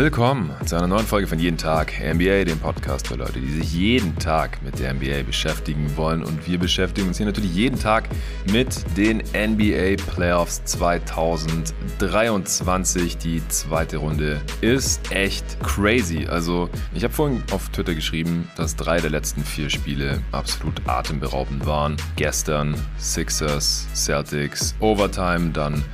Willkommen 0.00 0.48
zu 0.64 0.76
einer 0.76 0.86
neuen 0.86 1.04
Folge 1.04 1.26
von 1.26 1.38
Jeden 1.38 1.58
Tag 1.58 1.92
NBA, 2.00 2.44
dem 2.44 2.58
Podcast 2.58 3.08
für 3.08 3.16
Leute, 3.16 3.38
die 3.38 3.52
sich 3.52 3.74
jeden 3.74 4.18
Tag 4.18 4.62
mit 4.62 4.78
der 4.78 4.94
NBA 4.94 5.24
beschäftigen 5.26 5.94
wollen. 5.94 6.24
Und 6.24 6.48
wir 6.48 6.58
beschäftigen 6.58 7.08
uns 7.08 7.18
hier 7.18 7.26
natürlich 7.26 7.54
jeden 7.54 7.78
Tag 7.78 8.08
mit 8.50 8.82
den 8.96 9.18
NBA 9.18 10.02
Playoffs 10.10 10.64
2023. 10.64 13.18
Die 13.18 13.46
zweite 13.48 13.98
Runde 13.98 14.40
ist 14.62 15.12
echt 15.12 15.44
crazy. 15.62 16.26
Also, 16.26 16.70
ich 16.94 17.04
habe 17.04 17.12
vorhin 17.12 17.42
auf 17.52 17.68
Twitter 17.68 17.94
geschrieben, 17.94 18.48
dass 18.56 18.76
drei 18.76 19.02
der 19.02 19.10
letzten 19.10 19.44
vier 19.44 19.68
Spiele 19.68 20.22
absolut 20.32 20.80
atemberaubend 20.86 21.66
waren. 21.66 21.98
Gestern 22.16 22.74
Sixers, 22.96 23.86
Celtics, 23.92 24.74
Overtime, 24.80 25.50
dann 25.50 25.84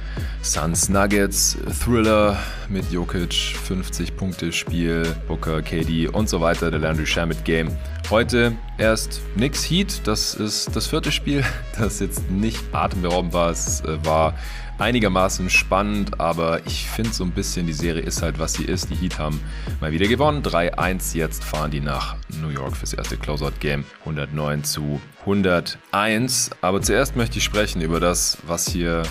Suns 0.46 0.88
Nuggets, 0.88 1.58
Thriller 1.82 2.38
mit 2.68 2.92
Jokic, 2.92 3.34
50 3.34 4.16
Punkte 4.16 4.52
Spiel, 4.52 5.04
Booker, 5.26 5.60
KD 5.60 6.06
und 6.06 6.28
so 6.28 6.40
weiter, 6.40 6.70
der 6.70 6.78
Landry 6.78 7.04
Shamit 7.04 7.44
Game. 7.44 7.76
Heute 8.10 8.56
erst 8.78 9.20
Nix 9.34 9.68
Heat, 9.68 10.02
das 10.04 10.36
ist 10.36 10.74
das 10.76 10.86
vierte 10.86 11.10
Spiel, 11.10 11.44
das 11.78 11.98
jetzt 11.98 12.30
nicht 12.30 12.62
atemberaubend 12.72 13.32
war. 13.32 13.50
Es 13.50 13.80
äh, 13.80 13.98
war 14.04 14.34
einigermaßen 14.78 15.50
spannend, 15.50 16.20
aber 16.20 16.64
ich 16.64 16.86
finde 16.86 17.12
so 17.12 17.24
ein 17.24 17.32
bisschen, 17.32 17.66
die 17.66 17.72
Serie 17.72 18.02
ist 18.02 18.22
halt, 18.22 18.38
was 18.38 18.52
sie 18.52 18.64
ist. 18.64 18.88
Die 18.88 18.94
Heat 18.94 19.18
haben 19.18 19.40
mal 19.80 19.90
wieder 19.90 20.06
gewonnen. 20.06 20.44
3-1, 20.44 21.16
jetzt 21.16 21.42
fahren 21.42 21.72
die 21.72 21.80
nach 21.80 22.14
New 22.40 22.50
York 22.50 22.76
fürs 22.76 22.94
erste 22.94 23.16
Closeout-Game. 23.16 23.84
109 24.00 24.62
zu 24.62 25.00
101. 25.22 26.50
Aber 26.60 26.80
zuerst 26.80 27.16
möchte 27.16 27.38
ich 27.38 27.44
sprechen 27.44 27.82
über 27.82 27.98
das, 27.98 28.38
was 28.46 28.68
hier 28.68 29.02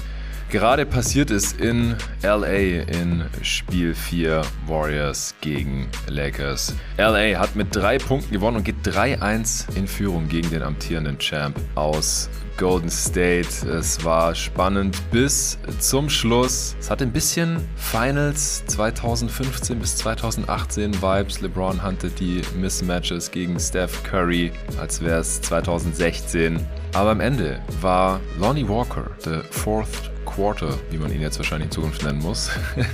gerade 0.55 0.85
passiert 0.85 1.31
ist 1.31 1.59
in 1.59 1.97
LA 2.23 2.85
in 2.87 3.25
Spiel 3.41 3.93
4 3.93 4.41
Warriors 4.67 5.35
gegen 5.41 5.89
Lakers. 6.07 6.73
LA 6.97 7.37
hat 7.37 7.57
mit 7.57 7.75
drei 7.75 7.97
Punkten 7.97 8.31
gewonnen 8.31 8.55
und 8.55 8.63
geht 8.63 8.77
3-1 8.85 9.75
in 9.75 9.85
Führung 9.85 10.29
gegen 10.29 10.49
den 10.49 10.61
amtierenden 10.61 11.19
Champ 11.19 11.59
aus 11.75 12.29
Golden 12.55 12.89
State. 12.89 13.67
Es 13.67 14.05
war 14.05 14.33
spannend 14.33 14.97
bis 15.11 15.57
zum 15.79 16.09
Schluss. 16.09 16.77
Es 16.79 16.89
hatte 16.89 17.03
ein 17.03 17.11
bisschen 17.11 17.57
Finals 17.75 18.65
2015 18.67 19.77
bis 19.77 19.97
2018 19.97 21.01
Vibes. 21.01 21.41
LeBron 21.41 21.83
hatte 21.83 22.09
die 22.09 22.41
Mismatches 22.57 23.29
gegen 23.29 23.59
Steph 23.59 24.03
Curry, 24.03 24.53
als 24.79 25.01
wäre 25.01 25.19
es 25.19 25.41
2016. 25.41 26.65
Aber 26.93 27.09
am 27.09 27.19
Ende 27.19 27.59
war 27.81 28.21
Lonnie 28.39 28.65
Walker, 28.69 29.11
the 29.19 29.41
fourth 29.51 30.14
Quarter, 30.25 30.77
wie 30.89 30.97
man 30.97 31.11
ihn 31.13 31.21
jetzt 31.21 31.37
wahrscheinlich 31.37 31.67
in 31.67 31.71
Zukunft 31.71 32.03
nennen 32.03 32.19
muss, 32.19 32.49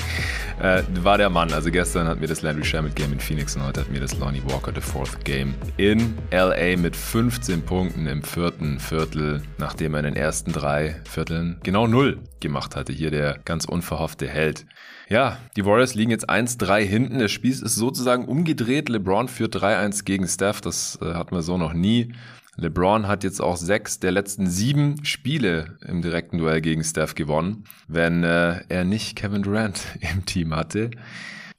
äh, 0.61 0.83
war 1.01 1.17
der 1.17 1.29
Mann. 1.29 1.51
Also 1.53 1.71
gestern 1.71 2.07
hat 2.07 2.19
mir 2.19 2.27
das 2.27 2.41
Landry 2.41 2.63
Shamet 2.63 2.95
Game 2.95 3.13
in 3.13 3.19
Phoenix 3.19 3.55
und 3.55 3.65
heute 3.65 3.81
hat 3.81 3.89
mir 3.89 3.99
das 3.99 4.17
Lonnie 4.17 4.43
Walker 4.45 4.71
the 4.73 4.81
Fourth 4.81 5.25
Game 5.25 5.55
in 5.77 6.17
LA 6.31 6.77
mit 6.77 6.95
15 6.95 7.63
Punkten 7.63 8.07
im 8.07 8.23
vierten 8.23 8.79
Viertel, 8.79 9.41
nachdem 9.57 9.93
er 9.93 9.99
in 10.01 10.05
den 10.05 10.15
ersten 10.15 10.51
drei 10.51 11.01
Vierteln 11.09 11.59
genau 11.63 11.87
null 11.87 12.19
gemacht 12.39 12.75
hatte. 12.75 12.93
Hier 12.93 13.11
der 13.11 13.39
ganz 13.45 13.65
unverhoffte 13.65 14.27
Held. 14.27 14.65
Ja, 15.09 15.37
die 15.57 15.65
Warriors 15.65 15.93
liegen 15.93 16.11
jetzt 16.11 16.29
1-3 16.29 16.83
hinten. 16.83 17.19
Der 17.19 17.27
Spiel 17.27 17.51
ist 17.51 17.75
sozusagen 17.75 18.25
umgedreht. 18.25 18.87
LeBron 18.87 19.27
führt 19.27 19.55
3-1 19.55 20.05
gegen 20.05 20.25
Steph. 20.27 20.61
Das 20.61 20.99
äh, 21.01 21.13
hatten 21.13 21.35
wir 21.35 21.41
so 21.41 21.57
noch 21.57 21.73
nie. 21.73 22.13
LeBron 22.57 23.07
hat 23.07 23.23
jetzt 23.23 23.41
auch 23.41 23.55
sechs 23.55 23.99
der 23.99 24.11
letzten 24.11 24.47
sieben 24.49 25.05
Spiele 25.05 25.77
im 25.85 26.01
direkten 26.01 26.37
Duell 26.37 26.61
gegen 26.61 26.83
Steph 26.83 27.15
gewonnen, 27.15 27.63
wenn 27.87 28.23
äh, 28.23 28.61
er 28.67 28.83
nicht 28.83 29.15
Kevin 29.15 29.43
Durant 29.43 29.81
im 30.13 30.25
Team 30.25 30.55
hatte. 30.55 30.91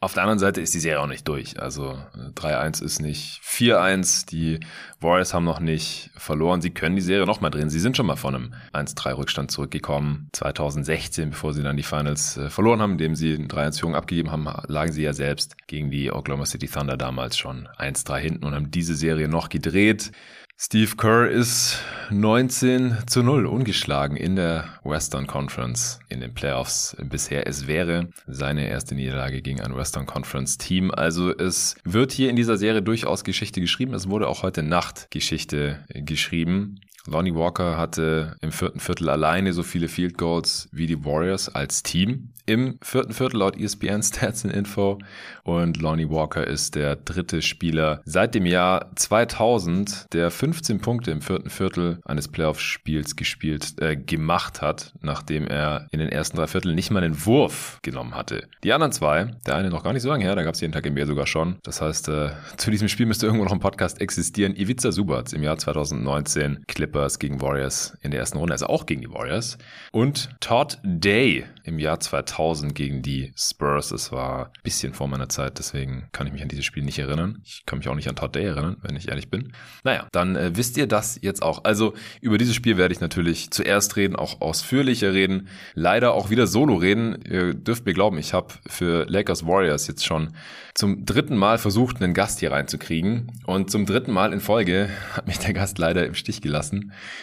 Auf 0.02 0.14
der 0.14 0.24
anderen 0.24 0.40
Seite 0.40 0.60
ist 0.60 0.74
die 0.74 0.80
Serie 0.80 1.00
auch 1.00 1.06
nicht 1.06 1.28
durch. 1.28 1.60
Also 1.62 1.96
3-1 2.34 2.82
ist 2.82 3.00
nicht 3.00 3.40
4-1. 3.44 4.26
Die 4.26 4.58
Warriors 4.98 5.32
haben 5.32 5.44
noch 5.44 5.60
nicht 5.60 6.10
verloren. 6.16 6.60
Sie 6.60 6.70
können 6.70 6.96
die 6.96 7.02
Serie 7.02 7.24
nochmal 7.24 7.52
drehen. 7.52 7.70
Sie 7.70 7.78
sind 7.78 7.96
schon 7.96 8.06
mal 8.06 8.16
von 8.16 8.34
einem 8.34 8.54
1-3-Rückstand 8.72 9.52
zurückgekommen. 9.52 10.28
2016, 10.32 11.30
bevor 11.30 11.54
sie 11.54 11.62
dann 11.62 11.76
die 11.76 11.84
Finals 11.84 12.36
äh, 12.36 12.50
verloren 12.50 12.82
haben, 12.82 12.92
indem 12.92 13.14
sie 13.14 13.34
eine 13.34 13.46
3-1-Führung 13.46 13.94
abgegeben 13.94 14.32
haben, 14.32 14.48
lagen 14.66 14.90
sie 14.90 15.04
ja 15.04 15.12
selbst 15.12 15.68
gegen 15.68 15.92
die 15.92 16.10
Oklahoma 16.10 16.46
City 16.46 16.66
Thunder 16.66 16.96
damals 16.96 17.38
schon 17.38 17.68
1-3 17.78 18.18
hinten 18.18 18.44
und 18.44 18.56
haben 18.56 18.72
diese 18.72 18.96
Serie 18.96 19.28
noch 19.28 19.50
gedreht. 19.50 20.10
Steve 20.64 20.94
Kerr 20.96 21.28
ist 21.28 21.80
19 22.10 22.98
zu 23.08 23.24
0 23.24 23.46
ungeschlagen 23.46 24.16
in 24.16 24.36
der 24.36 24.78
Western 24.84 25.26
Conference 25.26 25.98
in 26.08 26.20
den 26.20 26.34
Playoffs 26.34 26.96
bisher. 27.02 27.48
Es 27.48 27.66
wäre 27.66 28.10
seine 28.28 28.68
erste 28.68 28.94
Niederlage 28.94 29.42
gegen 29.42 29.60
ein 29.60 29.74
Western 29.74 30.06
Conference 30.06 30.58
Team. 30.58 30.92
Also 30.92 31.36
es 31.36 31.74
wird 31.82 32.12
hier 32.12 32.30
in 32.30 32.36
dieser 32.36 32.58
Serie 32.58 32.80
durchaus 32.80 33.24
Geschichte 33.24 33.60
geschrieben. 33.60 33.92
Es 33.92 34.08
wurde 34.08 34.28
auch 34.28 34.44
heute 34.44 34.62
Nacht 34.62 35.10
Geschichte 35.10 35.84
geschrieben. 35.94 36.78
Lonnie 37.06 37.34
Walker 37.34 37.76
hatte 37.76 38.36
im 38.40 38.52
vierten 38.52 38.80
Viertel 38.80 39.08
alleine 39.08 39.52
so 39.52 39.62
viele 39.62 39.88
Field 39.88 40.18
Goals 40.18 40.68
wie 40.72 40.86
die 40.86 41.04
Warriors 41.04 41.48
als 41.48 41.82
Team 41.82 42.32
im 42.46 42.78
vierten 42.82 43.12
Viertel 43.12 43.38
laut 43.38 43.56
ESPN 43.56 44.02
Stats 44.02 44.44
and 44.44 44.54
Info 44.54 44.98
und 45.44 45.80
Lonnie 45.80 46.10
Walker 46.10 46.46
ist 46.46 46.74
der 46.74 46.96
dritte 46.96 47.40
Spieler 47.42 48.02
seit 48.04 48.34
dem 48.34 48.46
Jahr 48.46 48.90
2000, 48.96 50.12
der 50.12 50.30
15 50.30 50.80
Punkte 50.80 51.10
im 51.12 51.22
vierten 51.22 51.50
Viertel 51.50 52.00
eines 52.04 52.28
Playoff-Spiels 52.28 53.16
gespielt, 53.16 53.80
äh, 53.80 53.96
gemacht 53.96 54.60
hat, 54.60 54.92
nachdem 55.00 55.46
er 55.46 55.86
in 55.92 56.00
den 56.00 56.08
ersten 56.08 56.36
drei 56.36 56.46
Vierteln 56.46 56.74
nicht 56.74 56.90
mal 56.90 57.00
den 57.00 57.24
Wurf 57.24 57.78
genommen 57.82 58.14
hatte. 58.14 58.48
Die 58.64 58.72
anderen 58.72 58.92
zwei, 58.92 59.30
der 59.46 59.56
eine 59.56 59.70
noch 59.70 59.84
gar 59.84 59.92
nicht 59.92 60.02
so 60.02 60.08
lange 60.08 60.24
her, 60.24 60.34
da 60.34 60.42
gab 60.42 60.54
es 60.54 60.60
jeden 60.60 60.72
Tag 60.72 60.86
im 60.86 60.94
Meer 60.94 61.06
sogar 61.06 61.26
schon. 61.26 61.58
Das 61.62 61.80
heißt, 61.80 62.08
äh, 62.08 62.30
zu 62.56 62.70
diesem 62.70 62.88
Spiel 62.88 63.06
müsste 63.06 63.26
irgendwo 63.26 63.44
noch 63.44 63.52
ein 63.52 63.60
Podcast 63.60 64.00
existieren. 64.00 64.56
Ivica 64.56 64.90
Subac 64.90 65.32
im 65.32 65.42
Jahr 65.42 65.58
2019, 65.58 66.64
Clippers 66.92 67.18
gegen 67.18 67.40
Warriors 67.40 67.96
in 68.02 68.10
der 68.10 68.20
ersten 68.20 68.36
Runde, 68.36 68.52
also 68.52 68.66
auch 68.66 68.84
gegen 68.84 69.00
die 69.00 69.10
Warriors. 69.10 69.56
Und 69.92 70.28
Todd 70.40 70.78
Day 70.82 71.44
im 71.64 71.78
Jahr 71.78 72.00
2000 72.00 72.74
gegen 72.74 73.02
die 73.02 73.32
Spurs. 73.36 73.92
Es 73.92 74.12
war 74.12 74.46
ein 74.46 74.62
bisschen 74.62 74.92
vor 74.92 75.08
meiner 75.08 75.28
Zeit, 75.28 75.58
deswegen 75.58 76.08
kann 76.12 76.26
ich 76.26 76.32
mich 76.32 76.42
an 76.42 76.48
dieses 76.48 76.64
Spiel 76.64 76.82
nicht 76.82 76.98
erinnern. 76.98 77.40
Ich 77.44 77.64
kann 77.64 77.78
mich 77.78 77.88
auch 77.88 77.94
nicht 77.94 78.08
an 78.08 78.16
Todd 78.16 78.34
Day 78.34 78.44
erinnern, 78.44 78.76
wenn 78.82 78.96
ich 78.96 79.08
ehrlich 79.08 79.30
bin. 79.30 79.52
Naja, 79.84 80.06
dann 80.12 80.36
äh, 80.36 80.54
wisst 80.54 80.76
ihr 80.76 80.86
das 80.86 81.18
jetzt 81.22 81.42
auch. 81.42 81.64
Also 81.64 81.94
über 82.20 82.36
dieses 82.36 82.54
Spiel 82.54 82.76
werde 82.76 82.92
ich 82.92 83.00
natürlich 83.00 83.50
zuerst 83.50 83.96
reden, 83.96 84.16
auch 84.16 84.40
ausführlicher 84.40 85.14
reden. 85.14 85.48
Leider 85.74 86.12
auch 86.12 86.28
wieder 86.30 86.46
solo 86.46 86.74
reden. 86.74 87.22
Ihr 87.24 87.54
dürft 87.54 87.86
mir 87.86 87.94
glauben, 87.94 88.18
ich 88.18 88.34
habe 88.34 88.52
für 88.66 89.06
Lakers 89.08 89.46
Warriors 89.46 89.86
jetzt 89.86 90.04
schon 90.04 90.34
zum 90.74 91.04
dritten 91.04 91.36
Mal 91.36 91.58
versucht, 91.58 92.02
einen 92.02 92.14
Gast 92.14 92.40
hier 92.40 92.52
reinzukriegen. 92.52 93.30
Und 93.46 93.70
zum 93.70 93.86
dritten 93.86 94.12
Mal 94.12 94.32
in 94.32 94.40
Folge 94.40 94.88
hat 95.14 95.26
mich 95.26 95.38
der 95.38 95.52
Gast 95.52 95.78
leider 95.78 96.06
im 96.06 96.14
Stich 96.14 96.40
gelassen 96.40 96.81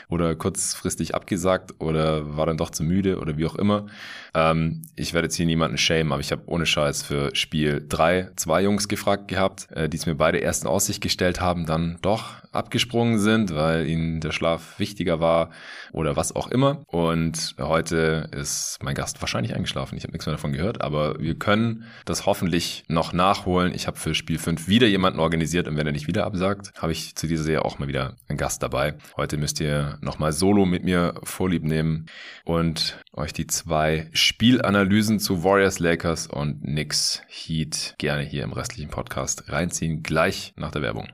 oder 0.10 0.36
kurzfristig 0.36 1.16
abgesagt 1.16 1.76
oder 1.80 2.38
war 2.38 2.46
dann 2.46 2.58
doch 2.58 2.70
zu 2.70 2.84
müde 2.84 3.20
oder 3.20 3.38
wie 3.38 3.46
auch 3.46 3.56
immer. 3.56 3.88
Ähm, 4.34 4.84
ich 4.96 5.14
werde 5.14 5.26
jetzt 5.26 5.36
hier 5.36 5.46
niemanden 5.46 5.78
schämen, 5.78 6.12
aber 6.12 6.22
ich 6.22 6.32
habe 6.32 6.44
ohne 6.46 6.66
Scheiß 6.66 7.04
für 7.04 7.36
Spiel 7.36 7.86
drei 7.88 8.30
zwei 8.36 8.62
Jungs 8.62 8.88
gefragt 8.88 9.28
gehabt, 9.28 9.72
äh, 9.72 9.90
die 9.90 9.98
es 9.98 10.06
mir 10.06 10.16
beide 10.16 10.38
erst 10.38 10.64
in 10.64 10.70
Aussicht 10.70 11.02
gestellt 11.02 11.42
haben, 11.42 11.66
dann 11.66 11.98
doch 12.02 12.40
abgesprungen 12.52 13.20
sind, 13.20 13.54
weil 13.54 13.88
ihnen 13.88 14.22
der 14.22 14.32
Schlaf 14.32 14.80
wichtiger 14.80 15.20
war 15.20 15.52
oder 15.92 16.16
was 16.16 16.36
auch 16.36 16.48
immer. 16.48 16.82
Und 16.88 17.56
heute 17.60 18.30
ist 18.32 18.80
mein 18.82 18.96
Gast 18.96 19.22
wahrscheinlich 19.22 19.56
eingeschlafen. 19.56 19.98
Ich 19.98 20.04
habe 20.04 20.14
nichts 20.14 20.26
mehr 20.26 20.36
davon 20.36 20.54
gehört, 20.54 20.82
aber 20.82 21.20
wir 21.20 21.36
können 21.36 21.86
das 22.06 22.26
hoffentlich 22.26 22.84
noch 22.88 23.14
nachholen. 23.14 23.74
Ich 23.74 23.88
habe 23.88 23.98
für 23.98 24.16
Spiel 24.16 24.40
5 24.40 24.68
wieder 24.68 24.88
jemanden 24.88 25.20
organisiert 25.20 25.68
und 25.68 25.78
wenn 25.78 25.86
er 25.86 25.94
nicht 25.94 26.08
wieder 26.08 26.26
absagt, 26.26 26.72
habe 26.82 26.92
ich 26.92 27.16
zu 27.16 27.28
dieser 27.28 27.44
Serie 27.44 27.66
auch 27.66 27.80
mal 27.80 27.88
wieder 27.88 28.16
einen 28.28 28.38
Gast 28.38 28.64
dabei. 28.64 28.96
Heute 29.16 29.38
müsst 29.50 29.62
ihr 29.62 29.98
nochmal 30.02 30.32
solo 30.32 30.68
mit 30.68 30.84
mir 30.84 31.16
Vorlieb 31.24 31.64
nehmen 31.64 32.06
und 32.46 33.00
euch 33.14 33.34
die 33.34 33.48
zwei 33.48 34.08
Spielanalysen 34.14 35.18
zu 35.18 35.44
Warriors, 35.44 35.80
Lakers 35.80 36.28
und 36.28 36.62
Knicks 36.62 37.24
Heat 37.28 37.96
gerne 37.98 38.22
hier 38.22 38.44
im 38.44 38.54
restlichen 38.54 38.92
Podcast 38.92 39.52
reinziehen, 39.52 40.04
gleich 40.04 40.54
nach 40.56 40.70
der 40.70 40.84
Werbung. 40.84 41.08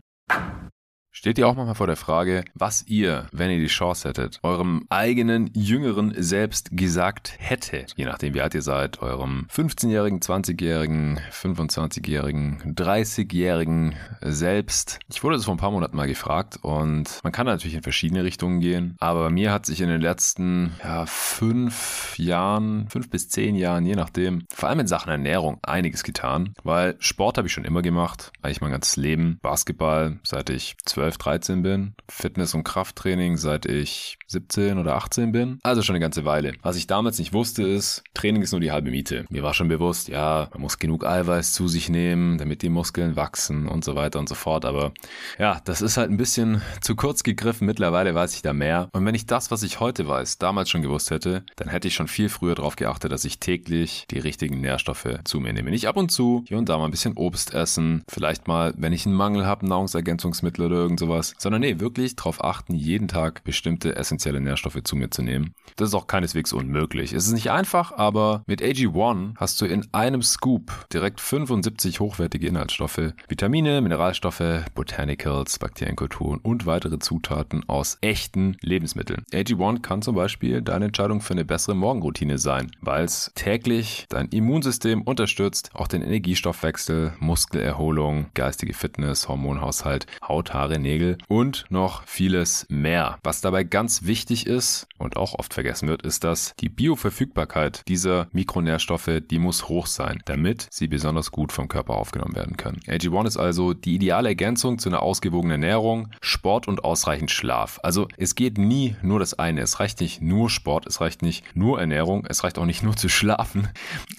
Steht 1.18 1.38
ihr 1.38 1.48
auch 1.48 1.56
manchmal 1.56 1.76
vor 1.76 1.88
der 1.88 1.96
Frage, 1.96 2.44
was 2.56 2.86
ihr, 2.88 3.28
wenn 3.32 3.50
ihr 3.50 3.60
die 3.60 3.68
Chance 3.68 4.10
hättet, 4.10 4.38
eurem 4.44 4.86
eigenen 4.90 5.50
Jüngeren 5.54 6.14
selbst 6.18 6.72
gesagt 6.74 7.36
hättet? 7.38 7.94
Je 7.96 8.04
nachdem, 8.04 8.34
wie 8.34 8.42
alt 8.42 8.54
ihr 8.54 8.62
seid, 8.62 9.02
eurem 9.02 9.48
15-jährigen, 9.50 10.20
20-jährigen, 10.20 11.22
25-jährigen, 11.32 12.76
30-jährigen 12.76 13.96
selbst. 14.20 15.00
Ich 15.08 15.24
wurde 15.24 15.38
das 15.38 15.46
vor 15.46 15.54
ein 15.54 15.58
paar 15.58 15.72
Monaten 15.72 15.96
mal 15.96 16.06
gefragt 16.06 16.60
und 16.62 17.22
man 17.24 17.32
kann 17.32 17.46
natürlich 17.46 17.76
in 17.76 17.84
verschiedene 17.84 18.26
Richtungen 18.26 18.60
gehen, 18.60 18.98
aber 19.00 19.24
bei 19.24 19.30
mir 19.30 19.54
hat 19.54 19.66
sich 19.66 19.80
in 19.80 19.88
den 19.88 20.02
letzten 20.02 20.76
ja, 20.84 21.06
fünf 21.06 22.20
Jahren, 22.20 22.90
fünf 22.90 23.10
bis 23.10 23.30
zehn 23.30 23.56
Jahren, 23.56 23.86
je 23.86 23.96
nachdem, 23.96 24.44
vor 24.54 24.68
allem 24.68 24.82
in 24.82 24.88
Sachen 24.88 25.12
Ernährung 25.12 25.60
einiges 25.64 26.04
getan, 26.04 26.54
weil 26.64 26.98
Sport 27.00 27.38
habe 27.38 27.48
ich 27.48 27.54
schon 27.54 27.64
immer 27.64 27.82
gemacht, 27.82 28.34
eigentlich 28.42 28.60
mein 28.60 28.72
ganzes 28.72 28.98
Leben. 28.98 29.40
Basketball, 29.42 30.20
seit 30.24 30.50
ich 30.50 30.76
zwölf 30.84 31.05
12, 31.06 31.18
13 31.18 31.62
bin. 31.62 31.94
Fitness- 32.10 32.56
und 32.56 32.64
Krafttraining 32.64 33.38
seit 33.38 33.66
ich 33.66 34.18
17 34.28 34.80
oder 34.80 34.96
18 34.96 35.32
bin. 35.32 35.60
Also 35.62 35.82
schon 35.82 35.96
eine 35.96 36.02
ganze 36.02 36.26
Weile. 36.26 36.54
Was 36.64 36.78
ich 36.78 36.88
damals 36.88 37.20
nicht 37.20 37.34
wusste 37.34 37.64
ist, 37.64 38.04
Training 38.14 38.42
ist 38.42 38.52
nur 38.52 38.62
die 38.62 38.72
halbe 38.72 38.90
Miete. 38.90 39.26
Mir 39.30 39.44
war 39.44 39.54
schon 39.54 39.68
bewusst, 39.68 40.08
ja, 40.08 40.50
man 40.54 40.62
muss 40.62 40.80
genug 40.80 41.06
Eiweiß 41.06 41.54
zu 41.54 41.68
sich 41.68 41.90
nehmen, 41.90 42.38
damit 42.38 42.64
die 42.64 42.70
Muskeln 42.70 43.16
wachsen 43.16 43.68
und 43.68 43.84
so 43.84 43.96
weiter 43.96 44.20
und 44.20 44.28
so 44.28 44.36
fort. 44.36 44.66
Aber 44.66 44.94
ja, 45.38 45.62
das 45.66 45.82
ist 45.82 45.98
halt 45.98 46.10
ein 46.10 46.18
bisschen 46.18 46.62
zu 46.82 46.96
kurz 46.96 47.22
gegriffen. 47.24 47.68
Mittlerweile 47.68 48.16
weiß 48.16 48.34
ich 48.34 48.42
da 48.42 48.54
mehr. 48.54 48.90
Und 48.92 49.06
wenn 49.06 49.16
ich 49.16 49.28
das, 49.28 49.52
was 49.52 49.62
ich 49.62 49.80
heute 49.80 50.08
weiß, 50.08 50.40
damals 50.40 50.70
schon 50.70 50.82
gewusst 50.82 51.12
hätte, 51.12 51.44
dann 51.56 51.70
hätte 51.70 51.88
ich 51.88 51.94
schon 51.94 52.08
viel 52.08 52.30
früher 52.30 52.56
darauf 52.56 52.76
geachtet, 52.76 53.12
dass 53.12 53.26
ich 53.26 53.40
täglich 53.40 54.06
die 54.10 54.20
richtigen 54.20 54.60
Nährstoffe 54.60 55.20
zu 55.24 55.40
mir 55.40 55.54
nehme. 55.54 55.70
Nicht 55.70 55.88
ab 55.88 55.98
und 55.98 56.12
zu, 56.12 56.44
hier 56.48 56.58
und 56.58 56.68
da 56.68 56.78
mal 56.78 56.86
ein 56.86 56.92
bisschen 56.92 57.16
Obst 57.16 57.54
essen. 57.54 58.04
Vielleicht 58.08 58.48
mal, 58.48 58.74
wenn 58.78 58.94
ich 58.94 59.06
einen 59.06 59.16
Mangel 59.16 59.46
habe, 59.46 59.68
Nahrungsergänzungsmittel 59.68 60.66
oder 60.66 60.76
irgend 60.78 60.95
irgend 60.96 61.00
sowas, 61.00 61.34
sondern 61.38 61.62
nee, 61.62 61.80
wirklich 61.80 62.16
darauf 62.16 62.44
achten, 62.44 62.74
jeden 62.74 63.08
Tag 63.08 63.44
bestimmte 63.44 63.96
essentielle 63.96 64.40
Nährstoffe 64.40 64.82
zu 64.84 64.96
mir 64.96 65.10
zu 65.10 65.22
nehmen. 65.22 65.54
Das 65.76 65.90
ist 65.90 65.96
auch 65.96 66.08
keineswegs 66.08 66.54
unmöglich. 66.54 67.14
Es 67.14 67.28
ist 67.28 67.34
nicht 67.34 67.52
einfach, 67.52 67.92
aber 67.92 68.44
mit 68.48 68.62
AG1 68.62 69.34
hast 69.38 69.60
du 69.62 69.66
in 69.66 69.86
einem 69.92 70.22
Scoop 70.22 70.88
direkt 70.94 71.20
75 71.20 72.00
hochwertige 72.00 72.48
Inhaltsstoffe, 72.48 73.14
Vitamine, 73.28 73.82
Mineralstoffe, 73.82 74.64
Botanicals, 74.74 75.60
Bakterienkulturen 75.60 76.40
und 76.40 76.66
weitere 76.66 77.00
Zutaten 77.00 77.68
aus 77.68 77.98
echten 78.02 78.58
Lebensmitteln. 78.62 79.24
AG1 79.34 79.82
kann 79.82 80.02
zum 80.02 80.16
Beispiel 80.16 80.62
deine 80.62 80.86
Entscheidung 80.86 81.22
für 81.22 81.34
eine 81.34 81.46
bessere 81.46 81.76
Morgenroutine 81.76 82.38
sein, 82.38 82.72
weil 82.82 83.04
es 83.04 83.32
täglich 83.36 84.06
dein 84.10 84.30
Immunsystem 84.30 85.02
unterstützt, 85.02 85.72
auch 85.74 85.88
den 85.88 86.02
Energiestoffwechsel, 86.02 87.14
Muskelerholung, 87.20 88.28
geistige 88.34 88.74
Fitness, 88.74 89.28
Hormonhaushalt, 89.28 90.08
Haut, 90.28 90.54
Haare, 90.54 90.80
Nägel 90.86 91.18
und 91.28 91.66
noch 91.70 92.04
vieles 92.06 92.68
mehr. 92.70 93.18
Was 93.24 93.42
dabei 93.42 93.64
ganz 93.64 94.04
wichtig 94.04 94.46
ist 94.46 94.88
und 94.98 95.18
auch 95.18 95.34
oft 95.34 95.54
vergessen 95.54 95.88
wird, 95.88 96.04
ist, 96.04 96.24
dass 96.24 96.54
die 96.60 96.70
Bioverfügbarkeit 96.70 97.82
dieser 97.88 98.28
Mikronährstoffe, 98.32 99.22
die 99.30 99.40
muss 99.40 99.68
hoch 99.68 99.88
sein, 99.88 100.22
damit 100.26 100.68
sie 100.70 100.88
besonders 100.88 101.32
gut 101.32 101.52
vom 101.52 101.68
Körper 101.68 101.96
aufgenommen 101.96 102.36
werden 102.36 102.56
können. 102.56 102.80
AG1 102.88 103.28
ist 103.28 103.38
also 103.38 103.74
die 103.74 103.96
ideale 103.96 104.30
Ergänzung 104.30 104.78
zu 104.78 104.90
einer 104.90 105.02
ausgewogenen 105.02 105.64
Ernährung, 105.64 106.10
Sport 106.22 106.68
und 106.68 106.84
ausreichend 106.84 107.32
Schlaf. 107.32 107.80
Also 107.82 108.08
es 108.18 108.36
geht 108.36 108.58
nie 108.60 108.96
nur 109.02 109.20
das 109.20 109.34
eine. 109.34 109.62
Es 109.62 109.80
reicht 109.80 110.02
nicht 110.02 110.22
nur 110.22 110.50
Sport, 110.52 110.86
es 110.86 111.02
reicht 111.02 111.24
nicht 111.24 111.44
nur 111.56 111.80
Ernährung, 111.80 112.26
es 112.30 112.44
reicht 112.44 112.60
auch 112.60 112.66
nicht 112.66 112.84
nur 112.84 112.96
zu 112.96 113.10
schlafen. 113.10 113.70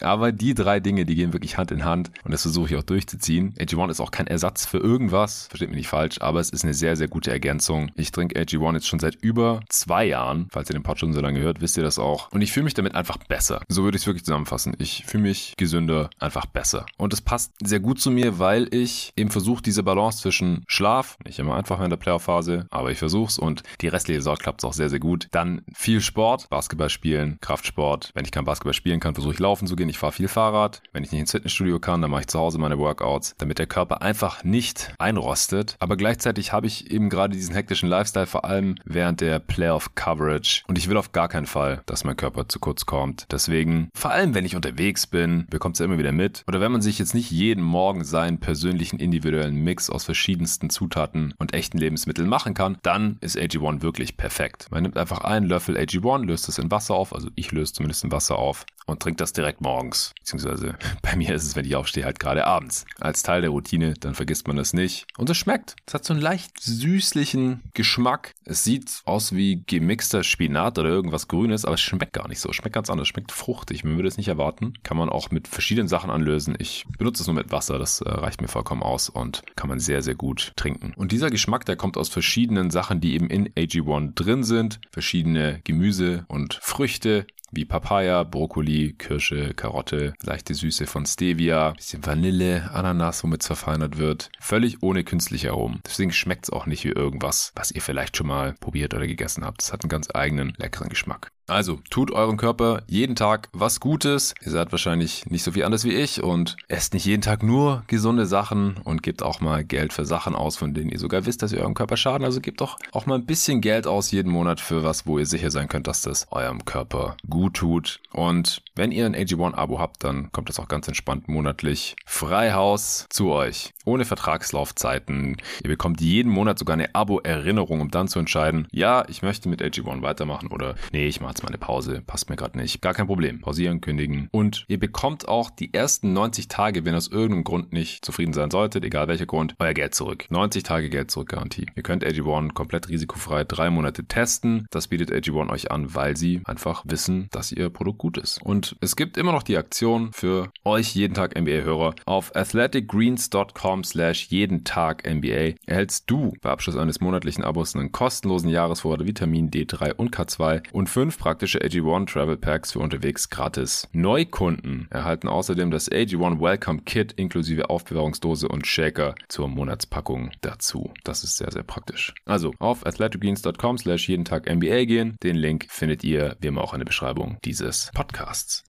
Aber 0.00 0.32
die 0.32 0.54
drei 0.54 0.80
Dinge, 0.80 1.06
die 1.06 1.14
gehen 1.14 1.32
wirklich 1.32 1.58
Hand 1.58 1.70
in 1.70 1.84
Hand 1.84 2.10
und 2.24 2.32
das 2.32 2.42
versuche 2.42 2.70
ich 2.70 2.76
auch 2.76 2.82
durchzuziehen. 2.82 3.54
AG1 3.58 3.90
ist 3.90 4.00
auch 4.00 4.10
kein 4.10 4.26
Ersatz 4.26 4.66
für 4.66 4.78
irgendwas, 4.78 5.46
versteht 5.46 5.68
mich 5.68 5.78
nicht 5.78 5.88
falsch, 5.88 6.20
aber 6.20 6.40
es 6.46 6.50
ist 6.50 6.64
eine 6.64 6.74
sehr, 6.74 6.96
sehr 6.96 7.08
gute 7.08 7.30
Ergänzung. 7.30 7.90
Ich 7.96 8.12
trinke 8.12 8.40
AG1 8.40 8.74
jetzt 8.74 8.86
schon 8.86 9.00
seit 9.00 9.16
über 9.16 9.60
zwei 9.68 10.04
Jahren. 10.04 10.48
Falls 10.50 10.70
ihr 10.70 10.74
den 10.74 10.82
Pod 10.82 10.98
schon 10.98 11.12
so 11.12 11.20
lange 11.20 11.40
hört, 11.40 11.60
wisst 11.60 11.76
ihr 11.76 11.82
das 11.82 11.98
auch. 11.98 12.30
Und 12.30 12.42
ich 12.42 12.52
fühle 12.52 12.64
mich 12.64 12.74
damit 12.74 12.94
einfach 12.94 13.16
besser. 13.16 13.62
So 13.68 13.84
würde 13.84 13.96
ich 13.96 14.02
es 14.02 14.06
wirklich 14.06 14.24
zusammenfassen. 14.24 14.74
Ich 14.78 15.04
fühle 15.06 15.24
mich 15.24 15.54
gesünder, 15.56 16.10
einfach 16.18 16.46
besser. 16.46 16.86
Und 16.96 17.12
es 17.12 17.20
passt 17.20 17.52
sehr 17.64 17.80
gut 17.80 18.00
zu 18.00 18.10
mir, 18.10 18.38
weil 18.38 18.72
ich 18.72 19.12
eben 19.16 19.30
versuche, 19.30 19.62
diese 19.62 19.82
Balance 19.82 20.22
zwischen 20.22 20.64
Schlaf, 20.68 21.18
nicht 21.24 21.38
immer 21.38 21.56
einfach 21.56 21.80
in 21.80 21.90
der 21.90 21.96
Playoff-Phase, 21.96 22.66
aber 22.70 22.90
ich 22.90 22.98
versuche 22.98 23.30
es 23.30 23.38
und 23.38 23.62
die 23.80 23.88
restliche 23.88 24.20
Saison 24.20 24.36
klappt 24.36 24.60
es 24.60 24.64
auch 24.64 24.72
sehr, 24.72 24.88
sehr 24.88 25.00
gut. 25.00 25.28
Dann 25.32 25.62
viel 25.74 26.00
Sport, 26.00 26.48
Basketball 26.48 26.90
spielen, 26.90 27.38
Kraftsport. 27.40 28.10
Wenn 28.14 28.24
ich 28.24 28.30
kein 28.30 28.44
Basketball 28.44 28.74
spielen 28.74 29.00
kann, 29.00 29.14
versuche 29.14 29.34
ich 29.34 29.40
laufen 29.40 29.66
zu 29.66 29.76
gehen. 29.76 29.88
Ich 29.88 29.98
fahre 29.98 30.12
viel 30.12 30.28
Fahrrad. 30.28 30.82
Wenn 30.92 31.02
ich 31.02 31.12
nicht 31.12 31.20
ins 31.20 31.32
Fitnessstudio 31.32 31.80
kann, 31.80 32.02
dann 32.02 32.10
mache 32.10 32.22
ich 32.22 32.28
zu 32.28 32.38
Hause 32.38 32.58
meine 32.58 32.78
Workouts, 32.78 33.34
damit 33.38 33.58
der 33.58 33.66
Körper 33.66 34.02
einfach 34.02 34.44
nicht 34.44 34.94
einrostet, 34.98 35.76
aber 35.80 35.96
gleichzeitig 35.96 36.35
gleichzeitig 36.36 36.52
habe 36.52 36.66
ich 36.66 36.90
eben 36.90 37.08
gerade 37.08 37.34
diesen 37.34 37.54
hektischen 37.54 37.88
Lifestyle, 37.88 38.26
vor 38.26 38.44
allem 38.44 38.76
während 38.84 39.20
der 39.20 39.38
Playoff-Coverage. 39.38 40.62
Und 40.68 40.78
ich 40.78 40.88
will 40.88 40.96
auf 40.96 41.12
gar 41.12 41.28
keinen 41.28 41.46
Fall, 41.46 41.82
dass 41.86 42.04
mein 42.04 42.16
Körper 42.16 42.48
zu 42.48 42.58
kurz 42.58 42.84
kommt. 42.84 43.26
Deswegen, 43.30 43.88
vor 43.94 44.10
allem 44.10 44.34
wenn 44.34 44.44
ich 44.44 44.54
unterwegs 44.54 45.06
bin, 45.06 45.46
bekommt 45.48 45.76
es 45.76 45.80
ja 45.80 45.86
immer 45.86 45.98
wieder 45.98 46.12
mit. 46.12 46.44
Oder 46.46 46.60
wenn 46.60 46.72
man 46.72 46.82
sich 46.82 46.98
jetzt 46.98 47.14
nicht 47.14 47.30
jeden 47.30 47.62
Morgen 47.62 48.04
seinen 48.04 48.38
persönlichen 48.38 48.98
individuellen 48.98 49.56
Mix 49.56 49.88
aus 49.88 50.04
verschiedensten 50.04 50.68
Zutaten 50.70 51.34
und 51.38 51.54
echten 51.54 51.78
Lebensmitteln 51.78 52.28
machen 52.28 52.54
kann, 52.54 52.76
dann 52.82 53.16
ist 53.20 53.38
AG1 53.38 53.82
wirklich 53.82 54.16
perfekt. 54.16 54.66
Man 54.70 54.82
nimmt 54.82 54.98
einfach 54.98 55.20
einen 55.20 55.46
Löffel 55.46 55.76
AG1, 55.76 56.26
löst 56.26 56.48
es 56.48 56.58
in 56.58 56.70
Wasser 56.70 56.94
auf, 56.94 57.14
also 57.14 57.28
ich 57.34 57.50
löse 57.52 57.72
zumindest 57.72 58.04
in 58.04 58.12
Wasser 58.12 58.36
auf 58.36 58.66
und 58.86 59.00
trinkt 59.02 59.20
das 59.20 59.32
direkt 59.32 59.60
morgens. 59.60 60.14
Beziehungsweise 60.20 60.76
bei 61.02 61.16
mir 61.16 61.34
ist 61.34 61.44
es, 61.44 61.56
wenn 61.56 61.64
ich 61.64 61.76
aufstehe, 61.76 62.04
halt 62.04 62.18
gerade 62.18 62.46
abends. 62.46 62.86
Als 63.00 63.22
Teil 63.22 63.42
der 63.42 63.50
Routine, 63.50 63.94
dann 63.94 64.14
vergisst 64.14 64.46
man 64.46 64.56
das 64.56 64.72
nicht. 64.72 65.06
Und 65.18 65.28
es 65.28 65.36
schmeckt. 65.36 65.76
Es 65.86 65.94
hat 65.94 66.04
so 66.04 66.14
einen 66.14 66.22
leicht 66.22 66.60
süßlichen 66.60 67.62
Geschmack. 67.74 68.34
Es 68.44 68.64
sieht 68.64 69.02
aus 69.04 69.34
wie 69.34 69.62
gemixter 69.66 70.22
Spinat 70.22 70.78
oder 70.78 70.88
irgendwas 70.88 71.28
Grünes, 71.28 71.64
aber 71.64 71.74
es 71.74 71.80
schmeckt 71.80 72.12
gar 72.12 72.28
nicht 72.28 72.40
so. 72.40 72.50
Es 72.50 72.56
schmeckt 72.56 72.74
ganz 72.74 72.88
anders. 72.90 73.06
Es 73.06 73.08
schmeckt 73.08 73.32
fruchtig. 73.32 73.84
Man 73.84 73.96
würde 73.96 74.08
es 74.08 74.16
nicht 74.16 74.28
erwarten. 74.28 74.74
Kann 74.82 74.96
man 74.96 75.08
auch 75.08 75.30
mit 75.30 75.48
verschiedenen 75.48 75.88
Sachen 75.88 76.10
anlösen. 76.10 76.54
Ich 76.58 76.84
benutze 76.98 77.22
es 77.22 77.26
nur 77.26 77.34
mit 77.34 77.50
Wasser. 77.50 77.78
Das 77.78 78.00
äh, 78.00 78.08
reicht 78.08 78.40
mir 78.40 78.48
vollkommen 78.48 78.82
aus 78.82 79.08
und 79.08 79.42
kann 79.56 79.68
man 79.68 79.80
sehr, 79.80 80.02
sehr 80.02 80.14
gut 80.14 80.52
trinken. 80.56 80.94
Und 80.96 81.12
dieser 81.12 81.30
Geschmack, 81.30 81.64
der 81.64 81.76
kommt 81.76 81.96
aus 81.96 82.08
verschiedenen 82.08 82.70
Sachen, 82.70 83.00
die 83.00 83.14
eben 83.14 83.28
in 83.28 83.48
AG1 83.54 84.14
drin 84.14 84.44
sind. 84.44 84.80
Verschiedene 84.90 85.60
Gemüse 85.64 86.24
und 86.28 86.58
Früchte, 86.62 87.26
wie 87.56 87.64
Papaya, 87.64 88.22
Brokkoli, 88.22 88.94
Kirsche, 88.96 89.54
Karotte, 89.54 90.14
leichte 90.22 90.54
Süße 90.54 90.86
von 90.86 91.06
Stevia, 91.06 91.70
bisschen 91.72 92.04
Vanille, 92.04 92.70
Ananas, 92.72 93.24
womit 93.24 93.40
es 93.40 93.46
verfeinert 93.46 93.98
wird. 93.98 94.30
Völlig 94.38 94.82
ohne 94.82 95.02
künstliche 95.02 95.50
Aromen. 95.50 95.80
Deswegen 95.84 96.12
schmeckt 96.12 96.44
es 96.44 96.50
auch 96.50 96.66
nicht 96.66 96.84
wie 96.84 96.90
irgendwas, 96.90 97.52
was 97.56 97.72
ihr 97.72 97.82
vielleicht 97.82 98.16
schon 98.16 98.26
mal 98.28 98.54
probiert 98.60 98.94
oder 98.94 99.06
gegessen 99.06 99.44
habt. 99.44 99.62
Es 99.62 99.72
hat 99.72 99.82
einen 99.82 99.88
ganz 99.88 100.08
eigenen, 100.14 100.52
leckeren 100.58 100.88
Geschmack. 100.88 101.32
Also, 101.48 101.78
tut 101.90 102.10
eurem 102.10 102.36
Körper 102.36 102.82
jeden 102.88 103.14
Tag 103.14 103.48
was 103.52 103.78
Gutes. 103.78 104.34
Ihr 104.44 104.50
seid 104.50 104.72
wahrscheinlich 104.72 105.26
nicht 105.26 105.44
so 105.44 105.52
viel 105.52 105.64
anders 105.64 105.84
wie 105.84 105.94
ich 105.94 106.20
und 106.20 106.56
esst 106.66 106.92
nicht 106.92 107.04
jeden 107.04 107.22
Tag 107.22 107.44
nur 107.44 107.84
gesunde 107.86 108.26
Sachen 108.26 108.78
und 108.82 109.04
gebt 109.04 109.22
auch 109.22 109.40
mal 109.40 109.64
Geld 109.64 109.92
für 109.92 110.04
Sachen 110.04 110.34
aus, 110.34 110.56
von 110.56 110.74
denen 110.74 110.90
ihr 110.90 110.98
sogar 110.98 111.24
wisst, 111.24 111.42
dass 111.42 111.50
sie 111.50 111.58
eurem 111.58 111.74
Körper 111.74 111.96
schaden. 111.96 112.24
Also 112.24 112.40
gebt 112.40 112.60
doch 112.60 112.78
auch 112.90 113.06
mal 113.06 113.14
ein 113.14 113.26
bisschen 113.26 113.60
Geld 113.60 113.86
aus 113.86 114.10
jeden 114.10 114.32
Monat 114.32 114.60
für 114.60 114.82
was, 114.82 115.06
wo 115.06 115.20
ihr 115.20 115.26
sicher 115.26 115.52
sein 115.52 115.68
könnt, 115.68 115.86
dass 115.86 116.02
das 116.02 116.26
eurem 116.32 116.64
Körper 116.64 117.16
gut 117.30 117.54
tut. 117.54 118.00
Und 118.12 118.62
wenn 118.74 118.90
ihr 118.90 119.06
ein 119.06 119.14
AG1-Abo 119.14 119.78
habt, 119.78 120.02
dann 120.02 120.32
kommt 120.32 120.48
das 120.48 120.58
auch 120.58 120.68
ganz 120.68 120.88
entspannt 120.88 121.28
monatlich 121.28 121.94
frei 122.06 122.54
Haus 122.54 123.06
zu 123.08 123.30
euch. 123.30 123.72
Ohne 123.84 124.04
Vertragslaufzeiten. 124.04 125.36
Ihr 125.62 125.70
bekommt 125.70 126.00
jeden 126.00 126.32
Monat 126.32 126.58
sogar 126.58 126.74
eine 126.74 126.92
Abo-Erinnerung, 126.92 127.80
um 127.80 127.90
dann 127.92 128.08
zu 128.08 128.18
entscheiden, 128.18 128.66
ja, 128.72 129.04
ich 129.08 129.22
möchte 129.22 129.48
mit 129.48 129.62
AG1 129.62 130.02
weitermachen 130.02 130.48
oder 130.48 130.74
nee, 130.90 131.06
ich 131.06 131.20
mache 131.20 131.35
jetzt 131.36 131.42
mal 131.42 131.48
eine 131.48 131.58
Pause, 131.58 132.02
passt 132.06 132.30
mir 132.30 132.36
gerade 132.36 132.58
nicht. 132.58 132.80
Gar 132.80 132.94
kein 132.94 133.06
Problem. 133.06 133.40
Pausieren, 133.40 133.82
kündigen. 133.82 134.28
Und 134.32 134.64
ihr 134.68 134.80
bekommt 134.80 135.28
auch 135.28 135.50
die 135.50 135.72
ersten 135.74 136.14
90 136.14 136.48
Tage, 136.48 136.84
wenn 136.84 136.94
aus 136.94 137.08
irgendeinem 137.08 137.44
Grund 137.44 137.72
nicht 137.72 138.04
zufrieden 138.04 138.32
sein 138.32 138.50
solltet, 138.50 138.84
egal 138.84 139.08
welcher 139.08 139.26
Grund, 139.26 139.54
euer 139.58 139.74
Geld 139.74 139.94
zurück. 139.94 140.26
90 140.30 140.62
Tage 140.62 140.88
Geld 140.88 141.10
zurück 141.10 141.28
Garantie. 141.28 141.66
Ihr 141.74 141.82
könnt 141.82 142.04
AG1 142.04 142.54
komplett 142.54 142.88
risikofrei 142.88 143.44
drei 143.44 143.68
Monate 143.68 144.04
testen. 144.04 144.66
Das 144.70 144.88
bietet 144.88 145.12
AG1 145.12 145.50
euch 145.50 145.70
an, 145.70 145.94
weil 145.94 146.16
sie 146.16 146.40
einfach 146.46 146.84
wissen, 146.86 147.28
dass 147.32 147.52
ihr 147.52 147.68
Produkt 147.68 147.98
gut 147.98 148.16
ist. 148.16 148.40
Und 148.42 148.76
es 148.80 148.96
gibt 148.96 149.18
immer 149.18 149.32
noch 149.32 149.42
die 149.42 149.58
Aktion 149.58 150.12
für 150.12 150.50
euch 150.64 150.94
jeden 150.94 151.12
Tag 151.12 151.38
NBA-Hörer. 151.38 151.96
Auf 152.06 152.34
athleticgreens.com 152.34 153.84
slash 153.84 154.28
jeden 154.28 154.64
Tag 154.64 155.06
NBA 155.06 155.56
erhältst 155.66 156.10
du 156.10 156.32
bei 156.40 156.50
Abschluss 156.50 156.76
eines 156.76 157.00
monatlichen 157.00 157.44
Abos 157.44 157.74
einen 157.74 157.92
kostenlosen 157.92 158.48
Jahresvorrat 158.48 159.06
Vitamin 159.06 159.50
D3 159.50 159.92
und 159.94 160.16
K2 160.16 160.62
und 160.72 160.88
fünf 160.88 161.18
praktische 161.26 161.58
AG1 161.58 162.06
Travel 162.06 162.36
Packs 162.36 162.70
für 162.70 162.78
unterwegs 162.78 163.28
gratis. 163.28 163.88
Neukunden 163.90 164.86
erhalten 164.90 165.26
außerdem 165.26 165.72
das 165.72 165.90
AG1 165.90 166.40
Welcome 166.40 166.82
Kit 166.82 167.14
inklusive 167.14 167.68
Aufbewahrungsdose 167.68 168.46
und 168.46 168.64
Shaker 168.64 169.16
zur 169.26 169.48
Monatspackung 169.48 170.30
dazu. 170.40 170.94
Das 171.02 171.24
ist 171.24 171.36
sehr, 171.36 171.50
sehr 171.50 171.64
praktisch. 171.64 172.14
Also 172.26 172.52
auf 172.60 172.86
athleticgreens.com 172.86 173.76
slash 173.76 174.08
jeden 174.08 174.24
Tag 174.24 174.48
NBA 174.48 174.84
gehen. 174.84 175.16
Den 175.24 175.34
Link 175.34 175.66
findet 175.68 176.04
ihr 176.04 176.36
wie 176.38 176.46
immer 176.46 176.62
auch 176.62 176.74
in 176.74 176.78
der 176.78 176.86
Beschreibung 176.86 177.38
dieses 177.44 177.90
Podcasts. 177.92 178.62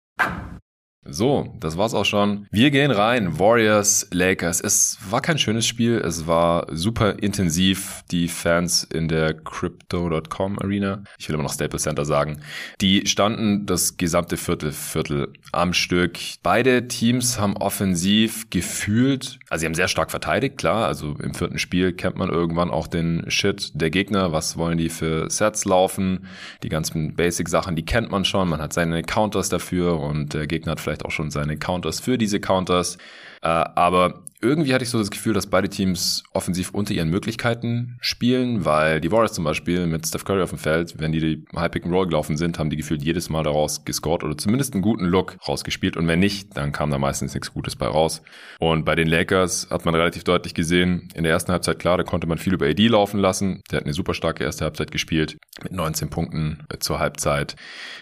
So, 1.10 1.56
das 1.60 1.78
war's 1.78 1.94
auch 1.94 2.06
schon. 2.06 2.48
Wir 2.52 2.70
gehen 2.70 2.92
rein. 2.92 3.40
Warriors, 3.40 4.08
Lakers. 4.12 4.60
Es 4.60 4.98
war 5.10 5.22
kein 5.22 5.38
schönes 5.38 5.66
Spiel. 5.66 5.96
Es 5.98 6.28
war 6.28 6.68
super 6.70 7.20
intensiv. 7.24 8.04
Die 8.12 8.28
Fans 8.28 8.84
in 8.84 9.08
der 9.08 9.34
Crypto.com 9.34 10.60
Arena, 10.60 11.04
ich 11.18 11.28
will 11.28 11.36
immer 11.36 11.44
noch 11.44 11.54
Staples 11.54 11.84
Center 11.84 12.04
sagen, 12.04 12.42
die 12.82 13.06
standen 13.08 13.66
das 13.66 13.98
gesamte 13.98 14.36
Viertel, 14.38 14.72
Viertel 14.72 15.32
am 15.54 15.74
Stück. 15.74 16.20
Beide 16.44 16.88
Teams 16.88 17.40
haben 17.40 17.56
offensiv 17.56 18.50
gefühlt, 18.50 19.40
also 19.50 19.62
sie 19.62 19.66
haben 19.66 19.76
sehr 19.76 19.88
stark 19.88 20.12
verteidigt, 20.12 20.58
klar. 20.58 20.88
Also 20.88 21.16
im 21.22 21.34
vierten 21.34 21.58
Spiel 21.60 21.94
kennt 21.94 22.18
man 22.18 22.30
irgendwann 22.30 22.70
auch 22.70 22.88
den 22.88 23.30
Shit 23.30 23.72
der 23.76 23.90
Gegner. 23.90 24.32
Was 24.34 24.58
wollen 24.58 24.78
die 24.78 24.90
für 24.90 25.30
Sets 25.30 25.66
laufen? 25.66 26.28
Die 26.64 26.70
ganzen 26.70 27.16
Basic-Sachen, 27.16 27.76
die 27.76 27.86
kennt 27.86 28.12
man 28.12 28.26
schon. 28.26 28.50
Man 28.50 28.62
hat 28.62 28.74
seine 28.74 29.04
Counters 29.04 29.50
dafür 29.50 30.00
und 30.00 30.34
der 30.34 30.48
Gegner 30.48 30.74
hat 30.74 30.82
vielleicht 30.88 31.06
auch 31.06 31.12
schon 31.12 31.32
seine 31.32 31.58
Counters 31.58 32.00
für 32.00 32.18
diese 32.18 32.40
Counters. 32.40 32.98
Äh, 33.42 33.48
aber 33.48 34.24
irgendwie 34.40 34.74
hatte 34.74 34.84
ich 34.84 34.92
so 34.92 35.00
das 35.00 35.10
Gefühl, 35.10 35.34
dass 35.34 35.48
beide 35.48 35.68
Teams 35.68 36.24
offensiv 36.32 36.70
unter 36.72 36.94
ihren 36.94 37.10
Möglichkeiten 37.10 37.98
spielen, 38.02 38.66
weil 38.66 39.02
die 39.02 39.12
Warriors 39.12 39.34
zum 39.34 39.44
Beispiel 39.44 39.88
mit 39.88 40.06
Steph 40.06 40.26
Curry 40.26 40.44
auf 40.44 40.52
dem 40.52 40.60
Feld, 40.60 41.00
wenn 41.00 41.12
die 41.12 41.20
die 41.20 41.46
High 41.56 41.72
Pick 41.72 41.86
and 41.86 41.94
Roll 41.94 42.06
gelaufen 42.06 42.38
sind, 42.38 42.60
haben 42.60 42.70
die 42.70 42.78
gefühlt 42.78 43.02
jedes 43.02 43.30
Mal 43.30 43.44
daraus 43.44 43.84
gescored 43.84 44.24
oder 44.24 44.38
zumindest 44.38 44.74
einen 44.74 44.84
guten 44.84 45.06
Look 45.06 45.38
rausgespielt 45.48 45.98
und 45.98 46.08
wenn 46.08 46.20
nicht, 46.20 46.56
dann 46.56 46.72
kam 46.72 46.92
da 46.92 47.00
meistens 47.00 47.34
nichts 47.34 47.52
Gutes 47.52 47.76
bei 47.76 47.88
raus. 47.88 48.22
Und 48.60 48.86
bei 48.86 48.94
den 48.94 49.08
Lakers 49.08 49.70
hat 49.72 49.86
man 49.86 49.96
relativ 49.96 50.24
deutlich 50.24 50.54
gesehen, 50.54 51.10
in 51.16 51.24
der 51.24 51.32
ersten 51.32 51.52
Halbzeit 51.52 51.80
klar, 51.80 51.98
da 51.98 52.04
konnte 52.04 52.28
man 52.28 52.38
viel 52.38 52.54
über 52.54 52.68
AD 52.68 52.88
laufen 52.88 53.20
lassen. 53.20 53.62
Der 53.72 53.78
hat 53.78 53.86
eine 53.86 53.94
super 53.94 54.14
starke 54.14 54.44
erste 54.44 54.66
Halbzeit 54.66 54.92
gespielt 54.92 55.38
mit 55.64 55.72
19 55.72 56.10
Punkten 56.10 56.60
zur 56.80 57.00
Halbzeit. 57.00 57.56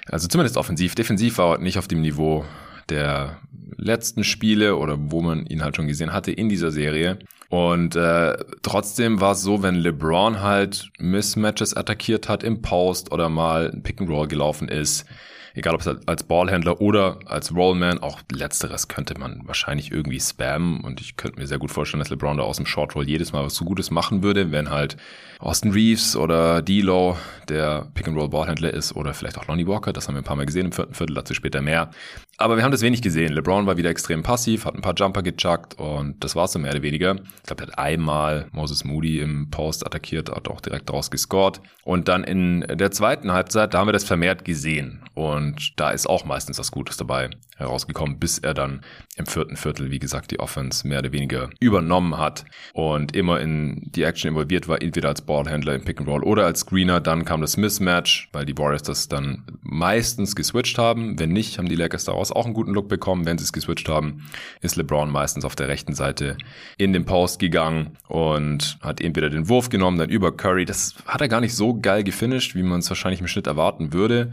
Also 0.08 0.28
zumindest 0.28 0.58
offensiv. 0.58 0.96
Defensiv 0.96 1.38
war 1.38 1.60
nicht 1.60 1.78
auf 1.78 1.88
dem 1.88 2.02
Niveau 2.02 2.44
der 2.90 3.40
letzten 3.78 4.24
Spiele 4.24 4.78
oder 4.78 4.98
wo 4.98 5.22
man 5.22 5.46
ihn 5.46 5.64
halt 5.64 5.76
schon 5.76 5.88
gesehen 5.88 6.14
hatte 6.14 6.32
in 6.32 6.50
dieser 6.50 6.72
Serie. 6.72 7.20
Und 7.50 7.96
äh, 7.96 8.38
trotzdem 8.64 9.22
war 9.22 9.34
es 9.34 9.42
so, 9.42 9.62
wenn 9.62 9.76
LeBron 9.76 10.42
halt 10.42 10.90
Mismatches 10.98 11.76
attackiert 11.76 12.28
hat 12.28 12.44
im 12.44 12.62
Post 12.62 13.12
oder 13.12 13.30
mal 13.30 13.72
ein 13.72 13.84
Pick 13.84 14.02
and 14.02 14.10
Roll 14.10 14.28
gelaufen 14.28 14.68
ist, 14.68 15.06
egal 15.54 15.74
ob 15.74 15.82
es 15.82 15.88
als 16.06 16.24
Ballhändler 16.24 16.82
oder 16.82 17.20
als 17.26 17.56
Rollman, 17.56 18.00
auch 18.00 18.22
letzteres 18.32 18.88
könnte 18.88 19.18
man 19.18 19.42
wahrscheinlich 19.46 19.92
irgendwie 19.92 20.20
spammen 20.20 20.82
und 20.82 21.00
ich 21.02 21.16
könnte 21.18 21.40
mir 21.40 21.48
sehr 21.48 21.60
gut 21.60 21.72
vorstellen, 21.72 22.00
dass 22.00 22.10
LeBron 22.10 22.38
da 22.38 22.44
aus 22.44 22.58
dem 22.58 22.66
Short 22.66 22.96
Roll 22.96 23.08
jedes 23.08 23.32
Mal 23.32 23.46
was 23.46 23.56
so 23.56 23.64
Gutes 23.64 23.90
machen 23.92 24.22
würde, 24.22 24.52
wenn 24.52 24.70
halt 24.70 24.98
Austin 25.40 25.72
Reeves 25.72 26.16
oder 26.16 26.58
D'Lo 26.60 27.16
der 27.48 27.88
Pick-and-Roll-Ballhändler 27.94 28.74
ist 28.74 28.96
oder 28.96 29.14
vielleicht 29.14 29.38
auch 29.38 29.48
Lonnie 29.48 29.68
Walker, 29.68 29.94
das 29.94 30.08
haben 30.08 30.16
wir 30.16 30.22
ein 30.22 30.26
paar 30.26 30.36
Mal 30.36 30.46
gesehen 30.46 30.66
im 30.66 30.72
vierten 30.72 30.94
Viertel, 30.94 31.14
dazu 31.14 31.34
später 31.34 31.62
mehr. 31.62 31.92
Aber 32.38 32.58
wir 32.58 32.64
haben 32.64 32.72
das 32.72 32.82
wenig 32.82 33.02
gesehen. 33.02 33.32
LeBron 33.32 33.66
war 33.66 33.78
wieder 33.78 33.90
extrem 33.90 34.22
passiv, 34.22 34.66
hat 34.66 34.76
ein 34.76 34.82
paar 34.82 34.96
Jumper 34.96 35.24
gechuckt 35.24 35.76
und 35.76 36.22
das 36.22 36.36
war 36.36 36.46
es 36.46 36.52
dann 36.52 36.64
mehr 36.64 36.72
oder 36.72 36.82
weniger. 36.82 37.16
Ich 37.16 37.44
glaube, 37.44 37.64
er 37.64 37.68
hat 37.68 37.80
einmal 37.80 38.48
Moses 38.52 38.84
Moody 38.84 39.20
im 39.20 39.50
Post 39.50 39.86
attackiert, 39.86 40.30
hat 40.30 40.50
auch 40.50 40.60
direkt 40.60 40.90
daraus 40.90 41.10
gescored. 41.10 41.62
Und 41.86 42.08
dann 42.08 42.24
in 42.24 42.62
der 42.62 42.92
zweiten 42.92 43.32
Halbzeit, 43.32 43.74
da 43.74 43.80
haben 43.80 43.88
wir 43.88 43.94
das 43.94 44.04
vermehrt 44.04 44.44
gesehen. 44.44 45.04
Und 45.14 45.80
da 45.80 45.92
ist 45.92 46.08
auch 46.08 46.26
meistens 46.26 46.60
was 46.60 46.72
Gutes 46.72 46.98
dabei 46.98 47.30
herausgekommen, 47.56 48.20
bis 48.20 48.38
er 48.38 48.54
dann 48.54 48.82
im 49.16 49.26
vierten 49.26 49.56
Viertel, 49.56 49.90
wie 49.90 50.00
gesagt, 50.00 50.32
die 50.32 50.40
Offense 50.42 50.86
mehr 50.86 51.00
oder 51.00 51.14
weniger 51.14 51.50
übernommen 51.62 52.18
hat 52.18 52.44
und 52.74 53.16
immer 53.16 53.40
in 53.40 53.82
die 53.96 54.04
Action 54.04 54.30
involviert 54.30 54.68
war, 54.68 54.82
entweder 54.82 55.08
als 55.08 55.22
Ballhändler 55.22 55.74
im 55.74 55.86
Pick 55.86 56.00
and 56.00 56.10
Roll 56.10 56.24
oder 56.24 56.46
als 56.46 56.62
Screener. 56.62 57.00
Dann 57.00 57.24
kam 57.24 57.40
das 57.40 57.56
Mismatch, 57.56 58.28
weil 58.34 58.46
die 58.46 58.58
Warriors 58.58 58.84
das 58.84 59.08
dann 59.08 59.46
meistens 59.62 60.36
geswitcht 60.36 60.78
haben. 60.78 61.18
Wenn 61.18 61.30
nicht, 61.30 61.58
haben 61.58 61.70
die 61.70 61.76
Lakers 61.76 62.04
daraus 62.04 62.25
auch 62.32 62.46
einen 62.46 62.54
guten 62.54 62.74
Look 62.74 62.88
bekommen. 62.88 63.26
Wenn 63.26 63.38
sie 63.38 63.44
es 63.44 63.54
geswitcht 63.54 63.90
haben, 63.90 64.24
ist 64.62 64.76
LeBron 64.76 65.10
meistens 65.10 65.46
auf 65.46 65.56
der 65.56 65.68
rechten 65.68 65.94
Seite 65.94 66.38
in 66.78 66.94
den 66.94 67.06
Post 67.06 67.40
gegangen 67.40 67.98
und 68.08 68.78
hat 68.82 69.02
entweder 69.02 69.30
den 69.30 69.50
Wurf 69.50 69.70
genommen, 69.70 69.98
dann 69.98 70.10
über 70.10 70.36
Curry. 70.36 70.66
Das 70.66 70.96
hat 71.06 71.22
er 71.22 71.28
gar 71.28 71.42
nicht 71.42 71.56
so 71.56 71.80
geil 71.80 72.04
gefinisht, 72.04 72.56
wie 72.56 72.64
man 72.64 72.80
es 72.80 72.90
wahrscheinlich 72.90 73.22
im 73.22 73.28
Schnitt 73.28 73.48
erwarten 73.48 73.94
würde. 73.94 74.32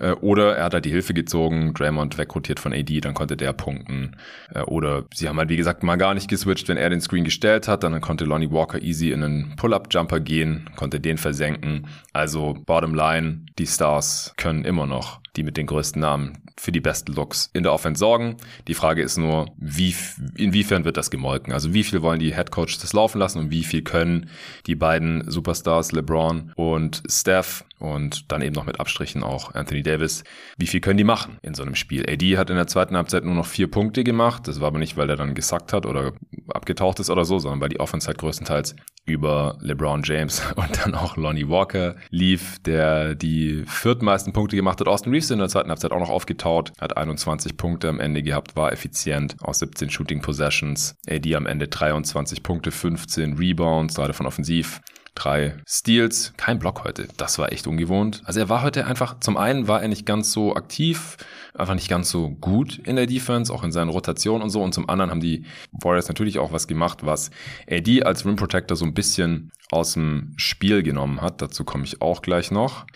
Äh, 0.00 0.12
oder 0.12 0.56
er 0.56 0.64
hat 0.64 0.74
halt 0.74 0.84
die 0.84 0.90
Hilfe 0.90 1.14
gezogen, 1.14 1.74
Draymond 1.74 2.18
wegrotiert 2.18 2.60
von 2.60 2.72
AD, 2.72 3.00
dann 3.00 3.14
konnte 3.14 3.36
der 3.36 3.52
punkten. 3.52 4.16
Äh, 4.54 4.60
oder 4.62 5.04
sie 5.14 5.28
haben 5.28 5.38
halt, 5.38 5.48
wie 5.48 5.56
gesagt, 5.56 5.82
mal 5.82 5.96
gar 5.96 6.14
nicht 6.14 6.28
geswitcht. 6.28 6.68
Wenn 6.68 6.76
er 6.76 6.90
den 6.90 7.00
Screen 7.00 7.24
gestellt 7.24 7.68
hat, 7.68 7.82
dann 7.82 8.00
konnte 8.00 8.24
Lonnie 8.24 8.50
Walker 8.50 8.80
easy 8.82 9.10
in 9.10 9.22
einen 9.22 9.56
Pull-Up-Jumper 9.56 10.20
gehen, 10.20 10.68
konnte 10.76 11.00
den 11.00 11.18
versenken. 11.18 11.86
Also 12.12 12.56
bottom 12.66 12.94
line, 12.94 13.46
die 13.58 13.66
Stars 13.66 14.34
können 14.36 14.64
immer 14.64 14.86
noch 14.86 15.20
die 15.36 15.42
mit 15.42 15.56
den 15.56 15.66
größten 15.66 16.00
Namen 16.00 16.38
für 16.56 16.72
die 16.72 16.80
besten 16.80 17.12
Looks 17.12 17.50
in 17.52 17.62
der 17.62 17.72
Offense 17.72 17.98
sorgen. 17.98 18.36
Die 18.66 18.74
Frage 18.74 19.02
ist 19.02 19.16
nur, 19.16 19.46
wie, 19.56 19.94
inwiefern 20.36 20.84
wird 20.84 20.96
das 20.96 21.10
gemolken? 21.10 21.52
Also 21.52 21.74
wie 21.74 21.84
viel 21.84 22.02
wollen 22.02 22.20
die 22.20 22.34
Head 22.34 22.50
Coaches 22.50 22.78
das 22.78 22.92
laufen 22.92 23.18
lassen 23.18 23.38
und 23.38 23.50
wie 23.50 23.64
viel 23.64 23.82
können 23.82 24.30
die 24.66 24.74
beiden 24.74 25.30
Superstars 25.30 25.92
LeBron 25.92 26.52
und 26.56 27.02
Steph 27.08 27.64
und 27.78 28.30
dann 28.32 28.42
eben 28.42 28.54
noch 28.54 28.66
mit 28.66 28.80
Abstrichen 28.80 29.22
auch 29.22 29.54
Anthony 29.54 29.82
Davis. 29.82 30.24
Wie 30.56 30.66
viel 30.66 30.80
können 30.80 30.98
die 30.98 31.04
machen 31.04 31.38
in 31.42 31.54
so 31.54 31.62
einem 31.62 31.74
Spiel? 31.74 32.04
AD 32.08 32.36
hat 32.36 32.50
in 32.50 32.56
der 32.56 32.66
zweiten 32.66 32.96
Halbzeit 32.96 33.24
nur 33.24 33.34
noch 33.34 33.46
vier 33.46 33.70
Punkte 33.70 34.04
gemacht. 34.04 34.48
Das 34.48 34.60
war 34.60 34.68
aber 34.68 34.78
nicht, 34.78 34.96
weil 34.96 35.08
er 35.10 35.16
dann 35.16 35.34
gesackt 35.34 35.72
hat 35.72 35.86
oder 35.86 36.12
abgetaucht 36.48 36.98
ist 37.00 37.10
oder 37.10 37.24
so, 37.24 37.38
sondern 37.38 37.60
weil 37.60 37.68
die 37.68 37.80
Offense 37.80 38.06
halt 38.06 38.18
größtenteils 38.18 38.74
über 39.06 39.58
LeBron 39.60 40.02
James 40.04 40.42
und 40.56 40.84
dann 40.84 40.94
auch 40.94 41.16
Lonnie 41.16 41.48
Walker 41.48 41.96
lief, 42.10 42.58
der 42.60 43.14
die 43.14 43.64
viertmeisten 43.66 44.32
Punkte 44.32 44.56
gemacht 44.56 44.80
hat. 44.80 44.88
Austin 44.88 45.12
Reeves 45.18 45.32
in 45.32 45.40
der 45.40 45.48
zweiten 45.48 45.68
Halbzeit 45.70 45.90
auch 45.90 45.98
noch 45.98 46.10
aufgetaut, 46.10 46.70
hat 46.78 46.96
21 46.96 47.56
Punkte 47.56 47.88
am 47.88 47.98
Ende 47.98 48.22
gehabt, 48.22 48.54
war 48.54 48.72
effizient 48.72 49.34
aus 49.40 49.58
17 49.58 49.90
Shooting 49.90 50.20
Possessions. 50.20 50.94
AD 51.10 51.34
am 51.34 51.46
Ende 51.46 51.66
23 51.66 52.44
Punkte, 52.44 52.70
15 52.70 53.36
Rebounds, 53.36 53.96
gerade 53.96 54.12
von 54.12 54.26
offensiv 54.26 54.80
drei 55.18 55.56
Steals, 55.66 56.32
kein 56.36 56.58
Block 56.58 56.84
heute. 56.84 57.08
Das 57.16 57.38
war 57.38 57.52
echt 57.52 57.66
ungewohnt. 57.66 58.22
Also 58.24 58.40
er 58.40 58.48
war 58.48 58.62
heute 58.62 58.86
einfach, 58.86 59.18
zum 59.20 59.36
einen 59.36 59.68
war 59.68 59.82
er 59.82 59.88
nicht 59.88 60.06
ganz 60.06 60.32
so 60.32 60.54
aktiv, 60.54 61.16
einfach 61.54 61.74
nicht 61.74 61.88
ganz 61.88 62.10
so 62.10 62.30
gut 62.30 62.78
in 62.78 62.96
der 62.96 63.06
Defense, 63.06 63.52
auch 63.52 63.64
in 63.64 63.72
seinen 63.72 63.90
Rotationen 63.90 64.42
und 64.42 64.50
so. 64.50 64.62
Und 64.62 64.74
zum 64.74 64.88
anderen 64.88 65.10
haben 65.10 65.20
die 65.20 65.44
Warriors 65.72 66.08
natürlich 66.08 66.38
auch 66.38 66.52
was 66.52 66.68
gemacht, 66.68 67.04
was 67.04 67.30
AD 67.70 68.02
als 68.04 68.24
Rim 68.24 68.36
Protector 68.36 68.76
so 68.76 68.84
ein 68.84 68.94
bisschen 68.94 69.50
aus 69.70 69.94
dem 69.94 70.34
Spiel 70.36 70.82
genommen 70.82 71.20
hat. 71.20 71.42
Dazu 71.42 71.64
komme 71.64 71.84
ich 71.84 72.00
auch 72.00 72.22
gleich 72.22 72.50
noch. 72.50 72.86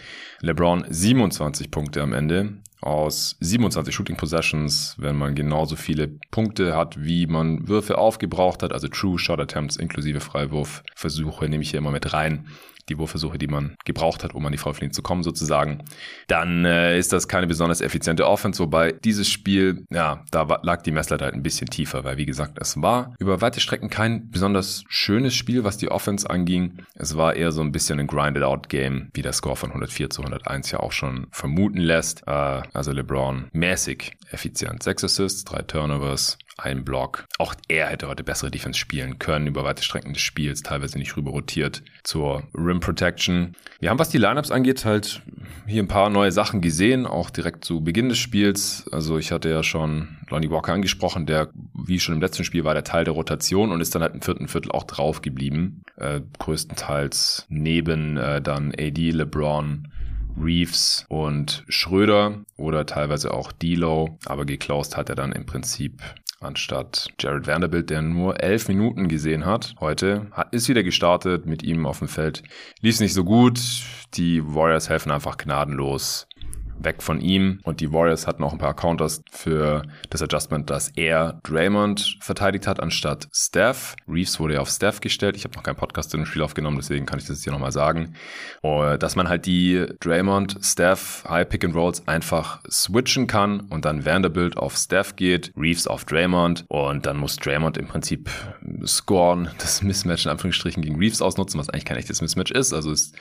LeBron 0.41 0.85
27 0.89 1.71
Punkte 1.71 2.03
am 2.03 2.13
Ende 2.13 2.55
aus 2.83 3.37
27 3.41 3.95
Shooting 3.95 4.17
Possessions, 4.17 4.97
wenn 4.99 5.17
man 5.17 5.35
genauso 5.35 5.77
viele 5.77 6.09
Punkte 6.31 6.77
hat, 6.77 7.03
wie 7.03 7.27
man 7.27 7.69
Würfe 7.69 7.97
aufgebraucht 7.97 8.63
hat, 8.63 8.73
also 8.73 8.89
True 8.89 9.19
Shot 9.19 9.41
Attempts 9.41 9.77
inklusive 9.77 10.21
Freiwurfversuche 10.21 11.49
nehme 11.49 11.63
ich 11.63 11.71
hier 11.71 11.79
immer 11.79 11.93
mit 11.93 12.13
rein, 12.13 12.47
die 12.89 12.99
Wurfversuche, 12.99 13.39
die 13.39 13.47
man 13.47 13.77
gebraucht 13.85 14.25
hat, 14.25 14.35
um 14.35 14.45
an 14.45 14.53
die 14.53 14.59
Freiwurflinie 14.59 14.93
zu 14.93 15.03
kommen 15.03 15.23
sozusagen, 15.23 15.85
dann 16.29 16.65
äh, 16.65 16.99
ist 16.99 17.13
das 17.13 17.29
keine 17.29 17.47
besonders 17.47 17.81
effiziente 17.81 18.27
Offense, 18.27 18.59
wobei 18.61 18.93
dieses 18.93 19.29
Spiel, 19.29 19.85
ja, 19.91 20.25
da 20.31 20.43
lag 20.63 20.83
die 20.83 20.91
Messlatte 20.91 21.25
halt 21.25 21.35
ein 21.35 21.43
bisschen 21.43 21.69
tiefer, 21.69 22.05
weil 22.05 22.17
wie 22.17 22.27
gesagt, 22.27 22.59
es 22.61 22.81
war 22.81 23.15
über 23.19 23.41
weite 23.41 23.61
Strecken 23.61 23.91
kein 23.91 24.31
besonders 24.31 24.85
schönes 24.89 25.35
Spiel, 25.35 25.65
was 25.65 25.77
die 25.77 25.91
Offense 25.91 26.29
anging. 26.29 26.83
Es 26.95 27.17
war 27.17 27.35
eher 27.35 27.53
so 27.53 27.61
ein 27.61 27.73
bisschen 27.73 28.01
ein 28.01 28.07
Grinded-Out-Game, 28.07 29.11
wie 29.15 29.23
der 29.23 29.33
Score 29.33 29.57
von 29.57 29.71
104 29.71 30.11
zu 30.11 30.23
101 30.23 30.71
ja 30.71 30.81
auch 30.81 30.93
schon 30.93 31.27
vermuten 31.31 31.79
lässt. 31.79 32.23
Äh, 32.27 32.63
also 32.73 32.93
LeBron 32.93 33.49
mäßig 33.53 34.17
effizient. 34.31 34.83
Sechs 34.83 35.05
Assists, 35.05 35.45
drei 35.45 35.63
Turnovers, 35.63 36.39
ein 36.63 36.85
Block. 36.85 37.25
Auch 37.39 37.55
er 37.69 37.89
hätte 37.89 38.09
heute 38.09 38.25
bessere 38.25 38.51
Defense 38.51 38.79
spielen 38.79 39.19
können, 39.19 39.47
über 39.47 39.65
weite 39.65 39.83
Strecken 39.83 40.13
des 40.13 40.23
Spiels, 40.23 40.63
teilweise 40.63 40.99
nicht 40.99 41.17
rüber 41.17 41.31
rotiert 41.31 41.83
zur 42.05 42.45
Rim 42.55 42.81
Protection. 42.81 43.55
Wir 43.81 43.91
haben, 43.91 43.99
was 43.99 44.11
die 44.11 44.19
Lineups 44.19 44.51
angeht, 44.51 44.85
halt 44.85 45.23
hier 45.67 45.83
ein 45.83 45.89
paar 45.89 46.11
neue 46.11 46.33
Sachen 46.33 46.61
gesehen, 46.61 47.07
auch 47.07 47.31
direkt 47.31 47.65
zu 47.65 47.83
Beginn 47.83 48.09
des 48.09 48.19
Spiels. 48.19 48.89
Also 48.93 49.19
ich 49.19 49.33
hatte 49.33 49.51
ja 49.51 49.63
schon 49.63 50.19
Lonnie 50.29 50.51
Walker 50.51 50.73
angesprochen, 50.73 51.27
der, 51.27 51.51
wie 51.75 52.01
schon 52.01 52.15
im 52.15 52.21
letzten 52.21 52.45
Spiel, 52.45 52.65
war 52.65 52.75
der 52.75 52.85
Teil 52.85 53.05
der 53.05 53.15
Rotation 53.15 53.71
und 53.71 53.81
ist 53.81 53.95
dann 53.95 54.03
halt 54.03 54.15
im 54.15 54.23
vierten 54.23 54.49
Viertel 54.49 54.73
auch 54.73 54.85
drauf 54.85 55.23
geblieben. 55.23 55.83
Äh, 55.97 56.21
größtenteils 56.39 57.47
neben 57.49 58.17
äh, 58.17 58.41
dann 58.41 58.73
AD, 58.79 59.11
LeBron, 59.11 59.89
Reeves 60.41 61.05
und 61.09 61.65
Schröder 61.69 62.45
oder 62.57 62.87
teilweise 62.87 63.35
auch 63.35 63.53
D'Lo, 63.53 64.19
aber 64.25 64.45
geklaust 64.45 64.97
hat 64.97 65.09
er 65.09 65.15
dann 65.15 65.33
im 65.33 65.47
Prinzip 65.47 66.01
anstatt 66.43 67.09
Jared 67.19 67.47
Vanderbilt, 67.47 67.91
der 67.91 68.03
nur 68.03 68.43
elf 68.43 68.69
Minuten 68.69 69.09
gesehen 69.09 69.47
hat 69.47 69.75
heute, 69.81 70.27
hat, 70.33 70.53
ist 70.53 70.69
wieder 70.69 70.83
gestartet 70.83 71.47
mit 71.47 71.63
ihm 71.63 71.87
auf 71.87 71.99
dem 71.99 72.09
Feld. 72.09 72.43
Lief 72.81 73.01
nicht 73.01 73.15
so 73.15 73.25
gut. 73.25 73.61
Die 74.15 74.43
Warriors 74.45 74.89
helfen 74.89 75.11
einfach 75.11 75.37
gnadenlos 75.39 76.27
weg 76.79 77.03
von 77.03 77.21
ihm 77.21 77.61
und 77.65 77.81
die 77.81 77.93
Warriors 77.93 78.27
hatten 78.27 78.43
auch 78.45 78.53
ein 78.53 78.59
paar 78.59 78.75
Counters 78.75 79.23
für 79.31 79.83
das 80.11 80.23
Adjustment, 80.23 80.71
dass 80.71 80.89
er 80.91 81.41
Draymond 81.45 82.19
verteidigt 82.21 82.67
hat 82.67 82.81
anstatt 82.81 83.29
Steph. 83.33 83.95
Reeves 84.09 84.41
wurde 84.41 84.55
ja 84.55 84.61
auf 84.61 84.69
Steph 84.69 85.01
gestellt. 85.01 85.37
Ich 85.37 85.45
habe 85.45 85.55
noch 85.55 85.63
keinen 85.63 85.77
Podcast 85.77 86.11
zu 86.11 86.17
dem 86.17 86.27
Spiel 86.27 86.43
aufgenommen, 86.43 86.77
deswegen 86.77 87.07
kann 87.07 87.19
ich 87.19 87.27
das 87.27 87.43
hier 87.43 87.53
nochmal 87.53 87.73
sagen. 87.73 88.15
Dass 88.63 89.17
man 89.17 89.29
halt 89.29 89.47
die 89.47 89.87
Draymond, 90.01 90.59
Steph, 90.63 91.25
High 91.29 91.49
Pick 91.49 91.65
and 91.65 91.75
Rolls 91.75 92.07
einfach 92.09 92.61
switchen 92.71 93.27
kann 93.27 93.61
und 93.61 93.85
dann 93.85 94.05
Vanderbilt 94.05 94.57
auf 94.57 94.77
Steph 94.77 95.17
geht, 95.17 95.53
Reeves 95.57 95.87
auf 95.87 96.05
Draymond 96.05 96.65
und 96.69 97.07
dann 97.07 97.17
muss 97.17 97.37
Draymond 97.37 97.79
im 97.79 97.87
Prinzip 97.87 98.31
scoren, 98.85 99.51
das 99.59 99.83
Mismatch 99.83 100.25
in 100.25 100.31
Anführungsstrichen 100.31 100.83
gegen 100.83 100.97
Reeves 100.97 101.23
ausnutzen, 101.23 101.61
was 101.61 101.69
eigentlich 101.69 101.85
kein 101.85 101.97
echtes 101.97 102.21
Mismatch 102.21 102.51
ist. 102.51 102.73
Also 102.73 102.91
ist 102.91 103.15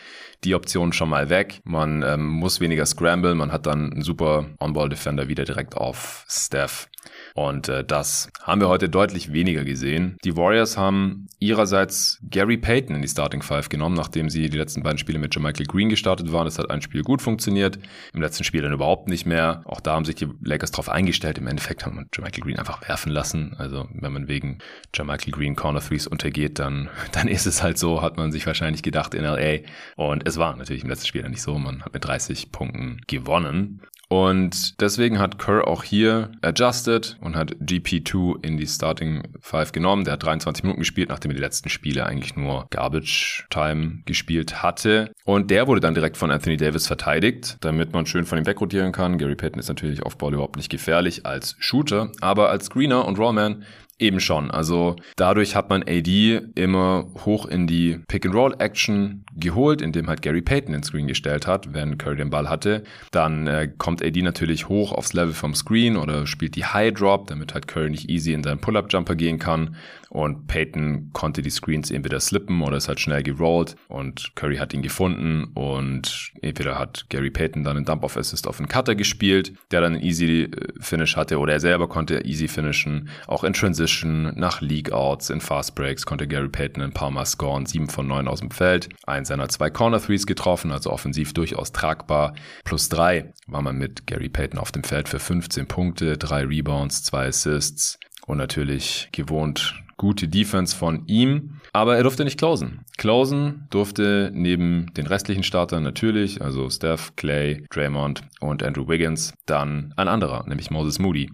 die 0.43 0.55
Option 0.55 0.93
schon 0.93 1.09
mal 1.09 1.29
weg. 1.29 1.61
Man 1.63 2.03
ähm, 2.03 2.25
muss 2.27 2.59
weniger 2.59 2.85
scramble, 2.85 3.35
man 3.35 3.51
hat 3.51 3.65
dann 3.65 3.91
einen 3.91 4.01
super 4.01 4.45
On-Ball-Defender 4.59 5.27
wieder 5.27 5.45
direkt 5.45 5.75
auf 5.75 6.25
Steph. 6.27 6.89
Und 7.35 7.69
äh, 7.69 7.83
das 7.83 8.29
haben 8.41 8.61
wir 8.61 8.69
heute 8.69 8.89
deutlich 8.89 9.33
weniger 9.33 9.63
gesehen. 9.63 10.17
Die 10.23 10.35
Warriors 10.35 10.77
haben 10.77 11.27
ihrerseits 11.39 12.19
Gary 12.29 12.57
Payton 12.57 12.95
in 12.95 13.01
die 13.01 13.07
Starting 13.07 13.41
Five 13.41 13.69
genommen, 13.69 13.95
nachdem 13.95 14.29
sie 14.29 14.49
die 14.49 14.57
letzten 14.57 14.83
beiden 14.83 14.97
Spiele 14.97 15.19
mit 15.19 15.37
Michael 15.37 15.65
Green 15.65 15.89
gestartet 15.89 16.31
waren. 16.31 16.45
Das 16.45 16.59
hat 16.59 16.69
ein 16.69 16.81
Spiel 16.81 17.03
gut 17.03 17.21
funktioniert, 17.21 17.79
im 18.13 18.21
letzten 18.21 18.43
Spiel 18.43 18.61
dann 18.61 18.73
überhaupt 18.73 19.07
nicht 19.07 19.25
mehr. 19.25 19.61
Auch 19.65 19.79
da 19.79 19.93
haben 19.93 20.05
sich 20.05 20.15
die 20.15 20.27
Lakers 20.43 20.71
drauf 20.71 20.89
eingestellt. 20.89 21.37
Im 21.37 21.47
Endeffekt 21.47 21.85
haben 21.85 21.95
wir 21.95 22.23
Michael 22.23 22.43
Green 22.43 22.59
einfach 22.59 22.87
werfen 22.87 23.11
lassen. 23.11 23.55
Also 23.57 23.87
wenn 23.93 24.13
man 24.13 24.27
wegen 24.27 24.59
Michael 24.97 25.31
Green 25.31 25.55
Corner 25.55 25.81
Threes 25.81 26.07
untergeht, 26.07 26.59
dann, 26.59 26.89
dann 27.11 27.27
ist 27.27 27.45
es 27.45 27.63
halt 27.63 27.77
so, 27.77 28.01
hat 28.01 28.17
man 28.17 28.31
sich 28.31 28.45
wahrscheinlich 28.45 28.83
gedacht 28.83 29.13
in 29.13 29.23
LA. 29.23 29.59
Und 29.95 30.27
es 30.27 30.37
war 30.37 30.55
natürlich 30.55 30.83
im 30.83 30.89
letzten 30.89 31.07
Spiel 31.07 31.21
dann 31.21 31.31
nicht 31.31 31.41
so. 31.41 31.57
Man 31.57 31.83
hat 31.83 31.93
mit 31.93 32.05
30 32.05 32.51
Punkten 32.51 33.01
gewonnen. 33.07 33.81
Und 34.11 34.81
deswegen 34.81 35.19
hat 35.19 35.39
Kerr 35.39 35.69
auch 35.69 35.85
hier 35.85 36.33
adjusted 36.41 37.15
und 37.21 37.37
hat 37.37 37.55
GP2 37.61 38.43
in 38.43 38.57
die 38.57 38.67
Starting 38.67 39.23
Five 39.39 39.71
genommen. 39.71 40.03
Der 40.03 40.15
hat 40.15 40.23
23 40.23 40.65
Minuten 40.65 40.81
gespielt, 40.81 41.07
nachdem 41.07 41.31
er 41.31 41.35
die 41.35 41.41
letzten 41.41 41.69
Spiele 41.69 42.05
eigentlich 42.05 42.35
nur 42.35 42.67
Garbage 42.71 43.47
Time 43.49 44.01
gespielt 44.05 44.61
hatte. 44.61 45.13
Und 45.23 45.49
der 45.49 45.65
wurde 45.67 45.79
dann 45.79 45.93
direkt 45.93 46.17
von 46.17 46.29
Anthony 46.29 46.57
Davis 46.57 46.87
verteidigt, 46.87 47.55
damit 47.61 47.93
man 47.93 48.05
schön 48.05 48.25
von 48.25 48.37
ihm 48.37 48.45
wegrotieren 48.45 48.91
kann. 48.91 49.17
Gary 49.17 49.35
Payton 49.35 49.59
ist 49.61 49.69
natürlich 49.69 50.03
auf 50.03 50.17
Ball 50.17 50.33
überhaupt 50.33 50.57
nicht 50.57 50.69
gefährlich 50.69 51.25
als 51.25 51.55
Shooter, 51.59 52.11
aber 52.19 52.49
als 52.49 52.65
Screener 52.65 53.05
und 53.05 53.17
Rollman 53.17 53.63
Eben 54.01 54.19
schon. 54.19 54.49
Also 54.49 54.95
dadurch 55.15 55.55
hat 55.55 55.69
man 55.69 55.83
AD 55.83 56.41
immer 56.55 57.05
hoch 57.23 57.45
in 57.45 57.67
die 57.67 57.99
Pick-and-Roll-Action 58.07 59.23
geholt, 59.37 59.79
indem 59.79 60.07
halt 60.07 60.23
Gary 60.23 60.41
Payton 60.41 60.73
den 60.73 60.81
Screen 60.81 61.05
gestellt 61.05 61.45
hat, 61.45 61.75
wenn 61.75 61.99
Curry 61.99 62.15
den 62.15 62.31
Ball 62.31 62.49
hatte. 62.49 62.83
Dann 63.11 63.45
äh, 63.45 63.69
kommt 63.77 64.03
AD 64.03 64.19
natürlich 64.23 64.69
hoch 64.69 64.91
aufs 64.91 65.13
Level 65.13 65.33
vom 65.33 65.53
Screen 65.53 65.97
oder 65.97 66.25
spielt 66.25 66.55
die 66.55 66.65
High 66.65 66.95
Drop, 66.95 67.27
damit 67.27 67.53
halt 67.53 67.67
Curry 67.67 67.91
nicht 67.91 68.09
easy 68.09 68.33
in 68.33 68.41
seinen 68.41 68.57
Pull-Up-Jumper 68.57 69.13
gehen 69.13 69.37
kann. 69.37 69.75
Und 70.11 70.47
Payton 70.47 71.11
konnte 71.13 71.41
die 71.41 71.49
Screens 71.49 71.89
entweder 71.89 72.19
slippen 72.19 72.61
oder 72.63 72.75
ist 72.75 72.89
halt 72.89 72.99
schnell 72.99 73.23
gerollt 73.23 73.77
und 73.87 74.35
Curry 74.35 74.57
hat 74.57 74.73
ihn 74.73 74.81
gefunden 74.81 75.45
und 75.53 76.33
entweder 76.41 76.77
hat 76.77 77.05
Gary 77.07 77.31
Payton 77.31 77.63
dann 77.63 77.77
einen 77.77 77.85
Dump-Off-Assist 77.85 78.45
auf 78.45 78.59
einen 78.59 78.67
Cutter 78.67 78.95
gespielt, 78.95 79.53
der 79.71 79.79
dann 79.79 79.93
einen 79.93 80.03
easy 80.03 80.41
äh, 80.43 80.73
Finish 80.81 81.15
hatte 81.15 81.39
oder 81.39 81.53
er 81.53 81.61
selber 81.61 81.87
konnte 81.87 82.25
easy 82.25 82.49
finishen. 82.49 83.07
Auch 83.25 83.45
in 83.45 83.53
Transition, 83.53 84.37
nach 84.37 84.59
League-Outs, 84.59 85.29
in 85.29 85.39
Fast 85.39 85.75
Breaks 85.75 86.05
konnte 86.05 86.27
Gary 86.27 86.49
Payton 86.49 86.83
ein 86.83 86.91
paar 86.91 87.09
Mal 87.09 87.25
scoren, 87.25 87.65
sieben 87.65 87.87
von 87.87 88.05
neun 88.05 88.27
aus 88.27 88.41
dem 88.41 88.51
Feld, 88.51 88.89
eins 89.07 89.29
seiner 89.29 89.47
zwei 89.47 89.69
Corner-Threes 89.69 90.25
getroffen, 90.25 90.73
also 90.73 90.91
offensiv 90.91 91.31
durchaus 91.31 91.71
tragbar. 91.71 92.33
Plus 92.65 92.89
drei 92.89 93.31
war 93.47 93.61
man 93.61 93.77
mit 93.77 94.07
Gary 94.07 94.27
Payton 94.27 94.59
auf 94.59 94.73
dem 94.73 94.83
Feld 94.83 95.07
für 95.07 95.19
15 95.19 95.67
Punkte, 95.67 96.17
drei 96.17 96.43
Rebounds, 96.43 97.01
zwei 97.01 97.27
Assists 97.27 97.97
und 98.27 98.37
natürlich 98.37 99.09
gewohnt 99.13 99.80
gute 100.01 100.27
Defense 100.27 100.75
von 100.75 101.03
ihm. 101.05 101.59
Aber 101.73 101.95
er 101.95 102.01
durfte 102.01 102.23
nicht 102.23 102.39
closen. 102.39 102.83
Closen 102.97 103.67
durfte 103.69 104.31
neben 104.33 104.91
den 104.97 105.05
restlichen 105.05 105.43
Startern 105.43 105.83
natürlich, 105.83 106.41
also 106.41 106.71
Steph, 106.71 107.15
Clay, 107.15 107.65
Draymond 107.69 108.23
und 108.39 108.63
Andrew 108.63 108.87
Wiggins, 108.87 109.31
dann 109.45 109.93
ein 109.97 110.07
anderer, 110.07 110.43
nämlich 110.47 110.71
Moses 110.71 110.97
Moody. 110.97 111.29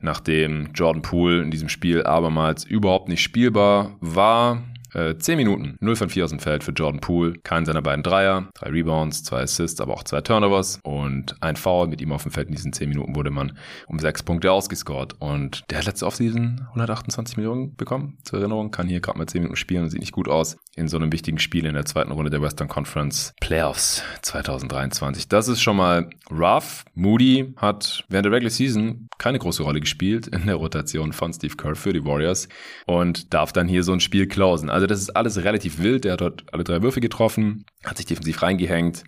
Nachdem 0.00 0.70
Jordan 0.74 1.02
Poole 1.02 1.40
in 1.40 1.52
diesem 1.52 1.68
Spiel 1.68 2.02
abermals 2.02 2.64
überhaupt 2.64 3.08
nicht 3.08 3.22
spielbar 3.22 3.96
war, 4.00 4.64
äh, 4.94 5.16
10 5.16 5.36
Minuten, 5.36 5.76
0 5.80 5.96
von 5.96 6.10
4 6.10 6.24
aus 6.24 6.30
dem 6.30 6.40
Feld 6.40 6.64
für 6.64 6.72
Jordan 6.72 7.00
Poole. 7.00 7.34
Keinen 7.42 7.66
seiner 7.66 7.82
beiden 7.82 8.02
Dreier, 8.02 8.48
drei 8.54 8.70
Rebounds, 8.70 9.22
zwei 9.22 9.42
Assists, 9.42 9.80
aber 9.80 9.94
auch 9.94 10.04
zwei 10.04 10.20
Turnovers 10.20 10.80
und 10.82 11.36
ein 11.40 11.56
Foul 11.56 11.88
mit 11.88 12.00
ihm 12.00 12.12
auf 12.12 12.22
dem 12.22 12.32
Feld. 12.32 12.48
In 12.48 12.54
diesen 12.54 12.72
10 12.72 12.88
Minuten 12.88 13.14
wurde 13.14 13.30
man 13.30 13.56
um 13.86 13.98
6 13.98 14.22
Punkte 14.22 14.52
ausgescored. 14.52 15.16
Und 15.18 15.62
der 15.70 15.78
hat 15.78 15.86
letzte 15.86 16.06
Offseason 16.06 16.66
128 16.68 17.36
Millionen 17.36 17.76
bekommen. 17.76 18.18
Zur 18.24 18.40
Erinnerung, 18.40 18.70
kann 18.70 18.88
hier 18.88 19.00
gerade 19.00 19.18
mal 19.18 19.26
10 19.26 19.42
Minuten 19.42 19.56
spielen 19.56 19.84
und 19.84 19.90
sieht 19.90 20.00
nicht 20.00 20.12
gut 20.12 20.28
aus. 20.28 20.56
In 20.76 20.88
so 20.88 20.96
einem 20.96 21.12
wichtigen 21.12 21.38
Spiel 21.38 21.66
in 21.66 21.74
der 21.74 21.84
zweiten 21.84 22.12
Runde 22.12 22.30
der 22.30 22.42
Western 22.42 22.68
Conference 22.68 23.34
Playoffs 23.40 24.02
2023. 24.22 25.28
Das 25.28 25.48
ist 25.48 25.60
schon 25.60 25.76
mal 25.76 26.08
rough. 26.30 26.84
Moody 26.94 27.54
hat 27.56 28.04
während 28.08 28.26
der 28.26 28.32
Regular 28.32 28.50
Season 28.50 29.08
keine 29.18 29.38
große 29.38 29.62
Rolle 29.62 29.80
gespielt 29.80 30.26
in 30.26 30.46
der 30.46 30.56
Rotation 30.56 31.12
von 31.12 31.32
Steve 31.32 31.56
Kerr 31.56 31.74
für 31.74 31.92
die 31.92 32.04
Warriors 32.04 32.48
und 32.86 33.32
darf 33.34 33.52
dann 33.52 33.68
hier 33.68 33.82
so 33.82 33.92
ein 33.92 34.00
Spiel 34.00 34.26
closen. 34.26 34.70
Also 34.70 34.79
das 34.86 35.00
ist 35.00 35.10
alles 35.10 35.42
relativ 35.42 35.78
wild. 35.78 36.04
Der 36.04 36.12
hat 36.12 36.20
dort 36.20 36.44
alle 36.52 36.64
drei 36.64 36.82
Würfe 36.82 37.00
getroffen, 37.00 37.64
hat 37.84 37.96
sich 37.96 38.06
defensiv 38.06 38.42
reingehängt. 38.42 39.04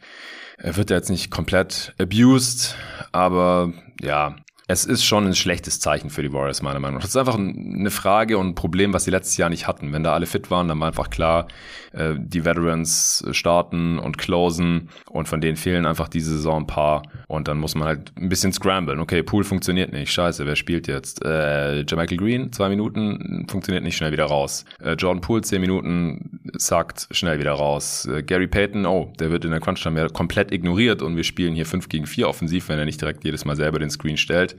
Er 0.58 0.76
wird 0.76 0.90
jetzt 0.90 1.10
nicht 1.10 1.30
komplett 1.30 1.94
abused, 1.98 2.76
aber 3.10 3.72
ja, 4.00 4.36
es 4.72 4.84
ist 4.84 5.04
schon 5.04 5.26
ein 5.26 5.34
schlechtes 5.34 5.80
Zeichen 5.80 6.10
für 6.10 6.22
die 6.22 6.32
Warriors, 6.32 6.62
meiner 6.62 6.80
Meinung 6.80 6.96
nach. 6.96 7.02
Das 7.02 7.10
ist 7.10 7.16
einfach 7.16 7.36
eine 7.38 7.90
Frage 7.90 8.38
und 8.38 8.48
ein 8.48 8.54
Problem, 8.54 8.92
was 8.92 9.04
sie 9.04 9.10
letztes 9.10 9.36
Jahr 9.36 9.50
nicht 9.50 9.66
hatten. 9.66 9.92
Wenn 9.92 10.02
da 10.02 10.14
alle 10.14 10.26
fit 10.26 10.50
waren, 10.50 10.68
dann 10.68 10.80
war 10.80 10.88
einfach 10.88 11.10
klar, 11.10 11.48
äh, 11.92 12.14
die 12.18 12.44
Veterans 12.44 13.24
starten 13.32 13.98
und 13.98 14.18
closen 14.18 14.88
und 15.10 15.28
von 15.28 15.40
denen 15.40 15.56
fehlen 15.56 15.86
einfach 15.86 16.08
diese 16.08 16.32
Saison 16.32 16.62
ein 16.62 16.66
paar 16.66 17.02
und 17.28 17.48
dann 17.48 17.58
muss 17.58 17.74
man 17.74 17.86
halt 17.86 18.12
ein 18.16 18.28
bisschen 18.28 18.52
scramblen. 18.52 18.98
Okay, 18.98 19.22
Pool 19.22 19.44
funktioniert 19.44 19.92
nicht, 19.92 20.12
scheiße, 20.12 20.46
wer 20.46 20.56
spielt 20.56 20.88
jetzt? 20.88 21.24
Äh, 21.24 21.84
Michael 21.94 22.16
Green, 22.16 22.52
zwei 22.52 22.68
Minuten, 22.68 23.46
funktioniert 23.48 23.84
nicht, 23.84 23.96
schnell 23.96 24.12
wieder 24.12 24.24
raus. 24.24 24.64
Äh, 24.82 24.92
Jordan 24.94 25.20
Poole, 25.20 25.42
zehn 25.42 25.60
Minuten, 25.60 26.40
sagt, 26.54 27.08
schnell 27.10 27.38
wieder 27.38 27.52
raus. 27.52 28.06
Äh, 28.06 28.22
Gary 28.22 28.46
Payton, 28.46 28.86
oh, 28.86 29.12
der 29.18 29.30
wird 29.30 29.44
in 29.44 29.50
der 29.50 29.60
Crunch-Time 29.60 30.00
ja 30.00 30.08
komplett 30.08 30.52
ignoriert 30.52 31.02
und 31.02 31.16
wir 31.16 31.24
spielen 31.24 31.54
hier 31.54 31.66
5 31.66 31.88
gegen 31.88 32.06
4 32.06 32.28
offensiv, 32.28 32.68
wenn 32.68 32.78
er 32.78 32.84
nicht 32.84 33.00
direkt 33.00 33.24
jedes 33.24 33.44
Mal 33.44 33.56
selber 33.56 33.78
den 33.78 33.90
Screen 33.90 34.16
stellt. 34.16 34.56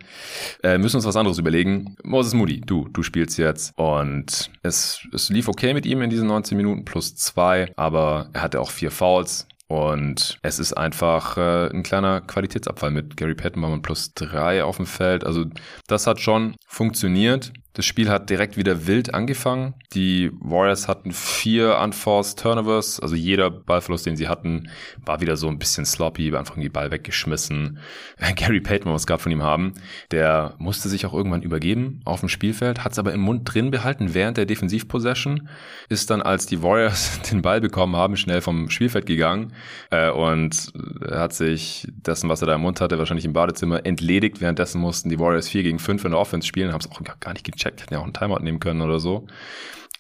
Äh, 0.63 0.77
müssen 0.77 0.97
uns 0.97 1.05
was 1.05 1.15
anderes 1.15 1.37
überlegen. 1.37 1.95
Moses 2.03 2.33
Moody, 2.33 2.61
du, 2.61 2.87
du 2.89 3.03
spielst 3.03 3.37
jetzt. 3.37 3.73
Und 3.77 4.51
es, 4.61 5.01
es 5.13 5.29
lief 5.29 5.47
okay 5.47 5.73
mit 5.73 5.85
ihm 5.85 6.01
in 6.01 6.09
diesen 6.09 6.27
19 6.27 6.57
Minuten 6.57 6.85
plus 6.85 7.15
zwei, 7.15 7.71
aber 7.75 8.29
er 8.33 8.41
hatte 8.41 8.61
auch 8.61 8.71
vier 8.71 8.91
Fouls. 8.91 9.47
Und 9.67 10.37
es 10.43 10.59
ist 10.59 10.73
einfach 10.73 11.37
äh, 11.37 11.69
ein 11.69 11.83
kleiner 11.83 12.21
Qualitätsabfall 12.21 12.91
mit 12.91 13.17
Gary 13.17 13.33
Payton 13.33 13.61
war 13.61 13.69
man 13.69 13.81
plus 13.81 14.13
drei 14.13 14.63
auf 14.63 14.77
dem 14.77 14.85
Feld. 14.85 15.25
Also 15.25 15.45
das 15.87 16.05
hat 16.05 16.19
schon 16.19 16.55
funktioniert. 16.67 17.53
Das 17.75 17.87
Spiel 17.87 18.07
hat 18.07 18.29
direkt 18.29 18.55
wieder 18.55 18.85
wild 18.85 19.15
angefangen. 19.15 19.73
Die 19.93 20.29
Warriors 20.39 20.87
hatten 20.87 21.11
vier 21.11 21.79
unforced 21.79 22.37
Turnovers, 22.37 22.99
also 22.99 23.15
jeder 23.15 23.49
Ballverlust, 23.49 24.05
den 24.05 24.15
sie 24.15 24.27
hatten, 24.27 24.69
war 25.03 25.21
wieder 25.21 25.37
so 25.37 25.47
ein 25.47 25.57
bisschen 25.57 25.83
sloppy, 25.83 26.35
einfach 26.35 26.53
irgendwie 26.53 26.69
Ball 26.69 26.91
weggeschmissen. 26.91 27.79
Gary 28.35 28.61
Payton, 28.61 28.93
was 28.93 29.07
gab 29.07 29.21
von 29.21 29.31
ihm 29.31 29.41
haben, 29.41 29.73
der 30.11 30.53
musste 30.59 30.87
sich 30.87 31.07
auch 31.07 31.15
irgendwann 31.15 31.41
übergeben 31.41 32.01
auf 32.05 32.19
dem 32.19 32.29
Spielfeld, 32.29 32.83
hat 32.83 32.91
es 32.91 32.99
aber 32.99 33.11
im 33.11 33.21
Mund 33.21 33.51
drin 33.51 33.71
behalten 33.71 34.13
während 34.13 34.37
der 34.37 34.45
Defensivpossession, 34.45 35.49
ist 35.89 36.11
dann, 36.11 36.21
als 36.21 36.45
die 36.45 36.61
Warriors 36.61 37.21
den 37.31 37.41
Ball 37.41 37.59
bekommen 37.59 37.95
haben, 37.95 38.17
schnell 38.17 38.41
vom 38.41 38.69
Spielfeld 38.69 39.07
gegangen 39.07 39.51
äh, 39.89 40.11
und 40.11 40.71
hat 41.09 41.33
sich 41.33 41.87
dessen, 41.89 42.29
was 42.29 42.43
er 42.43 42.47
da 42.47 42.55
im 42.55 42.61
Mund 42.61 42.81
hatte, 42.81 42.99
wahrscheinlich 42.99 43.25
im 43.25 43.33
Badezimmer 43.33 43.83
entledigt. 43.83 44.41
Währenddessen 44.41 44.79
mussten 44.79 45.09
die 45.09 45.17
Warriors 45.17 45.49
4 45.49 45.63
gegen 45.63 45.79
5 45.79 46.05
in 46.05 46.11
der 46.11 46.19
Offense 46.19 46.47
spielen, 46.47 46.71
haben 46.71 46.79
es 46.79 46.91
auch 46.91 47.01
gar 47.19 47.33
nicht 47.33 47.43
gecheckt 47.43 47.62
gecheckt, 47.63 47.81
hätten 47.81 47.93
ja 47.93 47.99
auch 47.99 48.03
einen 48.03 48.13
Timeout 48.13 48.43
nehmen 48.43 48.59
können 48.59 48.81
oder 48.81 48.99
so. 48.99 49.27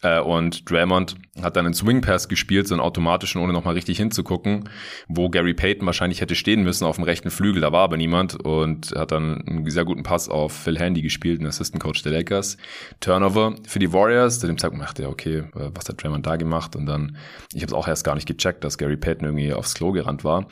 Äh, 0.01 0.19
und 0.19 0.69
Draymond 0.69 1.15
hat 1.41 1.55
dann 1.55 1.65
einen 1.65 1.73
Swing 1.73 2.01
Pass 2.01 2.27
gespielt, 2.27 2.67
so 2.67 2.75
einen 2.75 2.81
automatischen, 2.81 3.41
ohne 3.41 3.53
nochmal 3.53 3.73
richtig 3.73 3.97
hinzugucken, 3.97 4.69
wo 5.07 5.29
Gary 5.29 5.53
Payton 5.53 5.85
wahrscheinlich 5.85 6.21
hätte 6.21 6.35
stehen 6.35 6.63
müssen 6.63 6.85
auf 6.85 6.97
dem 6.97 7.05
rechten 7.05 7.31
Flügel, 7.31 7.61
da 7.61 7.71
war 7.71 7.83
aber 7.83 7.97
niemand 7.97 8.35
und 8.35 8.93
hat 8.95 9.11
dann 9.11 9.41
einen 9.47 9.69
sehr 9.69 9.85
guten 9.85 10.03
Pass 10.03 10.29
auf 10.29 10.51
Phil 10.51 10.77
Handy 10.77 11.01
gespielt, 11.01 11.39
den 11.39 11.47
Assistant 11.47 11.81
Coach 11.81 12.03
der 12.03 12.11
Lakers. 12.11 12.57
Turnover 12.99 13.55
für 13.65 13.79
die 13.79 13.93
Warriors, 13.93 14.39
zu 14.39 14.47
dem 14.47 14.57
Zeitpunkt 14.57 14.85
dachte 14.85 15.03
er, 15.03 15.09
okay, 15.09 15.45
was 15.53 15.87
hat 15.87 16.03
Draymond 16.03 16.25
da 16.27 16.35
gemacht? 16.35 16.75
Und 16.75 16.85
dann, 16.85 17.17
ich 17.53 17.61
habe 17.61 17.67
es 17.67 17.73
auch 17.73 17.87
erst 17.87 18.03
gar 18.03 18.15
nicht 18.15 18.27
gecheckt, 18.27 18.63
dass 18.63 18.77
Gary 18.77 18.97
Payton 18.97 19.25
irgendwie 19.25 19.53
aufs 19.53 19.73
Klo 19.73 19.91
gerannt 19.91 20.23
war. 20.23 20.47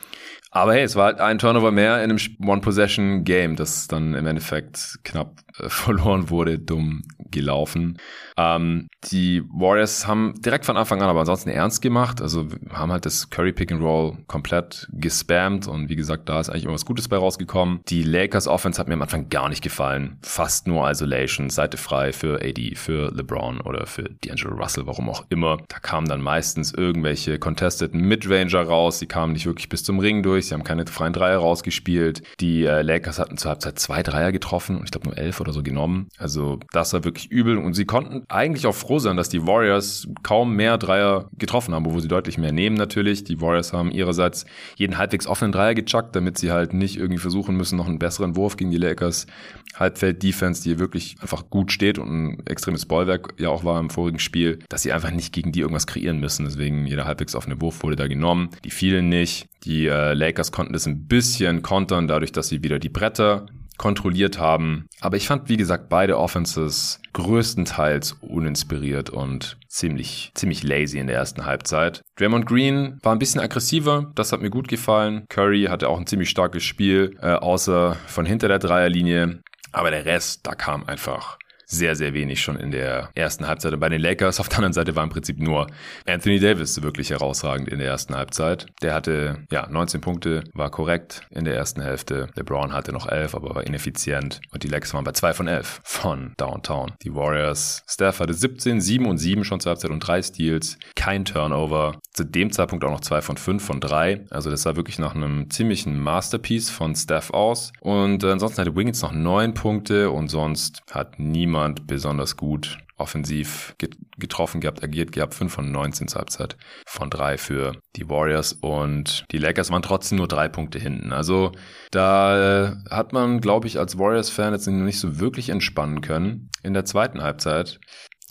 Aber 0.54 0.74
hey, 0.74 0.82
es 0.82 0.96
war 0.96 1.06
halt 1.06 1.20
ein 1.20 1.38
Turnover 1.38 1.70
mehr 1.70 2.04
in 2.04 2.10
einem 2.10 2.18
One-Possession-Game, 2.46 3.56
das 3.56 3.88
dann 3.88 4.14
im 4.14 4.26
Endeffekt 4.26 4.98
knapp 5.02 5.40
äh, 5.48 5.51
verloren 5.68 6.30
wurde, 6.30 6.58
dumm 6.58 7.02
gelaufen. 7.30 7.98
Ähm, 8.36 8.88
die 9.10 9.42
Warriors 9.52 10.06
haben 10.06 10.34
direkt 10.40 10.64
von 10.64 10.76
Anfang 10.76 11.02
an 11.02 11.08
aber 11.08 11.20
ansonsten 11.20 11.50
ernst 11.50 11.82
gemacht. 11.82 12.20
Also 12.20 12.46
haben 12.70 12.92
halt 12.92 13.06
das 13.06 13.30
Curry 13.30 13.52
Pick 13.52 13.72
and 13.72 13.82
Roll 13.82 14.18
komplett 14.26 14.88
gespammt 14.92 15.66
und 15.66 15.88
wie 15.88 15.96
gesagt, 15.96 16.28
da 16.28 16.40
ist 16.40 16.48
eigentlich 16.48 16.64
immer 16.64 16.74
was 16.74 16.86
Gutes 16.86 17.08
bei 17.08 17.16
rausgekommen. 17.16 17.80
Die 17.88 18.02
Lakers 18.02 18.48
Offense 18.48 18.78
hat 18.78 18.88
mir 18.88 18.94
am 18.94 19.02
Anfang 19.02 19.28
gar 19.28 19.48
nicht 19.48 19.62
gefallen. 19.62 20.18
Fast 20.22 20.66
nur 20.66 20.88
Isolation, 20.90 21.50
Seite 21.50 21.76
frei 21.76 22.12
für 22.12 22.40
AD, 22.42 22.74
für 22.76 23.10
LeBron 23.12 23.60
oder 23.60 23.86
für 23.86 24.02
D'Angelo 24.24 24.54
Russell, 24.54 24.86
warum 24.86 25.08
auch 25.08 25.24
immer. 25.28 25.58
Da 25.68 25.78
kamen 25.78 26.06
dann 26.06 26.22
meistens 26.22 26.72
irgendwelche 26.72 27.38
contested 27.38 27.94
Midranger 27.94 28.62
raus. 28.62 28.98
Die 28.98 29.06
kamen 29.06 29.32
nicht 29.32 29.46
wirklich 29.46 29.68
bis 29.68 29.84
zum 29.84 29.98
Ring 29.98 30.22
durch. 30.22 30.48
Sie 30.48 30.54
haben 30.54 30.64
keine 30.64 30.86
freien 30.86 31.12
Dreier 31.12 31.38
rausgespielt. 31.38 32.22
Die 32.40 32.64
äh, 32.64 32.82
Lakers 32.82 33.18
hatten 33.18 33.36
zur 33.36 33.50
Halbzeit 33.50 33.78
zwei 33.78 34.02
Dreier 34.02 34.32
getroffen 34.32 34.76
und 34.76 34.84
ich 34.84 34.90
glaube 34.90 35.08
nur 35.08 35.18
elf 35.18 35.40
oder 35.42 35.52
so 35.52 35.62
genommen. 35.62 36.08
Also 36.18 36.58
das 36.72 36.92
war 36.92 37.04
wirklich 37.04 37.30
übel 37.30 37.58
und 37.58 37.74
sie 37.74 37.84
konnten 37.84 38.24
eigentlich 38.28 38.66
auch 38.66 38.74
froh 38.74 38.98
sein, 38.98 39.16
dass 39.16 39.28
die 39.28 39.46
Warriors 39.46 40.08
kaum 40.22 40.56
mehr 40.56 40.78
Dreier 40.78 41.28
getroffen 41.36 41.74
haben, 41.74 41.84
wo 41.84 42.00
sie 42.00 42.08
deutlich 42.08 42.38
mehr 42.38 42.52
nehmen 42.52 42.76
natürlich. 42.76 43.24
Die 43.24 43.40
Warriors 43.40 43.72
haben 43.72 43.90
ihrerseits 43.90 44.46
jeden 44.76 44.98
halbwegs 44.98 45.26
offenen 45.26 45.52
Dreier 45.52 45.74
gechuckt, 45.74 46.16
damit 46.16 46.38
sie 46.38 46.50
halt 46.50 46.72
nicht 46.72 46.96
irgendwie 46.96 47.20
versuchen 47.20 47.56
müssen, 47.56 47.76
noch 47.76 47.86
einen 47.86 47.98
besseren 47.98 48.36
Wurf 48.36 48.56
gegen 48.56 48.70
die 48.70 48.78
Lakers. 48.78 49.26
Halbfeld-Defense, 49.74 50.62
die 50.62 50.78
wirklich 50.78 51.16
einfach 51.20 51.48
gut 51.48 51.72
steht 51.72 51.98
und 51.98 52.08
ein 52.08 52.46
extremes 52.46 52.86
Bollwerk 52.86 53.34
ja 53.38 53.48
auch 53.48 53.64
war 53.64 53.80
im 53.80 53.90
vorigen 53.90 54.18
Spiel, 54.18 54.58
dass 54.68 54.82
sie 54.82 54.92
einfach 54.92 55.10
nicht 55.10 55.32
gegen 55.32 55.52
die 55.52 55.60
irgendwas 55.60 55.86
kreieren 55.86 56.20
müssen. 56.20 56.44
Deswegen 56.44 56.86
jeder 56.86 57.04
halbwegs 57.04 57.34
offene 57.34 57.60
Wurf 57.60 57.82
wurde 57.82 57.96
da 57.96 58.06
genommen. 58.06 58.50
Die 58.64 58.70
fielen 58.70 59.08
nicht. 59.08 59.46
Die 59.64 59.86
äh, 59.86 60.12
Lakers 60.12 60.52
konnten 60.52 60.72
das 60.72 60.86
ein 60.86 61.06
bisschen 61.06 61.62
kontern, 61.62 62.08
dadurch, 62.08 62.32
dass 62.32 62.48
sie 62.48 62.62
wieder 62.62 62.78
die 62.78 62.88
Bretter 62.88 63.46
kontrolliert 63.82 64.38
haben. 64.38 64.86
Aber 65.00 65.16
ich 65.16 65.26
fand, 65.26 65.48
wie 65.48 65.56
gesagt, 65.56 65.88
beide 65.88 66.16
Offenses 66.16 67.00
größtenteils 67.14 68.12
uninspiriert 68.20 69.10
und 69.10 69.58
ziemlich, 69.66 70.30
ziemlich 70.34 70.62
lazy 70.62 71.00
in 71.00 71.08
der 71.08 71.16
ersten 71.16 71.46
Halbzeit. 71.46 72.00
Draymond 72.16 72.46
Green 72.46 73.00
war 73.02 73.12
ein 73.12 73.18
bisschen 73.18 73.40
aggressiver, 73.40 74.12
das 74.14 74.30
hat 74.30 74.40
mir 74.40 74.50
gut 74.50 74.68
gefallen. 74.68 75.26
Curry 75.28 75.64
hatte 75.64 75.88
auch 75.88 75.98
ein 75.98 76.06
ziemlich 76.06 76.30
starkes 76.30 76.62
Spiel, 76.62 77.18
äh, 77.20 77.32
außer 77.32 77.96
von 78.06 78.24
hinter 78.24 78.46
der 78.46 78.60
Dreierlinie. 78.60 79.42
Aber 79.72 79.90
der 79.90 80.04
Rest, 80.04 80.46
da 80.46 80.54
kam 80.54 80.84
einfach 80.84 81.38
sehr, 81.72 81.96
sehr 81.96 82.14
wenig 82.14 82.40
schon 82.40 82.56
in 82.56 82.70
der 82.70 83.10
ersten 83.14 83.46
Halbzeit. 83.48 83.72
Und 83.72 83.80
bei 83.80 83.88
den 83.88 84.00
Lakers 84.00 84.38
auf 84.40 84.48
der 84.48 84.58
anderen 84.58 84.74
Seite 84.74 84.94
war 84.94 85.02
im 85.02 85.10
Prinzip 85.10 85.40
nur 85.40 85.66
Anthony 86.06 86.38
Davis 86.38 86.80
wirklich 86.82 87.10
herausragend 87.10 87.68
in 87.68 87.78
der 87.78 87.88
ersten 87.88 88.14
Halbzeit. 88.14 88.66
Der 88.82 88.94
hatte, 88.94 89.46
ja, 89.50 89.66
19 89.68 90.00
Punkte, 90.00 90.44
war 90.52 90.70
korrekt 90.70 91.22
in 91.30 91.44
der 91.44 91.56
ersten 91.56 91.80
Hälfte. 91.80 92.28
LeBron 92.34 92.72
hatte 92.72 92.92
noch 92.92 93.08
11, 93.08 93.34
aber 93.34 93.54
war 93.54 93.66
ineffizient. 93.66 94.40
Und 94.50 94.62
die 94.62 94.68
Lakers 94.68 94.92
waren 94.94 95.04
bei 95.04 95.12
2 95.12 95.32
von 95.32 95.48
11 95.48 95.80
von 95.82 96.34
Downtown. 96.36 96.92
Die 97.02 97.14
Warriors, 97.14 97.82
Steph 97.88 98.20
hatte 98.20 98.34
17, 98.34 98.80
7 98.80 99.06
und 99.06 99.18
7 99.18 99.44
schon 99.44 99.60
zur 99.60 99.70
Halbzeit 99.70 99.90
und 99.90 100.00
3 100.00 100.22
Steals. 100.22 100.78
Kein 100.94 101.24
Turnover. 101.24 101.98
Zu 102.12 102.24
dem 102.24 102.52
Zeitpunkt 102.52 102.84
auch 102.84 102.90
noch 102.90 103.00
2 103.00 103.22
von 103.22 103.36
5 103.38 103.64
von 103.64 103.80
3. 103.80 104.26
Also 104.30 104.50
das 104.50 104.62
sah 104.62 104.76
wirklich 104.76 104.98
nach 104.98 105.14
einem 105.14 105.48
ziemlichen 105.50 105.98
Masterpiece 105.98 106.68
von 106.68 106.94
Steph 106.94 107.30
aus. 107.30 107.72
Und 107.80 108.22
ansonsten 108.24 108.60
hatte 108.60 108.76
Wiggins 108.76 109.00
noch 109.00 109.12
9 109.12 109.54
Punkte 109.54 110.10
und 110.10 110.28
sonst 110.28 110.82
hat 110.90 111.18
niemand 111.18 111.61
niemand 111.62 111.86
besonders 111.86 112.36
gut 112.36 112.78
offensiv 112.98 113.74
getroffen 114.18 114.60
gehabt, 114.60 114.82
agiert 114.82 115.12
gehabt. 115.12 115.34
5 115.34 115.52
von 115.52 115.72
19 115.72 116.08
zur 116.08 116.20
Halbzeit 116.20 116.56
von 116.86 117.10
3 117.10 117.38
für 117.38 117.72
die 117.96 118.08
Warriors 118.08 118.52
und 118.52 119.24
die 119.32 119.38
Lakers 119.38 119.70
waren 119.70 119.82
trotzdem 119.82 120.18
nur 120.18 120.28
drei 120.28 120.48
Punkte 120.48 120.78
hinten. 120.78 121.12
Also 121.12 121.52
da 121.90 122.66
äh, 122.66 122.76
hat 122.90 123.12
man, 123.12 123.40
glaube 123.40 123.66
ich, 123.66 123.78
als 123.78 123.98
Warriors-Fan 123.98 124.52
jetzt 124.52 124.66
nicht 124.66 125.00
so 125.00 125.18
wirklich 125.18 125.48
entspannen 125.48 126.00
können. 126.00 126.50
In 126.62 126.74
der 126.74 126.84
zweiten 126.84 127.22
Halbzeit 127.22 127.80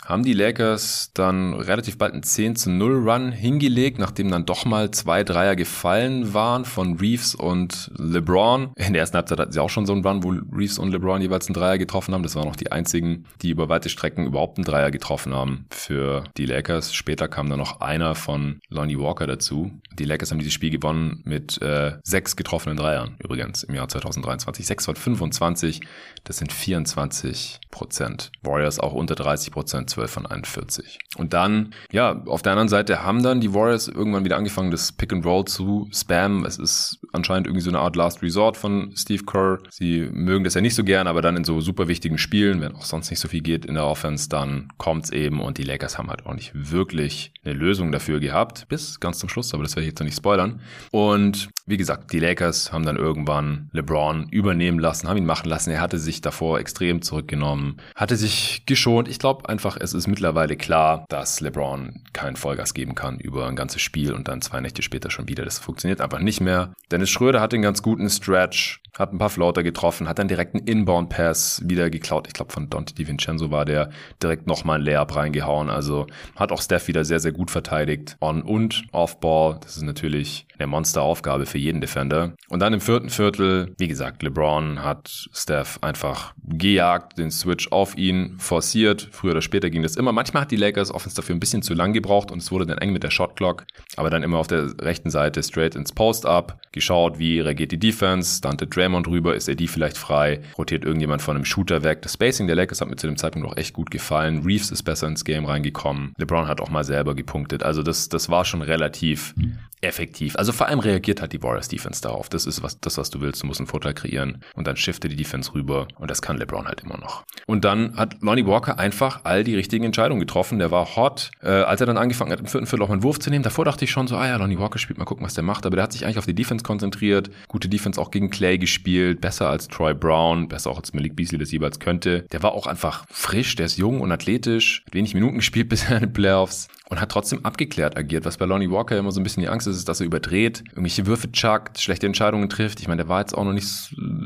haben 0.05 0.23
die 0.23 0.33
Lakers 0.33 1.11
dann 1.13 1.53
relativ 1.53 1.97
bald 1.97 2.13
einen 2.13 2.23
10 2.23 2.55
zu 2.55 2.69
0 2.69 3.09
Run 3.09 3.31
hingelegt, 3.31 3.99
nachdem 3.99 4.31
dann 4.31 4.45
doch 4.45 4.65
mal 4.65 4.91
zwei 4.91 5.23
Dreier 5.23 5.55
gefallen 5.55 6.33
waren 6.33 6.65
von 6.65 6.97
Reeves 6.97 7.35
und 7.35 7.91
LeBron. 7.97 8.73
In 8.75 8.93
der 8.93 9.01
ersten 9.01 9.17
Halbzeit 9.17 9.39
hatten 9.39 9.51
sie 9.51 9.59
auch 9.59 9.69
schon 9.69 9.85
so 9.85 9.93
einen 9.93 10.05
Run, 10.05 10.23
wo 10.23 10.29
Reeves 10.55 10.79
und 10.79 10.91
LeBron 10.91 11.21
jeweils 11.21 11.47
einen 11.47 11.53
Dreier 11.53 11.77
getroffen 11.77 12.13
haben. 12.13 12.23
Das 12.23 12.35
waren 12.35 12.47
noch 12.47 12.55
die 12.55 12.71
einzigen, 12.71 13.25
die 13.41 13.49
über 13.51 13.69
weite 13.69 13.89
Strecken 13.89 14.25
überhaupt 14.25 14.57
einen 14.57 14.65
Dreier 14.65 14.91
getroffen 14.91 15.33
haben 15.33 15.65
für 15.69 16.23
die 16.37 16.45
Lakers. 16.45 16.93
Später 16.93 17.27
kam 17.27 17.49
dann 17.49 17.59
noch 17.59 17.81
einer 17.81 18.15
von 18.15 18.59
Lonnie 18.69 18.97
Walker 18.99 19.27
dazu. 19.27 19.71
Die 19.93 20.05
Lakers 20.05 20.31
haben 20.31 20.39
dieses 20.39 20.53
Spiel 20.53 20.71
gewonnen 20.71 21.21
mit 21.25 21.61
äh, 21.61 21.93
sechs 22.03 22.35
getroffenen 22.35 22.77
Dreiern 22.77 23.15
übrigens 23.19 23.63
im 23.63 23.75
Jahr 23.75 23.87
2023. 23.87 24.65
Sechs 24.65 24.85
von 24.85 24.95
25, 24.95 25.81
das 26.23 26.37
sind 26.37 26.51
24 26.51 27.59
Prozent. 27.69 28.31
Warriors 28.41 28.79
auch 28.79 28.93
unter 28.93 29.15
30 29.15 29.51
Prozent 29.51 29.90
12 29.91 30.11
von 30.11 30.25
41. 30.25 30.99
Und 31.17 31.33
dann, 31.33 31.73
ja, 31.91 32.23
auf 32.25 32.41
der 32.41 32.53
anderen 32.53 32.69
Seite 32.69 33.03
haben 33.03 33.23
dann 33.23 33.41
die 33.41 33.53
Warriors 33.53 33.87
irgendwann 33.87 34.25
wieder 34.25 34.37
angefangen, 34.37 34.71
das 34.71 34.91
Pick 34.91 35.13
and 35.13 35.25
Roll 35.25 35.45
zu 35.45 35.87
spammen. 35.93 36.45
Es 36.45 36.57
ist 36.57 36.99
anscheinend 37.13 37.47
irgendwie 37.47 37.63
so 37.63 37.69
eine 37.69 37.79
Art 37.79 37.95
Last 37.95 38.21
Resort 38.21 38.57
von 38.57 38.93
Steve 38.95 39.23
Kerr. 39.23 39.59
Sie 39.69 40.09
mögen 40.11 40.43
das 40.43 40.53
ja 40.53 40.61
nicht 40.61 40.75
so 40.75 40.83
gern, 40.83 41.07
aber 41.07 41.21
dann 41.21 41.37
in 41.37 41.43
so 41.43 41.61
super 41.61 41.87
wichtigen 41.87 42.17
Spielen, 42.17 42.61
wenn 42.61 42.75
auch 42.75 42.85
sonst 42.85 43.09
nicht 43.09 43.19
so 43.19 43.27
viel 43.27 43.41
geht 43.41 43.65
in 43.65 43.75
der 43.75 43.85
Offense, 43.85 44.29
dann 44.29 44.69
kommt's 44.77 45.11
eben 45.11 45.41
und 45.41 45.57
die 45.57 45.63
Lakers 45.63 45.97
haben 45.97 46.09
halt 46.09 46.25
auch 46.25 46.33
nicht 46.33 46.51
wirklich 46.53 47.33
eine 47.43 47.53
Lösung 47.53 47.91
dafür 47.91 48.19
gehabt, 48.19 48.67
bis 48.69 48.99
ganz 48.99 49.19
zum 49.19 49.29
Schluss, 49.29 49.53
aber 49.53 49.63
das 49.63 49.75
werde 49.75 49.83
ich 49.83 49.91
jetzt 49.91 49.99
noch 49.99 50.05
nicht 50.05 50.17
spoilern. 50.17 50.61
Und 50.91 51.49
wie 51.65 51.77
gesagt, 51.77 52.11
die 52.13 52.19
Lakers 52.19 52.71
haben 52.71 52.85
dann 52.85 52.97
irgendwann 52.97 53.69
LeBron 53.71 54.29
übernehmen 54.29 54.79
lassen, 54.79 55.07
haben 55.07 55.17
ihn 55.17 55.25
machen 55.25 55.49
lassen. 55.49 55.71
Er 55.71 55.81
hatte 55.81 55.99
sich 55.99 56.21
davor 56.21 56.59
extrem 56.59 57.01
zurückgenommen, 57.01 57.77
hatte 57.95 58.15
sich 58.15 58.63
geschont. 58.65 59.07
Ich 59.07 59.19
glaube 59.19 59.47
einfach, 59.49 59.77
es 59.81 59.93
ist 59.93 60.07
mittlerweile 60.07 60.55
klar, 60.55 61.05
dass 61.09 61.41
LeBron 61.41 62.03
keinen 62.13 62.35
Vollgas 62.35 62.73
geben 62.73 62.95
kann 62.95 63.19
über 63.19 63.47
ein 63.47 63.55
ganzes 63.55 63.81
Spiel 63.81 64.13
und 64.13 64.27
dann 64.27 64.41
zwei 64.41 64.61
Nächte 64.61 64.81
später 64.81 65.09
schon 65.09 65.27
wieder. 65.27 65.43
Das 65.43 65.59
funktioniert 65.59 66.01
einfach 66.01 66.19
nicht 66.19 66.39
mehr. 66.39 66.73
Dennis 66.91 67.09
Schröder 67.09 67.41
hat 67.41 67.51
den 67.51 67.61
ganz 67.61 67.81
guten 67.81 68.09
Stretch, 68.09 68.81
hat 68.97 69.13
ein 69.13 69.17
paar 69.17 69.29
Floater 69.29 69.63
getroffen, 69.63 70.07
hat 70.07 70.19
dann 70.19 70.27
direkt 70.27 70.53
einen 70.53 70.67
Inbound-Pass 70.67 71.63
wieder 71.65 71.89
geklaut. 71.89 72.27
Ich 72.27 72.33
glaube, 72.33 72.51
von 72.51 72.69
Dante 72.69 72.93
DiVincenzo 72.93 73.49
war 73.49 73.65
der 73.65 73.89
direkt 74.21 74.47
nochmal 74.47 74.79
ein 74.79 74.85
Layup 74.85 75.15
reingehauen. 75.15 75.69
Also 75.69 76.07
hat 76.35 76.51
auch 76.51 76.61
Steph 76.61 76.87
wieder 76.87 77.03
sehr, 77.03 77.19
sehr 77.19 77.31
gut 77.31 77.49
verteidigt. 77.49 78.17
On- 78.21 78.43
und 78.43 78.83
Off-Ball. 78.91 79.57
Das 79.61 79.77
ist 79.77 79.83
natürlich 79.83 80.45
eine 80.59 80.67
Monsteraufgabe 80.67 81.45
für 81.45 81.57
jeden 81.57 81.81
Defender. 81.81 82.35
Und 82.49 82.59
dann 82.59 82.73
im 82.73 82.81
vierten 82.81 83.09
Viertel, 83.09 83.73
wie 83.79 83.87
gesagt, 83.87 84.21
LeBron 84.21 84.83
hat 84.83 85.29
Steph 85.33 85.79
einfach 85.81 86.33
gejagt, 86.43 87.17
den 87.17 87.31
Switch 87.31 87.71
auf 87.71 87.97
ihn 87.97 88.37
forciert. 88.37 89.09
Früher 89.11 89.31
oder 89.31 89.41
später 89.41 89.70
ging 89.71 89.81
das 89.81 89.95
immer. 89.95 90.11
Manchmal 90.11 90.43
hat 90.43 90.51
die 90.51 90.57
Lakers 90.57 90.91
Offense 90.93 91.15
dafür 91.15 91.35
ein 91.35 91.39
bisschen 91.39 91.61
zu 91.61 91.73
lang 91.73 91.93
gebraucht 91.93 92.31
und 92.31 92.39
es 92.39 92.51
wurde 92.51 92.65
dann 92.65 92.77
eng 92.77 92.91
mit 92.91 93.03
der 93.03 93.11
Shotclock. 93.11 93.65
Aber 93.97 94.09
dann 94.09 94.23
immer 94.23 94.37
auf 94.37 94.47
der 94.47 94.73
rechten 94.79 95.09
Seite 95.09 95.41
straight 95.43 95.75
ins 95.75 95.91
Post-Up, 95.91 96.59
geschaut, 96.71 97.19
wie 97.19 97.39
reagiert 97.39 97.71
die 97.71 97.79
Defense, 97.79 98.41
Dante 98.41 98.67
Draymond 98.67 99.07
rüber, 99.07 99.35
ist 99.35 99.47
er 99.47 99.55
die 99.55 99.67
vielleicht 99.67 99.97
frei, 99.97 100.41
rotiert 100.57 100.85
irgendjemand 100.85 101.21
von 101.21 101.35
einem 101.35 101.45
Shooter 101.45 101.83
weg. 101.83 102.01
Das 102.01 102.13
Spacing 102.13 102.47
der 102.47 102.55
Lakers 102.55 102.81
hat 102.81 102.89
mir 102.89 102.95
zu 102.95 103.07
dem 103.07 103.17
Zeitpunkt 103.17 103.47
auch 103.47 103.57
echt 103.57 103.73
gut 103.73 103.91
gefallen. 103.91 104.43
Reeves 104.45 104.71
ist 104.71 104.83
besser 104.83 105.07
ins 105.07 105.25
Game 105.25 105.45
reingekommen. 105.45 106.13
LeBron 106.17 106.47
hat 106.47 106.61
auch 106.61 106.69
mal 106.69 106.83
selber 106.83 107.15
gepunktet. 107.15 107.63
Also 107.63 107.83
das, 107.83 108.09
das 108.09 108.29
war 108.29 108.45
schon 108.45 108.61
relativ 108.61 109.33
effektiv. 109.81 110.35
Also 110.35 110.51
vor 110.51 110.67
allem 110.67 110.79
reagiert 110.79 111.21
halt 111.21 111.33
die 111.33 111.41
Warriors 111.41 111.67
Defense 111.67 112.01
darauf. 112.01 112.29
Das 112.29 112.45
ist 112.45 112.61
was, 112.63 112.79
das, 112.79 112.97
was 112.97 113.09
du 113.09 113.21
willst. 113.21 113.41
Du 113.41 113.47
musst 113.47 113.59
einen 113.59 113.67
Vorteil 113.67 113.93
kreieren 113.93 114.43
und 114.55 114.67
dann 114.67 114.77
shifte 114.77 115.09
die 115.09 115.15
Defense 115.15 115.53
rüber 115.53 115.87
und 115.97 116.11
das 116.11 116.21
kann 116.21 116.37
LeBron 116.37 116.67
halt 116.67 116.81
immer 116.81 116.97
noch. 116.97 117.23
Und 117.47 117.65
dann 117.65 117.95
hat 117.97 118.21
Lonnie 118.21 118.45
Walker 118.45 118.79
einfach 118.79 119.21
all 119.23 119.43
die 119.43 119.55
richtigen 119.61 119.85
Entscheidungen 119.85 120.19
getroffen. 120.19 120.59
Der 120.59 120.71
war 120.71 120.95
hot. 120.95 121.31
Äh, 121.41 121.49
als 121.49 121.79
er 121.79 121.87
dann 121.87 121.97
angefangen 121.97 122.31
hat, 122.31 122.39
im 122.39 122.47
vierten 122.47 122.67
Viertel 122.67 122.83
auch 122.83 122.89
einen 122.89 123.03
Wurf 123.03 123.19
zu 123.19 123.29
nehmen, 123.29 123.43
davor 123.43 123.65
dachte 123.65 123.85
ich 123.85 123.91
schon 123.91 124.07
so, 124.07 124.17
ah 124.17 124.27
ja, 124.27 124.35
Lonnie 124.35 124.59
Walker 124.59 124.79
spielt, 124.79 124.99
mal 124.99 125.05
gucken, 125.05 125.25
was 125.25 125.33
der 125.33 125.43
macht. 125.43 125.65
Aber 125.65 125.75
der 125.75 125.83
hat 125.83 125.93
sich 125.93 126.05
eigentlich 126.05 126.17
auf 126.17 126.25
die 126.25 126.35
Defense 126.35 126.63
konzentriert. 126.63 127.29
Gute 127.47 127.69
Defense 127.69 128.01
auch 128.01 128.11
gegen 128.11 128.29
Clay 128.29 128.57
gespielt. 128.57 129.21
Besser 129.21 129.49
als 129.49 129.67
Troy 129.67 129.93
Brown. 129.93 130.47
Besser 130.47 130.71
auch 130.71 130.77
als 130.77 130.93
Malik 130.93 131.15
Beasley 131.15 131.37
das 131.37 131.51
jeweils 131.51 131.79
könnte. 131.79 132.23
Der 132.31 132.43
war 132.43 132.53
auch 132.53 132.67
einfach 132.67 133.05
frisch. 133.09 133.55
Der 133.55 133.67
ist 133.67 133.77
jung 133.77 134.01
und 134.01 134.11
athletisch. 134.11 134.83
Hat 134.87 134.93
wenig 134.93 135.13
Minuten 135.13 135.35
gespielt 135.41 135.69
bisher 135.69 135.97
in 135.97 136.03
den 136.03 136.13
Playoffs 136.13 136.67
und 136.91 136.99
hat 136.99 137.09
trotzdem 137.09 137.45
abgeklärt 137.45 137.97
agiert. 137.97 138.25
Was 138.25 138.37
bei 138.37 138.45
Lonnie 138.45 138.69
Walker 138.69 138.97
immer 138.97 139.13
so 139.13 139.21
ein 139.21 139.23
bisschen 139.23 139.41
die 139.41 139.47
Angst 139.47 139.65
ist, 139.65 139.77
ist, 139.77 139.87
dass 139.87 140.01
er 140.01 140.05
überdreht, 140.05 140.61
irgendwelche 140.71 141.05
Würfe 141.05 141.31
chuckt, 141.31 141.79
schlechte 141.79 142.05
Entscheidungen 142.05 142.49
trifft. 142.49 142.81
Ich 142.81 142.89
meine, 142.89 143.03
der 143.03 143.09
war 143.09 143.21
jetzt 143.21 143.33
auch 143.33 143.45
noch 143.45 143.53
nicht 143.53 143.65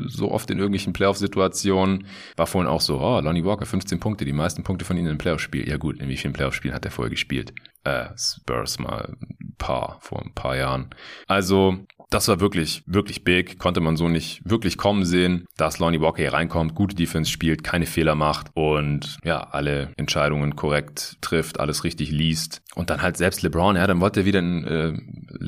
so 0.08 0.32
oft 0.32 0.50
in 0.50 0.58
irgendwelchen 0.58 0.92
Playoff-Situationen. 0.92 2.06
War 2.36 2.48
vorhin 2.48 2.68
auch 2.68 2.80
so, 2.80 3.00
oh, 3.00 3.20
Lonnie 3.20 3.44
Walker, 3.44 3.66
15 3.66 4.00
Punkte, 4.00 4.24
die 4.24 4.32
meisten 4.32 4.64
Punkte 4.64 4.84
von 4.84 4.96
ihnen 4.96 5.06
im 5.06 5.18
Playoff-Spiel. 5.18 5.68
Ja 5.68 5.76
gut, 5.76 6.00
in 6.00 6.08
wie 6.08 6.16
vielen 6.16 6.32
Playoff-Spielen 6.32 6.74
hat 6.74 6.84
er 6.84 6.90
vorher 6.90 7.10
gespielt? 7.10 7.54
Äh, 7.84 8.06
Spurs 8.18 8.80
mal 8.80 9.14
ein 9.20 9.54
paar, 9.58 9.98
vor 10.00 10.20
ein 10.20 10.34
paar 10.34 10.56
Jahren. 10.56 10.90
Also, 11.28 11.86
das 12.10 12.28
war 12.28 12.40
wirklich, 12.40 12.82
wirklich 12.86 13.24
big. 13.24 13.58
Konnte 13.58 13.80
man 13.80 13.96
so 13.96 14.08
nicht 14.08 14.40
wirklich 14.44 14.76
kommen 14.76 15.04
sehen, 15.04 15.46
dass 15.56 15.78
Lonnie 15.78 16.00
Walker 16.00 16.22
hier 16.22 16.32
reinkommt, 16.32 16.74
gute 16.74 16.94
Defense 16.94 17.30
spielt, 17.30 17.64
keine 17.64 17.86
Fehler 17.86 18.14
macht 18.14 18.48
und 18.54 19.18
ja, 19.24 19.40
alle 19.40 19.90
Entscheidungen 19.96 20.54
korrekt 20.54 21.16
trifft, 21.20 21.58
alles 21.58 21.84
richtig 21.84 22.10
liest. 22.10 22.62
Und 22.76 22.90
dann 22.90 23.00
halt 23.00 23.16
selbst 23.16 23.42
LeBron, 23.42 23.76
ja, 23.76 23.86
dann 23.86 24.00
wollte 24.00 24.20
er 24.20 24.26
wieder 24.26 24.38
einen, 24.38 24.64
äh, 24.64 24.88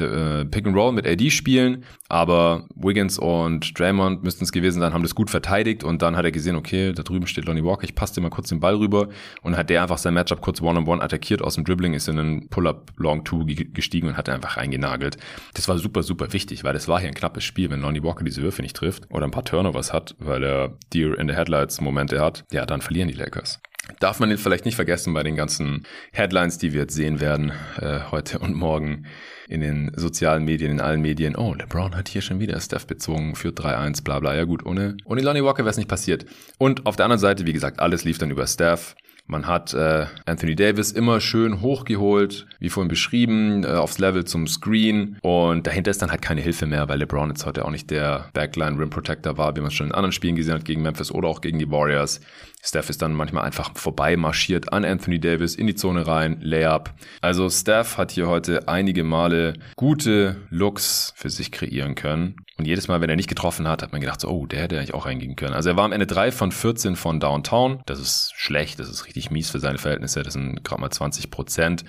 äh, 0.05 0.45
Pick 0.47 0.67
and 0.67 0.75
Roll 0.75 0.93
mit 0.93 1.07
AD 1.07 1.31
spielen, 1.31 1.85
aber 2.09 2.67
Wiggins 2.75 3.19
und 3.19 3.79
Draymond 3.79 4.25
müssten 4.25 4.45
es 4.45 4.53
gewesen 4.53 4.81
sein, 4.81 4.95
haben 4.95 5.03
das 5.03 5.15
gut 5.15 5.29
verteidigt 5.31 5.85
und 5.85 6.01
dann 6.01 6.17
hat 6.17 6.25
er 6.25 6.33
gesehen, 6.33 6.57
okay, 6.57 6.93
da 6.93 7.03
drüben 7.03 7.27
steht 7.27 7.45
Lonnie 7.45 7.65
Walker, 7.65 7.85
ich 7.85 7.95
passe 7.95 8.15
dir 8.15 8.23
mal 8.23 8.31
kurz 8.31 8.49
den 8.49 8.61
Ball 8.61 8.77
rüber 8.77 9.09
und 9.43 9.59
hat 9.59 9.69
der 9.69 9.83
einfach 9.83 9.99
sein 9.99 10.15
Matchup 10.15 10.41
kurz 10.41 10.63
One-on-One 10.63 10.87
-on 10.87 11.01
-one 11.01 11.05
attackiert 11.05 11.43
aus 11.43 11.57
dem 11.57 11.65
Dribbling, 11.65 11.93
ist 11.93 12.09
in 12.09 12.19
einen 12.19 12.49
Pull-Up 12.49 12.93
Long 12.97 13.25
Two 13.25 13.45
gestiegen 13.45 14.09
und 14.09 14.17
hat 14.17 14.31
einfach 14.31 14.57
reingenagelt. 14.57 15.19
Das 15.53 15.69
war 15.69 15.79
super, 15.79 16.03
super 16.03 16.33
wichtig, 16.33 16.48
weil 16.65 16.73
das 16.73 16.89
war 16.89 17.01
hier 17.01 17.09
ein 17.09 17.15
knappes 17.15 17.45
Spiel, 17.45 17.71
wenn 17.71 17.81
Lonnie 17.81 18.03
Walker 18.03 18.25
diese 18.25 18.43
Würfe 18.43 18.63
nicht 18.63 18.77
trifft 18.77 19.05
oder 19.11 19.25
ein 19.25 19.31
paar 19.31 19.45
Turnovers 19.45 19.93
hat, 19.93 20.15
weil 20.19 20.43
er 20.43 20.79
Deer 20.93 21.19
in 21.19 21.29
the 21.29 21.35
Headlights 21.35 21.81
Momente 21.81 22.21
hat, 22.21 22.45
ja, 22.51 22.67
dann 22.67 22.81
verlieren 22.81 23.09
die 23.09 23.15
Lakers. 23.15 23.61
Darf 24.01 24.21
man 24.21 24.37
vielleicht 24.37 24.65
nicht 24.65 24.77
vergessen 24.77 25.15
bei 25.15 25.23
den 25.23 25.35
ganzen 25.35 25.87
Headlines, 26.13 26.59
die 26.59 26.73
wir 26.73 26.83
jetzt 26.83 26.95
sehen 26.95 27.21
werden, 27.21 27.53
äh, 27.81 28.01
heute 28.11 28.39
und 28.39 28.55
morgen 28.55 29.07
in 29.49 29.61
den 29.61 29.93
sozialen 29.97 30.45
Medien, 30.45 30.73
in 30.73 30.81
allen 30.81 31.01
Medien. 31.01 31.37
Oh, 31.37 31.55
LeBron 31.55 31.97
hat 31.97 32.09
hier 32.09 32.21
schon 32.21 32.39
wieder 32.39 32.61
Steph 32.61 32.87
bezogen, 32.87 33.35
für 33.35 33.49
3-1, 33.49 34.05
bla 34.05 34.21
bla. 34.21 34.35
Ja 34.35 34.45
gut, 34.45 34.65
ohne, 34.67 34.97
ohne 35.05 35.23
Lonnie 35.23 35.43
Walker 35.43 35.61
wäre 35.61 35.71
es 35.71 35.79
nicht 35.79 35.89
passiert. 35.89 36.27
Und 36.59 36.87
auf 36.87 36.97
der 36.97 37.07
anderen 37.07 37.21
Seite, 37.21 37.47
wie 37.47 37.53
gesagt, 37.53 37.81
alles 37.81 38.05
lief 38.05 38.19
dann 38.19 38.31
über 38.31 38.47
Steph. 38.47 38.95
Man 39.31 39.47
hat 39.47 39.75
äh, 39.75 40.07
Anthony 40.25 40.57
Davis 40.57 40.91
immer 40.91 41.21
schön 41.21 41.61
hochgeholt, 41.61 42.47
wie 42.61 42.71
vorhin 42.71 42.89
beschrieben, 42.89 43.63
äh, 43.63 43.67
aufs 43.67 43.99
Level 43.99 44.25
zum 44.25 44.47
Screen. 44.47 45.19
Und 45.21 45.67
dahinter 45.67 45.91
ist 45.91 46.01
dann 46.01 46.11
halt 46.11 46.23
keine 46.23 46.41
Hilfe 46.41 46.65
mehr, 46.65 46.89
weil 46.89 46.99
LeBron 46.99 47.29
jetzt 47.29 47.45
heute 47.45 47.67
auch 47.67 47.71
nicht 47.71 47.91
der 47.91 48.31
Backline 48.33 48.79
Rim 48.79 48.89
Protector 48.89 49.37
war, 49.37 49.55
wie 49.55 49.61
man 49.61 49.71
schon 49.71 49.89
in 49.89 49.93
anderen 49.93 50.13
Spielen 50.13 50.35
gesehen 50.35 50.55
hat, 50.55 50.65
gegen 50.65 50.81
Memphis 50.81 51.13
oder 51.13 51.29
auch 51.29 51.43
gegen 51.43 51.59
die 51.59 51.71
Warriors. 51.71 52.23
Steph 52.63 52.91
ist 52.91 53.03
dann 53.03 53.15
manchmal 53.15 53.45
einfach 53.45 53.77
vorbei 53.77 54.17
marschiert 54.17 54.73
an 54.73 54.85
Anthony 54.85 55.21
Davis 55.21 55.55
in 55.55 55.67
die 55.67 55.75
Zone 55.75 56.07
rein, 56.07 56.39
Layup. 56.41 56.93
Also 57.21 57.49
Steph 57.49 57.97
hat 57.97 58.11
hier 58.11 58.27
heute 58.27 58.69
einige 58.69 59.05
Male 59.05 59.55
gute 59.77 60.37
Looks 60.51 61.13
für 61.17 61.31
sich 61.31 61.53
kreieren 61.53 61.95
können. 61.95 62.37
Und 62.59 62.67
jedes 62.67 62.89
Mal, 62.89 63.01
wenn 63.01 63.09
er 63.09 63.15
nicht 63.15 63.29
getroffen 63.29 63.69
hat, 63.69 63.83
hat 63.83 63.93
man 63.93 64.01
gedacht, 64.01 64.21
so, 64.21 64.29
oh, 64.29 64.47
der 64.47 64.61
hätte 64.61 64.77
eigentlich 64.77 64.95
auch 64.95 65.07
reingehen 65.07 65.37
können. 65.37 65.55
Also 65.55 65.71
er 65.71 65.77
war 65.77 65.85
am 65.85 65.93
Ende 65.93 66.09
3 66.09 66.33
von 66.33 66.51
14 66.51 66.97
von 66.97 67.21
Downtown. 67.21 67.83
Das 67.87 68.01
ist 68.01 68.33
schlecht, 68.35 68.81
das 68.81 68.89
ist 68.89 69.07
richtig 69.07 69.31
mies 69.31 69.51
für 69.51 69.61
seine 69.61 69.79
Verhältnisse. 69.79 70.25
Das 70.25 70.33
sind 70.33 70.65
gerade 70.65 70.81
mal 70.81 70.91
20 70.91 71.31
Prozent. 71.31 71.85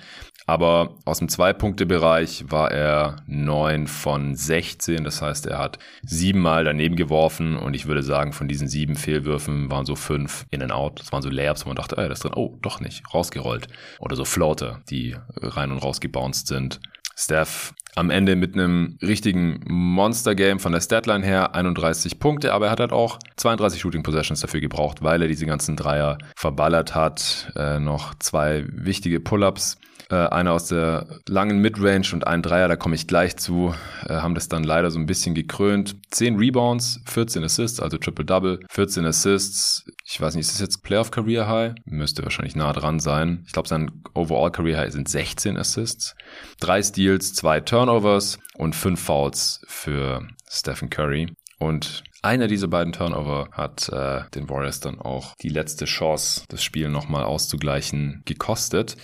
Aber 0.46 0.96
aus 1.04 1.18
dem 1.18 1.28
Zwei-Punkte-Bereich 1.28 2.44
war 2.48 2.70
er 2.70 3.16
9 3.26 3.88
von 3.88 4.34
16. 4.34 5.04
Das 5.04 5.22
heißt, 5.22 5.46
er 5.46 5.58
hat 5.58 5.78
siebenmal 6.02 6.64
daneben 6.64 6.96
geworfen. 6.96 7.56
Und 7.56 7.74
ich 7.74 7.86
würde 7.86 8.02
sagen, 8.02 8.32
von 8.32 8.46
diesen 8.46 8.68
sieben 8.68 8.94
Fehlwürfen 8.94 9.70
waren 9.70 9.86
so 9.86 9.96
fünf 9.96 10.46
in 10.60 10.70
and 10.70 10.72
out. 10.72 11.00
Das 11.00 11.12
waren 11.12 11.22
so 11.22 11.30
Layups, 11.30 11.64
wo 11.64 11.70
man 11.70 11.76
dachte, 11.76 11.96
ey, 11.96 12.08
das 12.08 12.18
ist 12.18 12.24
drin. 12.24 12.34
Oh, 12.36 12.58
doch 12.62 12.80
nicht. 12.80 13.02
Rausgerollt. 13.12 13.68
Oder 13.98 14.16
so 14.16 14.24
Floater, 14.24 14.80
die 14.90 15.16
rein 15.36 15.72
und 15.72 15.78
raus 15.78 16.00
gebounced 16.00 16.46
sind. 16.46 16.80
Steph 17.16 17.74
am 17.96 18.10
Ende 18.10 18.36
mit 18.36 18.54
einem 18.54 18.98
richtigen 19.02 19.60
Monster-Game 19.66 20.60
von 20.60 20.72
der 20.72 20.80
Statline 20.80 21.24
her, 21.24 21.54
31 21.54 22.18
Punkte, 22.18 22.52
aber 22.54 22.66
er 22.66 22.72
hat 22.72 22.80
halt 22.80 22.92
auch 22.92 23.18
32 23.36 23.80
Shooting 23.80 24.02
Possessions 24.02 24.40
dafür 24.40 24.60
gebraucht, 24.60 25.02
weil 25.02 25.20
er 25.20 25.28
diese 25.28 25.44
ganzen 25.44 25.76
Dreier 25.76 26.18
verballert 26.36 26.94
hat. 26.94 27.52
Äh, 27.56 27.80
noch 27.80 28.14
zwei 28.14 28.64
wichtige 28.70 29.20
Pull-Ups 29.20 29.76
äh, 30.10 30.26
einer 30.26 30.52
aus 30.52 30.66
der 30.66 31.06
langen 31.28 31.60
Midrange 31.60 32.08
und 32.12 32.26
ein 32.26 32.42
Dreier, 32.42 32.68
da 32.68 32.76
komme 32.76 32.96
ich 32.96 33.06
gleich 33.06 33.36
zu, 33.36 33.74
äh, 34.06 34.14
haben 34.14 34.34
das 34.34 34.48
dann 34.48 34.64
leider 34.64 34.90
so 34.90 34.98
ein 34.98 35.06
bisschen 35.06 35.34
gekrönt. 35.34 35.96
10 36.10 36.36
Rebounds, 36.36 37.00
14 37.06 37.44
Assists, 37.44 37.80
also 37.80 37.96
Triple-Double, 37.96 38.60
14 38.68 39.06
Assists. 39.06 39.84
Ich 40.04 40.20
weiß 40.20 40.34
nicht, 40.34 40.46
ist 40.46 40.54
das 40.54 40.60
jetzt 40.60 40.82
Playoff 40.82 41.10
Career 41.10 41.48
High? 41.48 41.74
Müsste 41.84 42.24
wahrscheinlich 42.24 42.56
nah 42.56 42.72
dran 42.72 42.98
sein. 42.98 43.44
Ich 43.46 43.52
glaube, 43.52 43.68
sein 43.68 44.02
Overall 44.14 44.50
Career 44.50 44.78
High 44.78 44.92
sind 44.92 45.08
16 45.08 45.56
Assists. 45.56 46.14
Drei 46.58 46.82
Steals, 46.82 47.32
zwei 47.32 47.60
Turnovers 47.60 48.38
und 48.56 48.74
fünf 48.74 49.00
Fouls 49.00 49.60
für 49.68 50.26
Stephen 50.50 50.90
Curry. 50.90 51.32
Und 51.60 52.02
einer 52.22 52.48
dieser 52.48 52.68
beiden 52.68 52.92
Turnover 52.92 53.48
hat 53.52 53.88
äh, 53.88 54.22
den 54.34 54.48
Warriors 54.48 54.80
dann 54.80 55.00
auch 55.00 55.34
die 55.36 55.48
letzte 55.48 55.84
Chance, 55.84 56.44
das 56.48 56.62
Spiel 56.62 56.88
nochmal 56.88 57.24
auszugleichen, 57.24 58.22
gekostet. 58.24 58.96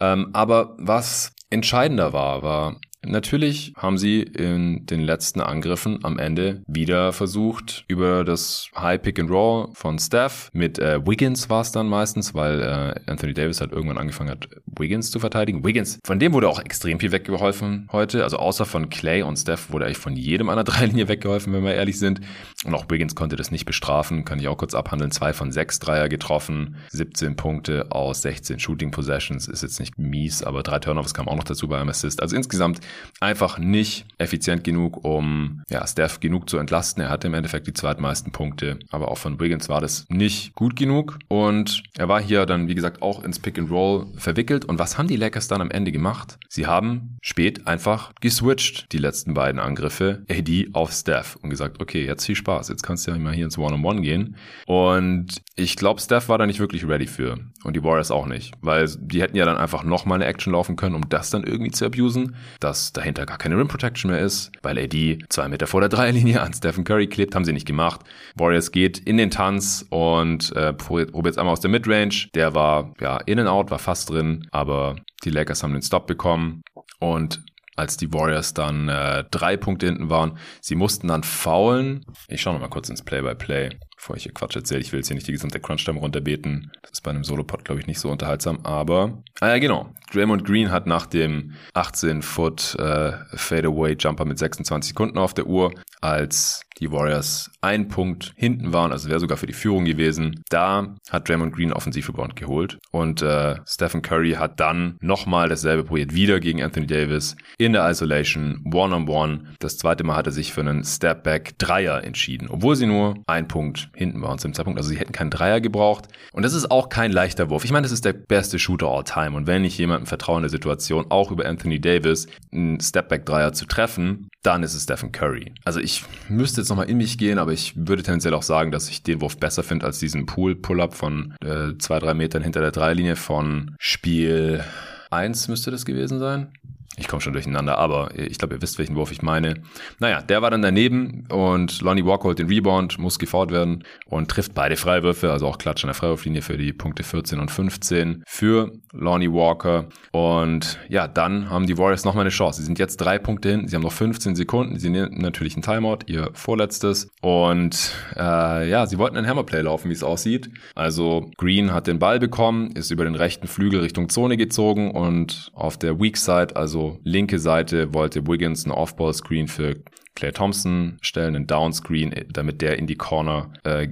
Ähm, 0.00 0.30
aber 0.32 0.76
was 0.78 1.32
entscheidender 1.50 2.12
war, 2.12 2.42
war 2.42 2.76
Natürlich 3.06 3.74
haben 3.76 3.96
sie 3.96 4.22
in 4.22 4.84
den 4.86 5.00
letzten 5.00 5.40
Angriffen 5.40 6.00
am 6.02 6.18
Ende 6.18 6.62
wieder 6.66 7.12
versucht, 7.12 7.84
über 7.86 8.24
das 8.24 8.70
High 8.76 9.00
Pick 9.00 9.20
and 9.20 9.30
Roll 9.30 9.68
von 9.72 10.00
Steph 10.00 10.50
mit 10.52 10.80
äh, 10.80 11.06
Wiggins 11.06 11.48
war 11.48 11.60
es 11.60 11.70
dann 11.70 11.88
meistens, 11.88 12.34
weil 12.34 12.60
äh, 12.60 13.10
Anthony 13.10 13.34
Davis 13.34 13.60
halt 13.60 13.70
irgendwann 13.70 13.98
angefangen 13.98 14.30
hat, 14.30 14.48
Wiggins 14.66 15.12
zu 15.12 15.20
verteidigen. 15.20 15.64
Wiggins, 15.64 16.00
von 16.04 16.18
dem 16.18 16.32
wurde 16.32 16.48
auch 16.48 16.58
extrem 16.58 16.98
viel 16.98 17.12
weggeholfen 17.12 17.88
heute. 17.92 18.24
Also 18.24 18.38
außer 18.38 18.64
von 18.64 18.90
Clay 18.90 19.22
und 19.22 19.36
Steph 19.36 19.70
wurde 19.70 19.84
eigentlich 19.86 19.98
von 19.98 20.16
jedem 20.16 20.48
einer 20.48 20.64
Dreilinie 20.68 21.06
weggeholfen, 21.06 21.52
wenn 21.52 21.62
wir 21.62 21.74
ehrlich 21.74 22.00
sind. 22.00 22.20
Und 22.64 22.74
auch 22.74 22.86
Wiggins 22.88 23.14
konnte 23.14 23.36
das 23.36 23.52
nicht 23.52 23.66
bestrafen, 23.66 24.24
kann 24.24 24.40
ich 24.40 24.48
auch 24.48 24.56
kurz 24.56 24.74
abhandeln. 24.74 25.12
Zwei 25.12 25.32
von 25.32 25.52
sechs 25.52 25.78
Dreier 25.78 26.08
getroffen, 26.08 26.76
17 26.90 27.36
Punkte 27.36 27.92
aus 27.92 28.22
16 28.22 28.58
Shooting 28.58 28.90
Possessions, 28.90 29.46
ist 29.46 29.62
jetzt 29.62 29.78
nicht 29.78 29.96
mies, 29.96 30.42
aber 30.42 30.64
drei 30.64 30.80
Turnovers 30.80 31.14
kamen 31.14 31.28
auch 31.28 31.36
noch 31.36 31.44
dazu 31.44 31.68
bei 31.68 31.78
einem 31.78 31.90
Assist. 31.90 32.20
Also 32.20 32.34
insgesamt 32.34 32.80
einfach 33.20 33.58
nicht 33.58 34.06
effizient 34.18 34.64
genug, 34.64 35.04
um 35.04 35.62
ja, 35.70 35.86
Steph 35.86 36.18
genug 36.18 36.50
zu 36.50 36.58
entlasten. 36.58 37.02
Er 37.02 37.10
hatte 37.10 37.28
im 37.28 37.34
Endeffekt 37.34 37.68
die 37.68 37.72
zweitmeisten 37.72 38.32
Punkte, 38.32 38.80
aber 38.90 39.08
auch 39.08 39.18
von 39.18 39.38
Wiggins 39.38 39.68
war 39.68 39.80
das 39.80 40.04
nicht 40.08 40.54
gut 40.56 40.74
genug. 40.74 41.20
Und 41.28 41.84
er 41.96 42.08
war 42.08 42.20
hier 42.20 42.44
dann, 42.44 42.66
wie 42.66 42.74
gesagt, 42.74 43.02
auch 43.02 43.22
ins 43.22 43.38
Pick 43.38 43.56
and 43.58 43.70
Roll 43.70 44.06
verwickelt. 44.16 44.64
Und 44.64 44.80
was 44.80 44.98
haben 44.98 45.06
die 45.06 45.16
Lakers 45.16 45.46
dann 45.46 45.60
am 45.60 45.70
Ende 45.70 45.92
gemacht? 45.92 46.38
Sie 46.48 46.66
haben 46.66 47.18
spät 47.22 47.68
einfach 47.68 48.12
geswitcht, 48.20 48.92
die 48.92 48.98
letzten 48.98 49.34
beiden 49.34 49.60
Angriffe, 49.60 50.24
AD 50.28 50.70
auf 50.72 50.90
Steph 50.92 51.36
und 51.40 51.50
gesagt, 51.50 51.80
okay, 51.80 52.04
jetzt 52.04 52.26
viel 52.26 52.34
Spaß, 52.34 52.47
jetzt 52.56 52.82
kannst 52.82 53.06
du 53.06 53.10
ja 53.10 53.18
mal 53.18 53.32
hier 53.32 53.44
ins 53.44 53.58
One-on-One 53.58 53.98
-on 53.98 53.98
-One 53.98 54.02
gehen. 54.02 54.36
Und 54.66 55.42
ich 55.56 55.76
glaube, 55.76 56.00
Steph 56.00 56.28
war 56.28 56.38
da 56.38 56.46
nicht 56.46 56.60
wirklich 56.60 56.86
ready 56.86 57.06
für. 57.06 57.38
Und 57.64 57.76
die 57.76 57.82
Warriors 57.82 58.10
auch 58.10 58.26
nicht. 58.26 58.54
Weil 58.60 58.88
die 59.00 59.20
hätten 59.20 59.36
ja 59.36 59.44
dann 59.44 59.56
einfach 59.56 59.84
nochmal 59.84 60.16
eine 60.16 60.26
Action 60.26 60.52
laufen 60.52 60.76
können, 60.76 60.94
um 60.94 61.08
das 61.08 61.30
dann 61.30 61.44
irgendwie 61.44 61.70
zu 61.70 61.84
abusen. 61.86 62.36
Das 62.60 62.92
dahinter 62.92 63.26
gar 63.26 63.38
keine 63.38 63.56
Rim 63.56 63.68
Protection 63.68 64.10
mehr 64.10 64.20
ist, 64.20 64.52
weil 64.62 64.78
AD 64.78 65.18
zwei 65.28 65.48
Meter 65.48 65.66
vor 65.66 65.80
der 65.80 65.88
Dreierlinie 65.88 66.40
an 66.40 66.52
Stephen 66.52 66.84
Curry 66.84 67.08
klebt, 67.08 67.34
haben 67.34 67.44
sie 67.44 67.52
nicht 67.52 67.66
gemacht. 67.66 68.00
Warriors 68.36 68.72
geht 68.72 68.98
in 68.98 69.16
den 69.16 69.30
Tanz 69.30 69.86
und 69.90 70.54
äh, 70.56 70.72
probiert 70.72 71.26
jetzt 71.26 71.38
einmal 71.38 71.52
aus 71.52 71.60
der 71.60 71.70
Midrange. 71.70 72.28
Der 72.34 72.54
war 72.54 72.94
ja 73.00 73.18
in 73.26 73.38
and 73.38 73.48
out, 73.48 73.70
war 73.70 73.78
fast 73.78 74.10
drin, 74.10 74.46
aber 74.50 74.96
die 75.24 75.30
Lakers 75.30 75.62
haben 75.62 75.72
den 75.72 75.82
Stop 75.82 76.06
bekommen 76.06 76.62
und 77.00 77.42
als 77.78 77.96
die 77.96 78.12
Warriors 78.12 78.54
dann 78.54 78.88
äh, 78.88 79.24
drei 79.30 79.56
Punkte 79.56 79.86
hinten 79.86 80.10
waren. 80.10 80.38
Sie 80.60 80.74
mussten 80.74 81.08
dann 81.08 81.22
faulen. 81.22 82.04
Ich 82.28 82.42
schaue 82.42 82.54
noch 82.54 82.60
mal 82.60 82.68
kurz 82.68 82.88
ins 82.88 83.02
Play-by-Play. 83.02 83.68
-play 83.68 83.87
bevor 83.98 84.16
ich 84.16 84.22
hier 84.22 84.32
Quatsch 84.32 84.56
erzähle, 84.56 84.80
ich 84.80 84.92
will 84.92 85.00
jetzt 85.00 85.08
hier 85.08 85.16
nicht 85.16 85.26
die 85.26 85.32
gesamte 85.32 85.60
Crunch-Time 85.60 85.98
runterbeten. 85.98 86.70
Das 86.82 86.92
ist 86.92 87.00
bei 87.02 87.10
einem 87.10 87.24
Solo-Pod, 87.24 87.64
glaube 87.64 87.80
ich, 87.80 87.86
nicht 87.86 87.98
so 87.98 88.10
unterhaltsam. 88.10 88.60
Aber, 88.62 89.22
ah 89.40 89.48
ja, 89.48 89.58
genau. 89.58 89.92
Draymond 90.12 90.44
Green 90.44 90.70
hat 90.70 90.86
nach 90.86 91.06
dem 91.06 91.54
18-Foot 91.74 92.76
äh, 92.78 93.12
Fadeaway-Jumper 93.34 94.24
mit 94.24 94.38
26 94.38 94.90
Sekunden 94.90 95.18
auf 95.18 95.34
der 95.34 95.46
Uhr, 95.46 95.72
als 96.00 96.62
die 96.80 96.90
Warriors 96.92 97.50
ein 97.60 97.88
Punkt 97.88 98.32
hinten 98.36 98.72
waren, 98.72 98.92
also 98.92 99.08
wäre 99.08 99.20
sogar 99.20 99.36
für 99.36 99.46
die 99.46 99.52
Führung 99.52 99.84
gewesen. 99.84 100.42
Da 100.48 100.94
hat 101.10 101.28
Draymond 101.28 101.54
Green 101.54 101.72
Offensivrebound 101.72 102.36
geholt 102.36 102.78
und 102.92 103.22
äh, 103.22 103.56
Stephen 103.66 104.02
Curry 104.02 104.32
hat 104.32 104.60
dann 104.60 104.96
nochmal 105.00 105.48
dasselbe 105.48 105.84
probiert, 105.84 106.14
wieder 106.14 106.40
gegen 106.40 106.62
Anthony 106.62 106.86
Davis 106.86 107.36
in 107.58 107.72
der 107.72 107.88
Isolation, 107.88 108.62
One-on-One. 108.64 109.08
-on 109.08 109.40
-one. 109.40 109.46
Das 109.58 109.76
zweite 109.76 110.04
Mal 110.04 110.16
hat 110.16 110.26
er 110.26 110.32
sich 110.32 110.52
für 110.52 110.60
einen 110.60 110.84
Step-Back-Dreier 110.84 112.04
entschieden, 112.04 112.48
obwohl 112.48 112.76
sie 112.76 112.86
nur 112.86 113.16
ein 113.26 113.48
Punkt 113.48 113.87
hinten 113.94 114.22
waren 114.22 114.38
zu 114.38 114.48
dem 114.48 114.54
Zeitpunkt. 114.54 114.78
Also 114.78 114.90
sie 114.90 114.98
hätten 114.98 115.12
keinen 115.12 115.30
Dreier 115.30 115.60
gebraucht. 115.60 116.08
Und 116.32 116.44
das 116.44 116.54
ist 116.54 116.70
auch 116.70 116.88
kein 116.88 117.12
leichter 117.12 117.50
Wurf. 117.50 117.64
Ich 117.64 117.72
meine, 117.72 117.84
das 117.84 117.92
ist 117.92 118.04
der 118.04 118.12
beste 118.12 118.58
Shooter 118.58 118.88
all 118.88 119.04
time. 119.04 119.36
Und 119.36 119.46
wenn 119.46 119.64
ich 119.64 119.78
jemandem 119.78 120.06
vertraue 120.06 120.36
in 120.36 120.42
der 120.42 120.50
Situation, 120.50 121.06
auch 121.10 121.30
über 121.30 121.46
Anthony 121.46 121.80
Davis, 121.80 122.26
einen 122.52 122.80
Stepback-Dreier 122.80 123.52
zu 123.52 123.66
treffen, 123.66 124.28
dann 124.42 124.62
ist 124.62 124.74
es 124.74 124.84
Stephen 124.84 125.12
Curry. 125.12 125.52
Also 125.64 125.80
ich 125.80 126.04
müsste 126.28 126.60
jetzt 126.60 126.68
nochmal 126.68 126.88
in 126.88 126.96
mich 126.96 127.18
gehen, 127.18 127.38
aber 127.38 127.52
ich 127.52 127.74
würde 127.76 128.02
tendenziell 128.02 128.34
auch 128.34 128.42
sagen, 128.42 128.70
dass 128.70 128.88
ich 128.88 129.02
den 129.02 129.20
Wurf 129.20 129.36
besser 129.36 129.62
finde 129.62 129.86
als 129.86 129.98
diesen 129.98 130.26
Pool-Pull-Up 130.26 130.94
von 130.94 131.34
äh, 131.44 131.76
zwei, 131.78 131.98
drei 131.98 132.14
Metern 132.14 132.42
hinter 132.42 132.60
der 132.60 132.70
Dreilinie 132.70 133.16
von 133.16 133.74
Spiel 133.78 134.64
1 135.10 135.48
müsste 135.48 135.70
das 135.70 135.84
gewesen 135.84 136.18
sein. 136.18 136.52
Ich 136.96 137.06
komme 137.06 137.20
schon 137.20 137.32
durcheinander, 137.32 137.78
aber 137.78 138.10
ich 138.18 138.38
glaube, 138.38 138.56
ihr 138.56 138.62
wisst, 138.62 138.78
welchen 138.78 138.96
Wurf 138.96 139.12
ich 139.12 139.22
meine. 139.22 139.54
Naja, 140.00 140.20
der 140.20 140.42
war 140.42 140.50
dann 140.50 140.62
daneben 140.62 141.24
und 141.30 141.80
Lonnie 141.80 142.04
Walker 142.04 142.24
holt 142.24 142.40
den 142.40 142.48
Rebound, 142.48 142.98
muss 142.98 143.20
gefault 143.20 143.52
werden 143.52 143.84
und 144.06 144.28
trifft 144.28 144.54
beide 144.54 144.76
Freiwürfe, 144.76 145.30
also 145.30 145.46
auch 145.46 145.58
Klatsch 145.58 145.84
an 145.84 145.88
der 145.88 145.94
Freiwurflinie 145.94 146.42
für 146.42 146.58
die 146.58 146.72
Punkte 146.72 147.04
14 147.04 147.38
und 147.38 147.50
15 147.50 148.24
für 148.26 148.72
Lonnie 148.92 149.32
Walker. 149.32 149.86
Und 150.10 150.80
ja, 150.88 151.06
dann 151.06 151.50
haben 151.50 151.66
die 151.66 151.78
Warriors 151.78 152.04
nochmal 152.04 152.22
eine 152.22 152.30
Chance. 152.30 152.60
Sie 152.60 152.66
sind 152.66 152.80
jetzt 152.80 152.96
drei 152.96 153.18
Punkte 153.18 153.50
hin, 153.50 153.68
sie 153.68 153.76
haben 153.76 153.82
noch 153.82 153.92
15 153.92 154.34
Sekunden, 154.34 154.78
sie 154.78 154.90
nehmen 154.90 155.18
natürlich 155.18 155.56
ein 155.56 155.62
Timeout, 155.62 155.98
ihr 156.06 156.30
vorletztes. 156.32 157.10
Und 157.20 157.92
äh, 158.16 158.68
ja, 158.68 158.86
sie 158.86 158.98
wollten 158.98 159.16
ein 159.16 159.26
Hammerplay 159.26 159.60
laufen, 159.60 159.88
wie 159.88 159.94
es 159.94 160.02
aussieht. 160.02 160.50
Also 160.74 161.30
Green 161.36 161.72
hat 161.72 161.86
den 161.86 162.00
Ball 162.00 162.18
bekommen, 162.18 162.72
ist 162.72 162.90
über 162.90 163.04
den 163.04 163.14
rechten 163.14 163.46
Flügel 163.46 163.80
Richtung 163.80 164.08
Zone 164.08 164.36
gezogen 164.36 164.90
und 164.90 165.50
auf 165.54 165.76
der 165.76 166.00
Weak 166.00 166.16
Side, 166.16 166.56
also 166.56 166.77
ISO 166.78 166.98
linke 167.02 167.38
Seite 167.38 167.92
wollte 167.94 168.26
Wiggins 168.26 168.64
einen 168.64 168.72
Off-Ball-Screen 168.72 169.48
für 169.48 169.76
Clay 170.14 170.32
Thompson 170.32 170.98
stellen, 171.00 171.36
einen 171.36 171.46
Downscreen, 171.46 172.14
damit 172.32 172.60
der 172.62 172.78
in 172.78 172.86
die 172.86 172.96
Corner 172.96 173.52
äh, 173.64 173.88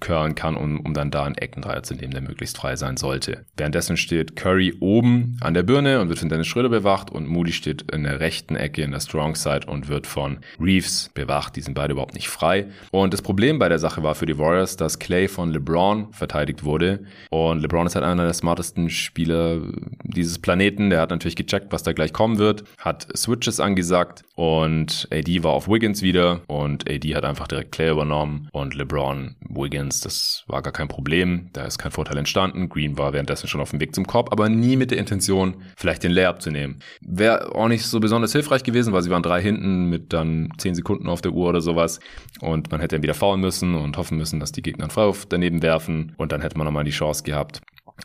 curlen 0.00 0.34
kann, 0.34 0.56
um, 0.56 0.80
um 0.80 0.94
dann 0.94 1.10
da 1.10 1.24
einen 1.24 1.36
Eckendreier 1.36 1.82
zu 1.82 1.94
nehmen, 1.94 2.12
der 2.12 2.22
möglichst 2.22 2.56
frei 2.56 2.76
sein 2.76 2.96
sollte. 2.96 3.44
Währenddessen 3.56 3.96
steht 3.96 4.36
Curry 4.36 4.74
oben 4.80 5.36
an 5.40 5.54
der 5.54 5.62
Birne 5.62 6.00
und 6.00 6.08
wird 6.08 6.18
von 6.18 6.28
Dennis 6.28 6.46
Schröder 6.46 6.68
bewacht 6.68 7.10
und 7.10 7.26
Moody 7.26 7.52
steht 7.52 7.90
in 7.92 8.04
der 8.04 8.20
rechten 8.20 8.56
Ecke 8.56 8.82
in 8.82 8.92
der 8.92 9.00
Strong 9.00 9.34
Side 9.34 9.66
und 9.66 9.88
wird 9.88 10.06
von 10.06 10.38
Reeves 10.60 11.10
bewacht. 11.14 11.56
Die 11.56 11.60
sind 11.60 11.74
beide 11.74 11.92
überhaupt 11.92 12.14
nicht 12.14 12.28
frei. 12.28 12.66
Und 12.90 13.12
das 13.12 13.22
Problem 13.22 13.58
bei 13.58 13.68
der 13.68 13.78
Sache 13.78 14.02
war 14.02 14.14
für 14.14 14.26
die 14.26 14.38
Warriors, 14.38 14.76
dass 14.76 14.98
Clay 14.98 15.28
von 15.28 15.52
LeBron 15.52 16.12
verteidigt 16.12 16.64
wurde. 16.64 17.00
Und 17.30 17.60
LeBron 17.60 17.86
ist 17.86 17.94
halt 17.94 18.04
einer 18.04 18.24
der 18.24 18.34
smartesten 18.34 18.90
Spieler 18.90 19.60
dieses 20.04 20.38
Planeten. 20.38 20.90
Der 20.90 21.00
hat 21.00 21.10
natürlich 21.10 21.36
gecheckt, 21.36 21.72
was 21.72 21.82
da 21.82 21.92
gleich 21.92 22.12
kommen 22.12 22.38
wird, 22.38 22.64
hat 22.78 23.08
Switches 23.16 23.60
angesagt 23.60 24.24
und 24.34 25.08
AD 25.10 25.42
war 25.42 25.52
auf 25.52 25.68
Wiggins 25.68 26.02
wieder 26.02 26.42
und 26.46 26.88
AD 26.88 27.14
hat 27.14 27.24
einfach 27.24 27.48
direkt 27.48 27.72
Clay 27.72 27.90
übernommen 27.90 28.48
und 28.52 28.74
LeBron 28.74 29.34
Wiggins 29.40 29.87
Defense. 29.88 30.02
Das 30.02 30.44
war 30.46 30.62
gar 30.62 30.72
kein 30.72 30.88
Problem. 30.88 31.50
Da 31.52 31.64
ist 31.64 31.78
kein 31.78 31.92
Vorteil 31.92 32.16
entstanden. 32.16 32.68
Green 32.68 32.98
war 32.98 33.12
währenddessen 33.12 33.48
schon 33.48 33.60
auf 33.60 33.70
dem 33.70 33.80
Weg 33.80 33.94
zum 33.94 34.06
Korb, 34.06 34.32
aber 34.32 34.48
nie 34.48 34.76
mit 34.76 34.90
der 34.90 34.98
Intention, 34.98 35.62
vielleicht 35.76 36.02
den 36.02 36.12
Layup 36.12 36.42
zu 36.42 36.50
nehmen. 36.50 36.80
Wäre 37.00 37.54
auch 37.54 37.68
nicht 37.68 37.84
so 37.86 38.00
besonders 38.00 38.32
hilfreich 38.32 38.62
gewesen, 38.62 38.92
weil 38.92 39.02
sie 39.02 39.10
waren 39.10 39.22
drei 39.22 39.40
hinten 39.42 39.88
mit 39.88 40.12
dann 40.12 40.50
zehn 40.58 40.74
Sekunden 40.74 41.08
auf 41.08 41.20
der 41.20 41.32
Uhr 41.32 41.48
oder 41.48 41.60
sowas. 41.60 42.00
Und 42.40 42.70
man 42.70 42.80
hätte 42.80 42.96
dann 42.96 43.02
wieder 43.02 43.14
faulen 43.14 43.40
müssen 43.40 43.74
und 43.74 43.96
hoffen 43.96 44.18
müssen, 44.18 44.40
dass 44.40 44.52
die 44.52 44.62
Gegner 44.62 44.84
einen 44.84 44.90
Freiwurf 44.90 45.26
daneben 45.26 45.62
werfen. 45.62 46.14
Und 46.16 46.32
dann 46.32 46.40
hätte 46.40 46.56
man 46.56 46.66
nochmal 46.66 46.84
die 46.84 46.90
Chance 46.90 47.22
gehabt, 47.22 47.60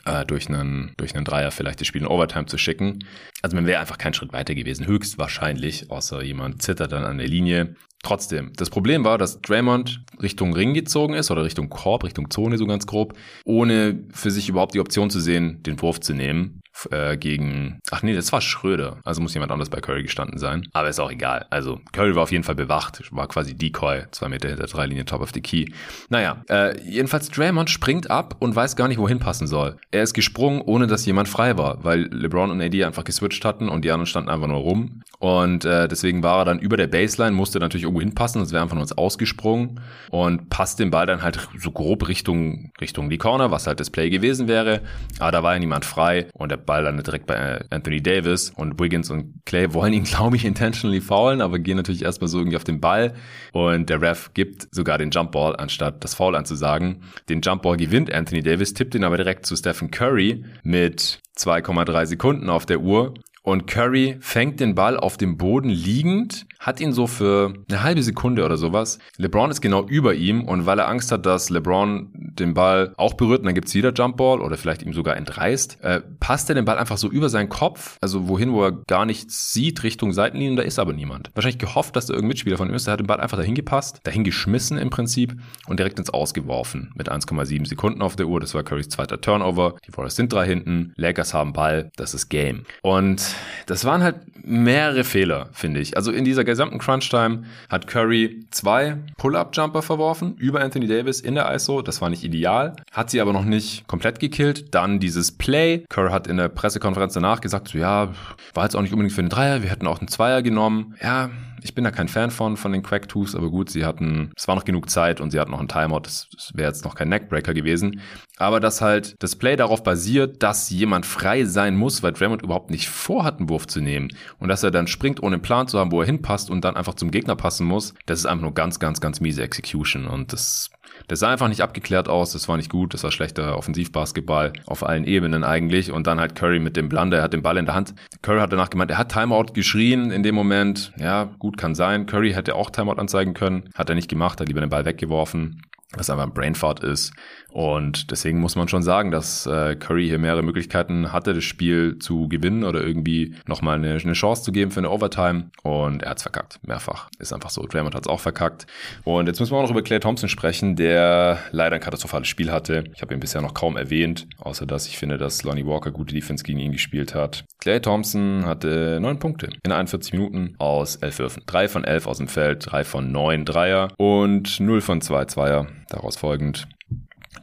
äh, 0.05 0.25
durch 0.25 0.49
einen, 0.49 0.93
durch 0.97 1.15
einen 1.15 1.25
Dreier 1.25 1.51
vielleicht 1.51 1.79
das 1.79 1.87
Spiel 1.87 2.01
in 2.01 2.07
Overtime 2.07 2.45
zu 2.45 2.57
schicken. 2.57 3.05
Also 3.41 3.55
man 3.55 3.65
wäre 3.65 3.79
einfach 3.79 3.97
keinen 3.97 4.13
Schritt 4.13 4.33
weiter 4.33 4.55
gewesen, 4.55 4.87
höchstwahrscheinlich, 4.87 5.91
außer 5.91 6.23
jemand 6.23 6.61
zittert 6.61 6.91
dann 6.91 7.03
an 7.03 7.17
der 7.17 7.27
Linie. 7.27 7.75
Trotzdem, 8.03 8.51
das 8.57 8.69
Problem 8.69 9.05
war, 9.05 9.17
dass 9.17 9.41
Draymond 9.41 10.03
Richtung 10.21 10.53
Ring 10.53 10.73
gezogen 10.73 11.13
ist 11.13 11.31
oder 11.31 11.43
Richtung 11.45 11.69
Korb, 11.69 12.03
Richtung 12.03 12.29
Zone 12.29 12.57
so 12.57 12.65
ganz 12.65 12.85
grob, 12.85 13.13
ohne 13.45 14.03
für 14.11 14.29
sich 14.29 14.49
überhaupt 14.49 14.73
die 14.73 14.81
Option 14.81 15.09
zu 15.09 15.21
sehen, 15.21 15.63
den 15.63 15.81
Wurf 15.81 16.01
zu 16.01 16.13
nehmen 16.13 16.61
äh, 16.91 17.17
gegen, 17.17 17.79
ach 17.91 18.03
nee, 18.03 18.13
das 18.13 18.31
war 18.31 18.41
Schröder. 18.41 18.97
Also 19.03 19.21
muss 19.21 19.33
jemand 19.33 19.51
anders 19.51 19.69
bei 19.69 19.79
Curry 19.79 20.03
gestanden 20.03 20.37
sein. 20.37 20.67
Aber 20.73 20.89
ist 20.89 20.99
auch 20.99 21.11
egal. 21.11 21.45
Also 21.49 21.79
Curry 21.91 22.15
war 22.15 22.23
auf 22.23 22.31
jeden 22.31 22.43
Fall 22.43 22.55
bewacht, 22.55 23.03
war 23.11 23.27
quasi 23.27 23.55
Decoy, 23.55 24.03
zwei 24.11 24.29
Meter 24.29 24.49
hinter 24.49 24.65
drei 24.65 24.85
Linie 24.85 25.05
Top 25.05 25.21
of 25.21 25.31
the 25.33 25.41
Key. 25.41 25.67
Naja, 26.09 26.43
äh, 26.49 26.79
jedenfalls 26.81 27.29
Draymond 27.29 27.69
springt 27.69 28.09
ab 28.09 28.35
und 28.39 28.55
weiß 28.55 28.75
gar 28.75 28.87
nicht, 28.87 28.97
wohin 28.97 29.19
passen 29.19 29.47
soll. 29.47 29.77
Er 29.91 30.03
ist 30.03 30.13
gesprungen, 30.13 30.61
ohne 30.61 30.87
dass 30.87 31.05
jemand 31.05 31.29
frei 31.29 31.57
war, 31.57 31.83
weil 31.83 32.03
LeBron 32.11 32.51
und 32.51 32.61
AD 32.61 32.83
einfach 32.83 33.03
geswitcht 33.03 33.45
hatten 33.45 33.69
und 33.69 33.85
die 33.85 33.91
anderen 33.91 34.07
standen 34.07 34.29
einfach 34.29 34.47
nur 34.47 34.57
rum. 34.57 35.01
Und 35.19 35.65
äh, 35.65 35.87
deswegen 35.87 36.23
war 36.23 36.39
er 36.39 36.45
dann 36.45 36.59
über 36.59 36.77
der 36.77 36.87
Baseline, 36.87 37.35
musste 37.35 37.59
natürlich 37.59 37.85
irgendwo 37.93 38.01
hinpassen, 38.01 38.39
sonst 38.39 38.51
wäre 38.51 38.67
nur 38.67 38.81
uns 38.81 38.97
ausgesprungen 38.97 39.79
und 40.09 40.49
passt 40.49 40.79
den 40.79 40.91
Ball 40.91 41.05
dann 41.05 41.21
halt 41.21 41.47
so 41.57 41.71
grob 41.71 42.07
Richtung, 42.07 42.71
Richtung 42.81 43.09
die 43.09 43.17
Corner, 43.17 43.51
was 43.51 43.67
halt 43.67 43.79
das 43.79 43.89
Play 43.89 44.09
gewesen 44.09 44.47
wäre. 44.47 44.81
Aber 45.19 45.31
da 45.31 45.43
war 45.43 45.53
ja 45.53 45.59
niemand 45.59 45.85
frei 45.85 46.27
und 46.33 46.49
der 46.49 46.57
Ball 46.57 46.83
landet 46.83 47.07
direkt 47.07 47.27
bei 47.27 47.35
äh, 47.35 47.63
Anthony 47.69 48.01
Davis 48.01 48.51
und 48.55 48.79
Wiggins 48.79 49.09
und 49.09 49.45
Clay 49.45 49.73
wollen 49.73 49.93
ihn, 49.93 50.03
glaube 50.13 50.35
ich, 50.35 50.45
intentionally 50.45 51.01
faulen, 51.01 51.41
aber 51.41 51.59
gehen 51.59 51.77
natürlich 51.77 52.03
erstmal 52.03 52.27
so 52.27 52.39
irgendwie 52.39 52.57
auf 52.57 52.63
den 52.63 52.81
Ball 52.81 53.13
und 53.51 53.89
der 53.89 54.01
Ref 54.01 54.33
gibt 54.33 54.67
sogar 54.73 54.97
den 54.97 55.11
Jumpball, 55.11 55.55
anstatt 55.55 56.03
das 56.03 56.15
Foul 56.15 56.35
anzusagen. 56.35 57.03
Den 57.29 57.41
Jumpball 57.41 57.77
gewinnt 57.77 58.11
Anthony 58.13 58.41
Davis, 58.41 58.73
tippt 58.73 58.95
ihn 58.95 59.03
aber 59.03 59.17
direkt 59.17 59.45
zu 59.45 59.55
Stephen 59.55 59.91
Curry 59.91 60.43
mit 60.63 61.19
2,3 61.37 62.05
Sekunden 62.05 62.49
auf 62.49 62.65
der 62.65 62.81
Uhr 62.81 63.13
und 63.43 63.67
Curry 63.67 64.17
fängt 64.19 64.59
den 64.59 64.73
Ball 64.73 64.97
auf 64.97 65.17
dem 65.17 65.37
Boden 65.37 65.69
liegend 65.69 66.47
hat 66.63 66.79
ihn 66.79 66.93
so 66.93 67.07
für 67.07 67.53
eine 67.69 67.83
halbe 67.83 68.01
Sekunde 68.01 68.45
oder 68.45 68.55
sowas. 68.55 68.97
LeBron 69.17 69.51
ist 69.51 69.59
genau 69.59 69.85
über 69.85 70.13
ihm 70.13 70.45
und 70.45 70.65
weil 70.65 70.79
er 70.79 70.87
Angst 70.87 71.11
hat, 71.11 71.25
dass 71.25 71.49
LeBron 71.49 72.09
den 72.13 72.53
Ball 72.53 72.93
auch 72.95 73.15
berührt 73.15 73.39
und 73.39 73.47
dann 73.47 73.53
gibt's 73.53 73.73
wieder 73.73 73.91
Jumpball 73.91 74.39
oder 74.39 74.55
vielleicht 74.55 74.81
ihm 74.81 74.93
sogar 74.93 75.17
entreißt, 75.17 75.83
äh, 75.83 76.01
passt 76.21 76.49
er 76.49 76.55
den 76.55 76.63
Ball 76.63 76.77
einfach 76.77 76.97
so 76.97 77.09
über 77.09 77.27
seinen 77.27 77.49
Kopf, 77.49 77.97
also 77.99 78.29
wohin, 78.29 78.53
wo 78.53 78.63
er 78.63 78.71
gar 78.71 79.05
nichts 79.05 79.51
sieht, 79.51 79.83
Richtung 79.83 80.13
Seitenlinien, 80.13 80.55
da 80.55 80.63
ist 80.63 80.79
aber 80.79 80.93
niemand. 80.93 81.31
Wahrscheinlich 81.33 81.59
gehofft, 81.59 81.97
dass 81.97 82.05
da 82.05 82.13
irgendein 82.13 82.29
Mitspieler 82.29 82.57
von 82.57 82.69
ihm 82.69 82.75
ist. 82.75 82.87
Er 82.87 82.93
hat 82.93 83.01
den 83.01 83.07
Ball 83.07 83.19
einfach 83.19 83.37
dahin 83.37 83.55
gepasst, 83.55 83.99
dahin 84.03 84.23
geschmissen 84.23 84.77
im 84.77 84.89
Prinzip 84.89 85.35
und 85.67 85.79
direkt 85.79 85.99
ins 85.99 86.09
Ausgeworfen 86.11 86.93
mit 86.95 87.11
1,7 87.11 87.67
Sekunden 87.67 88.01
auf 88.01 88.15
der 88.15 88.27
Uhr. 88.27 88.39
Das 88.39 88.53
war 88.53 88.63
Currys 88.63 88.87
zweiter 88.87 89.19
Turnover. 89.19 89.75
Die 89.85 89.91
Warriors 89.95 90.15
sind 90.15 90.31
drei 90.31 90.45
hinten, 90.45 90.93
Lakers 90.95 91.33
haben 91.33 91.51
Ball, 91.51 91.91
das 91.97 92.13
ist 92.13 92.29
Game. 92.29 92.63
Und 92.81 93.32
das 93.65 93.85
waren 93.85 94.03
halt 94.03 94.15
mehrere 94.45 95.03
Fehler, 95.03 95.49
finde 95.53 95.79
ich. 95.79 95.95
Also 95.95 96.11
in 96.11 96.25
dieser 96.25 96.43
gesamten 96.43 96.79
Crunch-Time 96.79 97.43
hat 97.69 97.87
Curry 97.87 98.45
zwei 98.51 98.97
Pull-Up-Jumper 99.17 99.81
verworfen 99.81 100.35
über 100.37 100.61
Anthony 100.61 100.87
Davis 100.87 101.21
in 101.21 101.35
der 101.35 101.53
ISO. 101.53 101.81
Das 101.81 102.01
war 102.01 102.09
nicht 102.09 102.23
ideal. 102.23 102.75
Hat 102.91 103.09
sie 103.09 103.21
aber 103.21 103.33
noch 103.33 103.45
nicht 103.45 103.87
komplett 103.87 104.19
gekillt. 104.19 104.75
Dann 104.75 104.99
dieses 104.99 105.31
Play. 105.31 105.85
Curry 105.89 106.11
hat 106.11 106.27
in 106.27 106.37
der 106.37 106.49
Pressekonferenz 106.49 107.13
danach 107.13 107.41
gesagt, 107.41 107.69
so 107.69 107.77
ja, 107.77 108.13
war 108.53 108.63
jetzt 108.65 108.75
auch 108.75 108.81
nicht 108.81 108.93
unbedingt 108.93 109.13
für 109.13 109.23
den 109.23 109.29
Dreier. 109.29 109.63
Wir 109.63 109.69
hätten 109.69 109.87
auch 109.87 109.99
einen 109.99 110.09
Zweier 110.09 110.41
genommen. 110.41 110.95
Ja, 111.01 111.29
ich 111.63 111.73
bin 111.73 111.83
da 111.83 111.91
kein 111.91 112.09
Fan 112.09 112.29
von, 112.29 112.57
von 112.57 112.73
den 112.73 112.83
Quack 112.83 113.07
Twos, 113.07 113.35
aber 113.35 113.49
gut, 113.49 113.69
sie 113.69 113.85
hatten, 113.85 114.31
es 114.35 114.47
war 114.47 114.55
noch 114.55 114.65
genug 114.65 114.89
Zeit 114.89 115.21
und 115.21 115.31
sie 115.31 115.39
hatten 115.39 115.51
noch 115.51 115.59
einen 115.59 115.69
Timeout, 115.69 116.01
das, 116.01 116.27
das 116.33 116.51
wäre 116.53 116.67
jetzt 116.67 116.83
noch 116.83 116.95
kein 116.95 117.09
Neckbreaker 117.09 117.53
gewesen. 117.53 118.01
Aber 118.37 118.59
dass 118.59 118.81
halt 118.81 119.15
das 119.19 119.35
Play 119.35 119.55
darauf 119.55 119.83
basiert, 119.83 120.41
dass 120.41 120.69
jemand 120.69 121.05
frei 121.05 121.45
sein 121.45 121.75
muss, 121.75 122.01
weil 122.01 122.13
Draymond 122.13 122.41
überhaupt 122.41 122.71
nicht 122.71 122.89
vorhat, 122.89 123.37
einen 123.37 123.49
Wurf 123.49 123.67
zu 123.67 123.79
nehmen. 123.79 124.09
Und 124.39 124.49
dass 124.49 124.63
er 124.63 124.71
dann 124.71 124.87
springt, 124.87 125.21
ohne 125.21 125.35
einen 125.35 125.43
Plan 125.43 125.67
zu 125.67 125.79
haben, 125.79 125.91
wo 125.91 126.01
er 126.01 126.07
hinpasst 126.07 126.49
und 126.49 126.65
dann 126.65 126.75
einfach 126.75 126.95
zum 126.95 127.11
Gegner 127.11 127.35
passen 127.35 127.67
muss, 127.67 127.93
das 128.05 128.19
ist 128.19 128.25
einfach 128.25 128.41
nur 128.41 128.53
ganz, 128.53 128.79
ganz, 128.79 129.01
ganz 129.01 129.21
miese 129.21 129.43
Execution. 129.43 130.07
Und 130.07 130.33
das 130.33 130.71
das 131.07 131.19
sah 131.19 131.31
einfach 131.31 131.47
nicht 131.47 131.61
abgeklärt 131.61 132.07
aus, 132.07 132.33
das 132.33 132.47
war 132.47 132.57
nicht 132.57 132.69
gut, 132.69 132.93
das 132.93 133.03
war 133.03 133.11
schlechter 133.11 133.57
Offensivbasketball 133.57 134.53
auf 134.65 134.85
allen 134.85 135.05
Ebenen 135.05 135.43
eigentlich. 135.43 135.91
Und 135.91 136.07
dann 136.07 136.19
halt 136.19 136.35
Curry 136.35 136.59
mit 136.59 136.77
dem 136.77 136.89
Blunder, 136.89 137.17
er 137.17 137.23
hat 137.23 137.33
den 137.33 137.41
Ball 137.41 137.57
in 137.57 137.65
der 137.65 137.75
Hand. 137.75 137.93
Curry 138.21 138.39
hat 138.39 138.53
danach 138.53 138.69
gemeint, 138.69 138.91
er 138.91 138.97
hat 138.97 139.11
Timeout 139.11 139.53
geschrien 139.53 140.11
in 140.11 140.23
dem 140.23 140.35
Moment. 140.35 140.93
Ja, 140.97 141.25
gut, 141.39 141.57
kann 141.57 141.75
sein. 141.75 142.05
Curry 142.05 142.33
hätte 142.33 142.55
auch 142.55 142.69
Timeout 142.69 142.99
anzeigen 142.99 143.33
können, 143.33 143.69
hat 143.75 143.89
er 143.89 143.95
nicht 143.95 144.09
gemacht, 144.09 144.39
hat 144.39 144.47
lieber 144.47 144.61
den 144.61 144.69
Ball 144.69 144.85
weggeworfen 144.85 145.61
was 145.97 146.09
einfach 146.09 146.25
ein 146.25 146.33
Brainfart 146.33 146.83
ist. 146.83 147.13
Und 147.53 148.09
deswegen 148.09 148.39
muss 148.39 148.55
man 148.55 148.67
schon 148.67 148.81
sagen, 148.81 149.11
dass 149.11 149.45
äh, 149.45 149.75
Curry 149.75 150.07
hier 150.07 150.17
mehrere 150.17 150.41
Möglichkeiten 150.41 151.13
hatte, 151.13 151.35
das 151.35 151.43
Spiel 151.43 151.99
zu 151.99 152.27
gewinnen 152.27 152.63
oder 152.63 152.81
irgendwie 152.81 153.35
nochmal 153.45 153.75
eine, 153.75 153.97
Chance 154.13 154.41
zu 154.41 154.51
geben 154.51 154.71
für 154.71 154.79
eine 154.79 154.89
Overtime. 154.89 155.51
Und 155.61 156.01
er 156.01 156.11
hat's 156.11 156.23
verkackt, 156.23 156.59
mehrfach. 156.67 157.09
Ist 157.19 157.31
einfach 157.31 157.51
so. 157.51 157.65
Draymond 157.67 157.93
hat's 157.93 158.07
auch 158.07 158.19
verkackt. 158.19 158.65
Und 159.03 159.27
jetzt 159.27 159.39
müssen 159.39 159.51
wir 159.51 159.57
auch 159.57 159.63
noch 159.63 159.69
über 159.69 159.83
Clay 159.83 159.99
Thompson 159.99 160.29
sprechen, 160.29 160.75
der 160.75 161.37
leider 161.51 161.75
ein 161.75 161.81
katastrophales 161.81 162.27
Spiel 162.27 162.51
hatte. 162.51 162.85
Ich 162.95 163.03
habe 163.03 163.13
ihn 163.13 163.19
bisher 163.19 163.41
noch 163.41 163.53
kaum 163.53 163.77
erwähnt, 163.77 164.27
außer 164.39 164.65
dass 164.65 164.87
ich 164.87 164.97
finde, 164.97 165.19
dass 165.19 165.43
Lonnie 165.43 165.65
Walker 165.65 165.91
gute 165.91 166.15
Defense 166.15 166.43
gegen 166.43 166.57
ihn 166.57 166.71
gespielt 166.71 167.13
hat. 167.13 167.45
Clay 167.59 167.79
Thompson 167.79 168.45
hatte 168.45 168.99
neun 168.99 169.19
Punkte 169.19 169.49
in 169.63 169.71
41 169.71 170.13
Minuten 170.13 170.55
aus 170.57 170.95
elf 170.95 171.19
Würfen. 171.19 171.43
Drei 171.45 171.67
von 171.67 171.83
elf 171.83 172.07
aus 172.07 172.17
dem 172.17 172.27
Feld, 172.27 172.71
drei 172.71 172.83
von 172.83 173.11
neun 173.11 173.45
Dreier 173.45 173.89
und 173.97 174.59
null 174.59 174.81
von 174.81 175.01
zwei 175.01 175.25
Zweier. 175.25 175.67
Daraus 175.89 176.17
folgend 176.17 176.67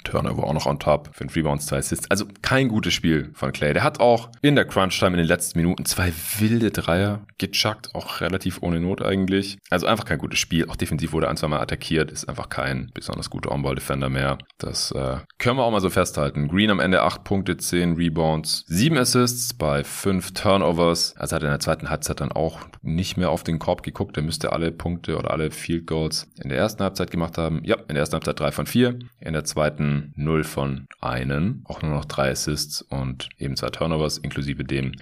Turnover 0.05 0.45
auch 0.45 0.55
noch 0.55 0.67
on 0.67 0.79
top, 0.79 1.11
fünf 1.13 1.35
Rebounds, 1.37 1.67
zwei 1.67 1.79
Assists. 1.79 2.11
Also 2.11 2.27
kein 2.43 2.69
gutes 2.69 2.95
Spiel 2.95 3.31
von 3.35 3.53
Clay. 3.53 3.73
Der 3.73 3.85
hat 3.85 4.01
auch 4.01 4.31
in 4.43 4.57
der 4.57 4.65
Crunch-Time 4.65 5.13
in 5.13 5.19
den 5.19 5.27
letzten 5.27 5.59
Minuten 5.59 5.85
zwei 5.85 6.13
wilde 6.39 6.71
Dreier 6.71 7.21
gechuckt, 7.39 7.95
auch 7.95 8.21
relativ 8.21 8.63
ohne 8.63 8.81
Not 8.81 9.03
eigentlich. 9.03 9.59
Also 9.71 9.87
einfach 9.87 10.05
kein 10.05 10.19
gutes 10.19 10.39
Spiel. 10.39 10.69
Auch 10.69 10.77
defensiv 10.77 11.13
wurde 11.13 11.29
ein, 11.29 11.37
zwei 11.37 11.49
Mal 11.49 11.61
attackiert, 11.61 12.11
ist 12.11 12.29
einfach 12.29 12.49
kein 12.49 12.91
besonders 12.95 13.31
guter 13.31 13.53
On-Ball-Defender 13.53 14.09
mehr. 14.09 14.39
Das 14.59 14.93
äh, 14.93 15.19
können 15.39 15.57
wir 15.57 15.65
auch 15.65 15.71
mal 15.71 15.81
so 15.81 15.91
festhalten. 15.91 16.49
Green 16.49 16.71
am 16.71 16.81
Ende 16.81 17.03
acht 17.03 17.25
Punkte, 17.25 17.57
zehn 17.57 17.95
Rebounds, 17.95 18.65
sieben 18.67 18.97
Assists 18.97 19.55
bei 19.55 19.85
fünf 19.85 20.33
Turnovers. 20.33 21.15
Also 21.17 21.37
hat 21.37 21.43
in 21.43 21.49
der 21.49 21.61
zweiten 21.61 21.91
Halbzeit 21.91 22.21
dann 22.21 22.33
auch 22.33 22.61
nicht 22.83 23.17
mehr 23.17 23.31
auf 23.31 23.45
den 23.45 23.59
Korb 23.59 23.83
geguckt. 23.83 24.17
Er 24.17 24.23
müsste 24.23 24.53
alle 24.53 24.73
Punkte 24.73 25.17
oder 25.17 25.31
alle 25.31 25.51
Field 25.51 25.87
Goals 25.87 26.29
in 26.43 26.49
der 26.49 26.59
ersten 26.59 26.83
Halbzeit 26.83 27.11
gemacht 27.11 27.39
haben. 27.39 27.63
Ja, 27.65 27.77
in 27.89 27.95
der 27.95 27.99
ersten 27.99 28.15
Halbzeit 28.15 28.39
drei 28.41 28.53
von 28.53 28.67
vier. 28.67 28.99
In 29.21 29.33
der 29.33 29.45
zweiten 29.45 29.90
0 30.17 30.45
von 30.45 30.87
einen, 31.01 31.65
auch 31.65 31.83
nur 31.83 31.93
noch 31.93 32.05
drei 32.05 32.31
Assists 32.31 32.83
und 32.83 33.29
eben 33.39 33.57
zwei 33.57 33.69
Turnovers 33.69 34.19
inklusive 34.19 34.65
dem 34.65 34.93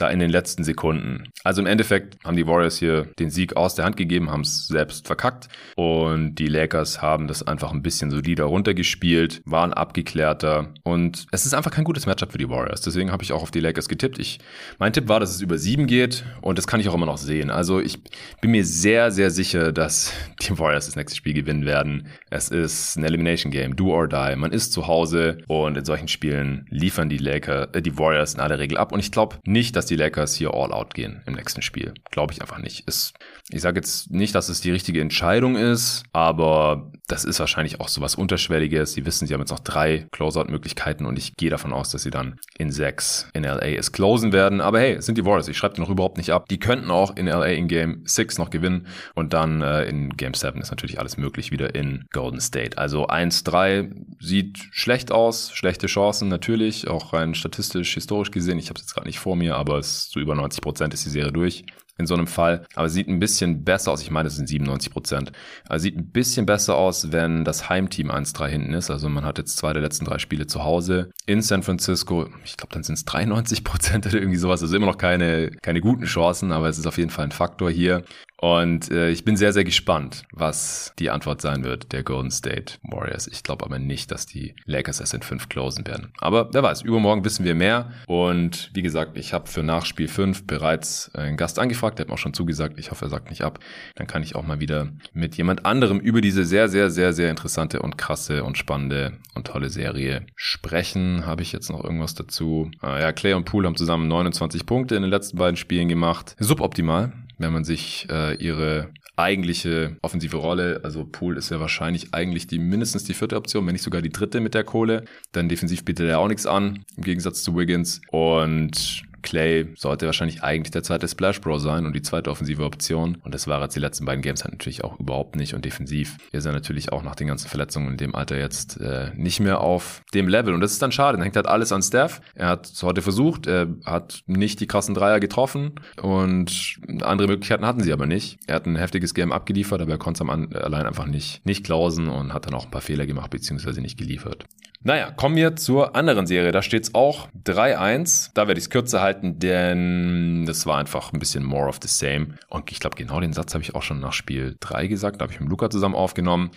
da 0.00 0.08
in 0.08 0.18
den 0.18 0.30
letzten 0.30 0.64
Sekunden. 0.64 1.24
Also 1.44 1.60
im 1.60 1.66
Endeffekt 1.66 2.16
haben 2.24 2.36
die 2.36 2.46
Warriors 2.46 2.78
hier 2.78 3.04
den 3.18 3.30
Sieg 3.30 3.56
aus 3.56 3.74
der 3.74 3.84
Hand 3.84 3.96
gegeben, 3.96 4.30
haben 4.30 4.40
es 4.42 4.66
selbst 4.66 5.06
verkackt 5.06 5.48
und 5.76 6.36
die 6.36 6.46
Lakers 6.46 7.02
haben 7.02 7.26
das 7.26 7.46
einfach 7.46 7.72
ein 7.72 7.82
bisschen 7.82 8.10
solider 8.10 8.44
runtergespielt, 8.44 9.42
waren 9.44 9.72
abgeklärter 9.72 10.72
und 10.82 11.26
es 11.32 11.46
ist 11.46 11.54
einfach 11.54 11.70
kein 11.70 11.84
gutes 11.84 12.06
Matchup 12.06 12.32
für 12.32 12.38
die 12.38 12.48
Warriors. 12.48 12.80
Deswegen 12.80 13.12
habe 13.12 13.22
ich 13.22 13.32
auch 13.32 13.42
auf 13.42 13.50
die 13.50 13.60
Lakers 13.60 13.88
getippt. 13.88 14.18
Ich, 14.18 14.38
mein 14.78 14.92
Tipp 14.92 15.08
war, 15.08 15.20
dass 15.20 15.34
es 15.34 15.40
über 15.40 15.58
sieben 15.58 15.86
geht 15.86 16.24
und 16.40 16.58
das 16.58 16.66
kann 16.66 16.80
ich 16.80 16.88
auch 16.88 16.94
immer 16.94 17.06
noch 17.06 17.18
sehen. 17.18 17.50
Also 17.50 17.80
ich 17.80 17.98
bin 18.40 18.50
mir 18.50 18.64
sehr, 18.64 19.10
sehr 19.10 19.30
sicher, 19.30 19.72
dass 19.72 20.12
die 20.42 20.58
Warriors 20.58 20.86
das 20.86 20.96
nächste 20.96 21.16
Spiel 21.16 21.34
gewinnen 21.34 21.66
werden. 21.66 22.08
Es 22.30 22.48
ist 22.48 22.96
ein 22.96 23.04
Elimination 23.04 23.52
Game, 23.52 23.76
do 23.76 23.92
or 23.92 24.08
die. 24.08 24.29
1-3, 24.30 24.36
man 24.36 24.52
ist 24.52 24.72
zu 24.72 24.86
Hause 24.86 25.38
und 25.48 25.76
in 25.76 25.84
solchen 25.84 26.08
Spielen 26.08 26.66
liefern 26.70 27.08
die 27.08 27.18
Lakers, 27.18 27.68
äh, 27.72 27.82
die 27.82 27.98
Warriors 27.98 28.34
in 28.34 28.40
aller 28.40 28.58
Regel 28.58 28.78
ab. 28.78 28.92
Und 28.92 29.00
ich 29.00 29.12
glaube 29.12 29.36
nicht, 29.44 29.76
dass 29.76 29.86
die 29.86 29.96
Lakers 29.96 30.34
hier 30.34 30.54
all 30.54 30.72
out 30.72 30.94
gehen 30.94 31.22
im 31.26 31.34
nächsten 31.34 31.62
Spiel. 31.62 31.94
Glaube 32.10 32.32
ich 32.32 32.40
einfach 32.40 32.58
nicht. 32.58 32.86
Ist, 32.86 33.14
ich 33.50 33.60
sage 33.60 33.78
jetzt 33.78 34.10
nicht, 34.10 34.34
dass 34.34 34.48
es 34.48 34.60
die 34.60 34.70
richtige 34.70 35.00
Entscheidung 35.00 35.56
ist, 35.56 36.04
aber 36.12 36.90
das 37.08 37.24
ist 37.24 37.40
wahrscheinlich 37.40 37.80
auch 37.80 37.88
so 37.88 38.00
was 38.00 38.14
Unterschwelliges. 38.14 38.92
Sie 38.92 39.06
wissen, 39.06 39.26
sie 39.26 39.34
haben 39.34 39.40
jetzt 39.40 39.50
noch 39.50 39.60
drei 39.60 40.06
Closeout-Möglichkeiten 40.12 41.06
und 41.06 41.18
ich 41.18 41.34
gehe 41.36 41.50
davon 41.50 41.72
aus, 41.72 41.90
dass 41.90 42.02
sie 42.02 42.10
dann 42.10 42.38
in 42.58 42.70
sechs 42.70 43.28
in 43.34 43.44
LA 43.44 43.76
es 43.76 43.92
closen 43.92 44.32
werden. 44.32 44.60
Aber 44.60 44.80
hey, 44.80 44.94
es 44.94 45.06
sind 45.06 45.18
die 45.18 45.24
Warriors. 45.24 45.48
Ich 45.48 45.56
schreibe 45.56 45.74
die 45.74 45.80
noch 45.80 45.90
überhaupt 45.90 46.18
nicht 46.18 46.30
ab. 46.30 46.46
Die 46.48 46.58
könnten 46.58 46.90
auch 46.90 47.16
in 47.16 47.26
LA 47.26 47.46
in 47.46 47.68
Game 47.68 48.02
6 48.04 48.38
noch 48.38 48.50
gewinnen 48.50 48.86
und 49.14 49.32
dann 49.32 49.62
äh, 49.62 49.84
in 49.84 50.16
Game 50.16 50.34
7 50.34 50.60
ist 50.60 50.70
natürlich 50.70 50.98
alles 50.98 51.16
möglich 51.16 51.50
wieder 51.50 51.74
in 51.74 52.04
Golden 52.12 52.40
State. 52.40 52.78
Also 52.78 53.08
1-3 53.08 53.90
sieht 54.20 54.68
schlecht 54.70 55.12
aus, 55.12 55.50
schlechte 55.52 55.86
Chancen 55.86 56.28
natürlich, 56.28 56.88
auch 56.88 57.12
rein 57.12 57.34
statistisch, 57.34 57.94
historisch 57.94 58.30
gesehen. 58.30 58.58
Ich 58.58 58.68
habe 58.68 58.78
es 58.78 58.82
jetzt 58.82 58.94
gerade 58.94 59.06
nicht 59.06 59.18
vor 59.18 59.34
mir, 59.34 59.56
aber 59.56 59.78
es 59.78 59.88
ist 59.88 60.10
zu 60.10 60.20
über 60.20 60.34
90 60.34 60.60
Prozent 60.60 60.94
ist 60.94 61.04
die 61.06 61.10
Serie 61.10 61.32
durch 61.32 61.64
in 62.00 62.06
so 62.06 62.14
einem 62.14 62.26
Fall. 62.26 62.66
Aber 62.74 62.88
sieht 62.88 63.08
ein 63.08 63.20
bisschen 63.20 63.62
besser 63.62 63.92
aus. 63.92 64.02
Ich 64.02 64.10
meine, 64.10 64.26
es 64.26 64.36
sind 64.36 64.48
97 64.48 64.92
Prozent. 64.92 65.32
Also 65.68 65.84
sieht 65.84 65.96
ein 65.96 66.10
bisschen 66.10 66.46
besser 66.46 66.74
aus, 66.74 67.12
wenn 67.12 67.44
das 67.44 67.68
Heimteam 67.68 68.10
1-3 68.10 68.48
hinten 68.48 68.74
ist. 68.74 68.90
Also 68.90 69.08
man 69.08 69.24
hat 69.24 69.38
jetzt 69.38 69.56
zwei 69.56 69.72
der 69.72 69.82
letzten 69.82 70.06
drei 70.06 70.18
Spiele 70.18 70.46
zu 70.46 70.64
Hause 70.64 71.10
in 71.26 71.42
San 71.42 71.62
Francisco. 71.62 72.28
Ich 72.44 72.56
glaube, 72.56 72.72
dann 72.72 72.82
sind 72.82 72.96
es 72.96 73.04
93 73.04 73.62
Prozent 73.62 74.06
oder 74.08 74.16
irgendwie 74.16 74.38
sowas. 74.38 74.62
Also 74.62 74.74
immer 74.74 74.86
noch 74.86 74.98
keine, 74.98 75.50
keine 75.62 75.80
guten 75.80 76.06
Chancen, 76.06 76.50
aber 76.50 76.68
es 76.68 76.78
ist 76.78 76.86
auf 76.86 76.98
jeden 76.98 77.10
Fall 77.10 77.26
ein 77.26 77.32
Faktor 77.32 77.70
hier. 77.70 78.02
Und 78.40 78.90
äh, 78.90 79.10
ich 79.10 79.26
bin 79.26 79.36
sehr, 79.36 79.52
sehr 79.52 79.64
gespannt, 79.64 80.22
was 80.32 80.94
die 80.98 81.10
Antwort 81.10 81.42
sein 81.42 81.62
wird 81.62 81.92
der 81.92 82.02
Golden 82.02 82.30
State 82.30 82.78
Warriors. 82.82 83.26
Ich 83.26 83.42
glaube 83.42 83.66
aber 83.66 83.78
nicht, 83.78 84.10
dass 84.10 84.24
die 84.24 84.54
Lakers 84.64 85.00
es 85.00 85.12
in 85.12 85.20
fünf 85.20 85.50
closen 85.50 85.86
werden. 85.86 86.14
Aber 86.20 86.48
wer 86.54 86.62
weiß, 86.62 86.80
übermorgen 86.80 87.22
wissen 87.22 87.44
wir 87.44 87.54
mehr. 87.54 87.92
Und 88.06 88.70
wie 88.72 88.80
gesagt, 88.80 89.18
ich 89.18 89.34
habe 89.34 89.46
für 89.46 89.62
Nachspiel 89.62 90.08
5 90.08 90.46
bereits 90.46 91.14
einen 91.14 91.36
Gast 91.36 91.58
angefragt, 91.58 91.98
der 91.98 92.04
hat 92.04 92.08
mir 92.08 92.14
auch 92.14 92.18
schon 92.18 92.32
zugesagt. 92.32 92.78
Ich 92.78 92.90
hoffe, 92.90 93.04
er 93.04 93.10
sagt 93.10 93.28
nicht 93.28 93.42
ab. 93.42 93.58
Dann 93.96 94.06
kann 94.06 94.22
ich 94.22 94.34
auch 94.34 94.46
mal 94.46 94.58
wieder 94.58 94.88
mit 95.12 95.36
jemand 95.36 95.66
anderem 95.66 96.00
über 96.00 96.22
diese 96.22 96.46
sehr, 96.46 96.70
sehr, 96.70 96.88
sehr, 96.88 97.12
sehr 97.12 97.28
interessante 97.28 97.82
und 97.82 97.98
krasse 97.98 98.42
und 98.42 98.56
spannende 98.56 99.18
und 99.34 99.48
tolle 99.48 99.68
Serie 99.68 100.24
sprechen. 100.34 101.26
Habe 101.26 101.42
ich 101.42 101.52
jetzt 101.52 101.68
noch 101.68 101.84
irgendwas 101.84 102.14
dazu? 102.14 102.70
Äh, 102.82 103.02
ja, 103.02 103.12
Clay 103.12 103.34
und 103.34 103.44
Poole 103.44 103.66
haben 103.66 103.76
zusammen 103.76 104.08
29 104.08 104.64
Punkte 104.64 104.96
in 104.96 105.02
den 105.02 105.10
letzten 105.10 105.36
beiden 105.36 105.58
Spielen 105.58 105.88
gemacht. 105.88 106.36
Suboptimal 106.38 107.12
wenn 107.40 107.52
man 107.52 107.64
sich 107.64 108.06
äh, 108.10 108.34
ihre 108.36 108.92
eigentliche 109.16 109.96
offensive 110.02 110.36
Rolle, 110.36 110.80
also 110.82 111.04
Pool 111.04 111.36
ist 111.36 111.50
ja 111.50 111.60
wahrscheinlich 111.60 112.14
eigentlich 112.14 112.46
die 112.46 112.58
mindestens 112.58 113.04
die 113.04 113.14
vierte 113.14 113.36
Option, 113.36 113.66
wenn 113.66 113.72
nicht 113.72 113.82
sogar 113.82 114.02
die 114.02 114.10
dritte 114.10 114.40
mit 114.40 114.54
der 114.54 114.64
Kohle. 114.64 115.04
Dann 115.32 115.48
defensiv 115.48 115.84
bietet 115.84 116.08
er 116.08 116.18
auch 116.18 116.28
nichts 116.28 116.46
an, 116.46 116.84
im 116.96 117.02
Gegensatz 117.02 117.42
zu 117.42 117.56
Wiggins. 117.56 118.00
Und 118.10 119.02
Clay 119.22 119.68
sollte 119.76 120.06
wahrscheinlich 120.06 120.42
eigentlich 120.42 120.70
der 120.70 120.82
zweite 120.82 121.08
Splash 121.08 121.40
Bro 121.40 121.58
sein 121.58 121.86
und 121.86 121.94
die 121.94 122.02
zweite 122.02 122.30
offensive 122.30 122.64
Option. 122.64 123.16
Und 123.22 123.34
das 123.34 123.46
war 123.46 123.60
jetzt 123.62 123.76
die 123.76 123.80
letzten 123.80 124.04
beiden 124.04 124.22
Games 124.22 124.44
halt 124.44 124.52
natürlich 124.52 124.84
auch 124.84 124.98
überhaupt 124.98 125.36
nicht. 125.36 125.54
Und 125.54 125.64
defensiv 125.64 126.16
ist 126.32 126.44
er 126.44 126.52
natürlich 126.52 126.92
auch 126.92 127.02
nach 127.02 127.14
den 127.14 127.28
ganzen 127.28 127.48
Verletzungen 127.48 127.92
in 127.92 127.96
dem 127.96 128.14
Alter 128.14 128.38
jetzt 128.38 128.80
äh, 128.80 129.10
nicht 129.14 129.40
mehr 129.40 129.60
auf 129.60 130.02
dem 130.14 130.28
Level. 130.28 130.54
Und 130.54 130.60
das 130.60 130.72
ist 130.72 130.82
dann 130.82 130.92
schade. 130.92 131.16
Dann 131.16 131.22
hängt 131.22 131.36
halt 131.36 131.46
alles 131.46 131.72
an 131.72 131.82
Steph. 131.82 132.20
Er 132.34 132.48
hat 132.48 132.66
es 132.66 132.82
heute 132.82 133.02
versucht. 133.02 133.46
Er 133.46 133.68
hat 133.84 134.22
nicht 134.26 134.60
die 134.60 134.66
krassen 134.66 134.94
Dreier 134.94 135.20
getroffen. 135.20 135.72
Und 136.00 136.78
andere 137.02 137.28
Möglichkeiten 137.28 137.66
hatten 137.66 137.82
sie 137.82 137.92
aber 137.92 138.06
nicht. 138.06 138.38
Er 138.46 138.56
hat 138.56 138.66
ein 138.66 138.76
heftiges 138.76 139.14
Game 139.14 139.32
abgeliefert, 139.32 139.80
aber 139.80 139.92
er 139.92 139.98
konnte 139.98 140.24
es 140.24 140.54
allein 140.54 140.86
einfach 140.86 141.06
nicht, 141.06 141.44
nicht 141.44 141.64
klausen 141.64 142.08
und 142.08 142.32
hat 142.32 142.46
dann 142.46 142.54
auch 142.54 142.64
ein 142.64 142.70
paar 142.70 142.80
Fehler 142.80 143.06
gemacht, 143.06 143.30
beziehungsweise 143.30 143.80
nicht 143.80 143.98
geliefert. 143.98 144.46
Naja, 144.82 145.10
kommen 145.10 145.36
wir 145.36 145.56
zur 145.56 145.94
anderen 145.94 146.26
Serie. 146.26 146.52
Da 146.52 146.62
steht 146.62 146.84
es 146.84 146.94
auch 146.94 147.28
3-1. 147.44 148.30
Da 148.32 148.48
werde 148.48 148.58
ich 148.58 148.64
es 148.64 148.70
kürzer 148.70 149.02
halten, 149.02 149.38
denn 149.38 150.46
das 150.46 150.64
war 150.64 150.78
einfach 150.78 151.12
ein 151.12 151.18
bisschen 151.18 151.44
more 151.44 151.68
of 151.68 151.80
the 151.82 151.88
same. 151.88 152.28
Und 152.48 152.72
ich 152.72 152.80
glaube, 152.80 152.96
genau 152.96 153.20
den 153.20 153.34
Satz 153.34 153.52
habe 153.52 153.62
ich 153.62 153.74
auch 153.74 153.82
schon 153.82 154.00
nach 154.00 154.14
Spiel 154.14 154.56
3 154.58 154.86
gesagt. 154.86 155.20
Da 155.20 155.24
habe 155.24 155.34
ich 155.34 155.40
mit 155.40 155.50
Luca 155.50 155.68
zusammen 155.68 155.94
aufgenommen. 155.94 156.50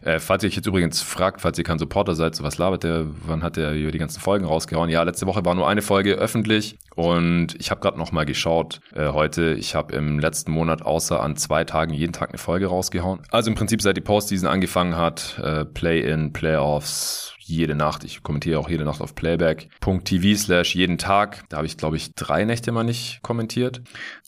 Äh, 0.00 0.20
falls 0.20 0.42
ihr 0.42 0.48
euch 0.48 0.56
jetzt 0.56 0.66
übrigens 0.66 1.02
fragt, 1.02 1.42
falls 1.42 1.58
ihr 1.58 1.64
kein 1.64 1.78
Supporter 1.78 2.14
seid, 2.14 2.34
so 2.34 2.42
was 2.42 2.56
labert 2.56 2.82
der, 2.82 3.08
wann 3.26 3.42
hat 3.42 3.56
der 3.58 3.74
die 3.74 3.98
ganzen 3.98 4.20
Folgen 4.20 4.46
rausgehauen? 4.46 4.88
Ja, 4.88 5.02
letzte 5.02 5.26
Woche 5.26 5.44
war 5.44 5.54
nur 5.54 5.68
eine 5.68 5.82
Folge 5.82 6.14
öffentlich. 6.14 6.78
Und 6.94 7.56
ich 7.58 7.70
habe 7.70 7.82
gerade 7.82 7.98
noch 7.98 8.10
mal 8.10 8.24
geschaut 8.24 8.80
äh, 8.94 9.08
heute. 9.08 9.52
Ich 9.52 9.74
habe 9.74 9.94
im 9.94 10.18
letzten 10.18 10.50
Monat 10.50 10.80
außer 10.80 11.22
an 11.22 11.36
zwei 11.36 11.64
Tagen 11.64 11.92
jeden 11.92 12.14
Tag 12.14 12.30
eine 12.30 12.38
Folge 12.38 12.68
rausgehauen. 12.68 13.20
Also 13.30 13.50
im 13.50 13.54
Prinzip 13.54 13.82
seit 13.82 13.98
die 13.98 14.00
Postseason 14.00 14.48
angefangen 14.48 14.96
hat, 14.96 15.38
äh, 15.42 15.66
Play-in, 15.66 16.32
Playoffs, 16.32 17.35
jede 17.48 17.74
Nacht. 17.74 18.04
Ich 18.04 18.22
kommentiere 18.22 18.58
auch 18.58 18.68
jede 18.68 18.84
Nacht 18.84 19.00
auf 19.00 19.14
playback.tv 19.14 20.36
slash 20.36 20.74
jeden 20.74 20.98
Tag. 20.98 21.44
Da 21.48 21.58
habe 21.58 21.66
ich, 21.66 21.76
glaube 21.76 21.96
ich, 21.96 22.14
drei 22.14 22.44
Nächte 22.44 22.72
mal 22.72 22.84
nicht 22.84 23.20
kommentiert. 23.22 23.80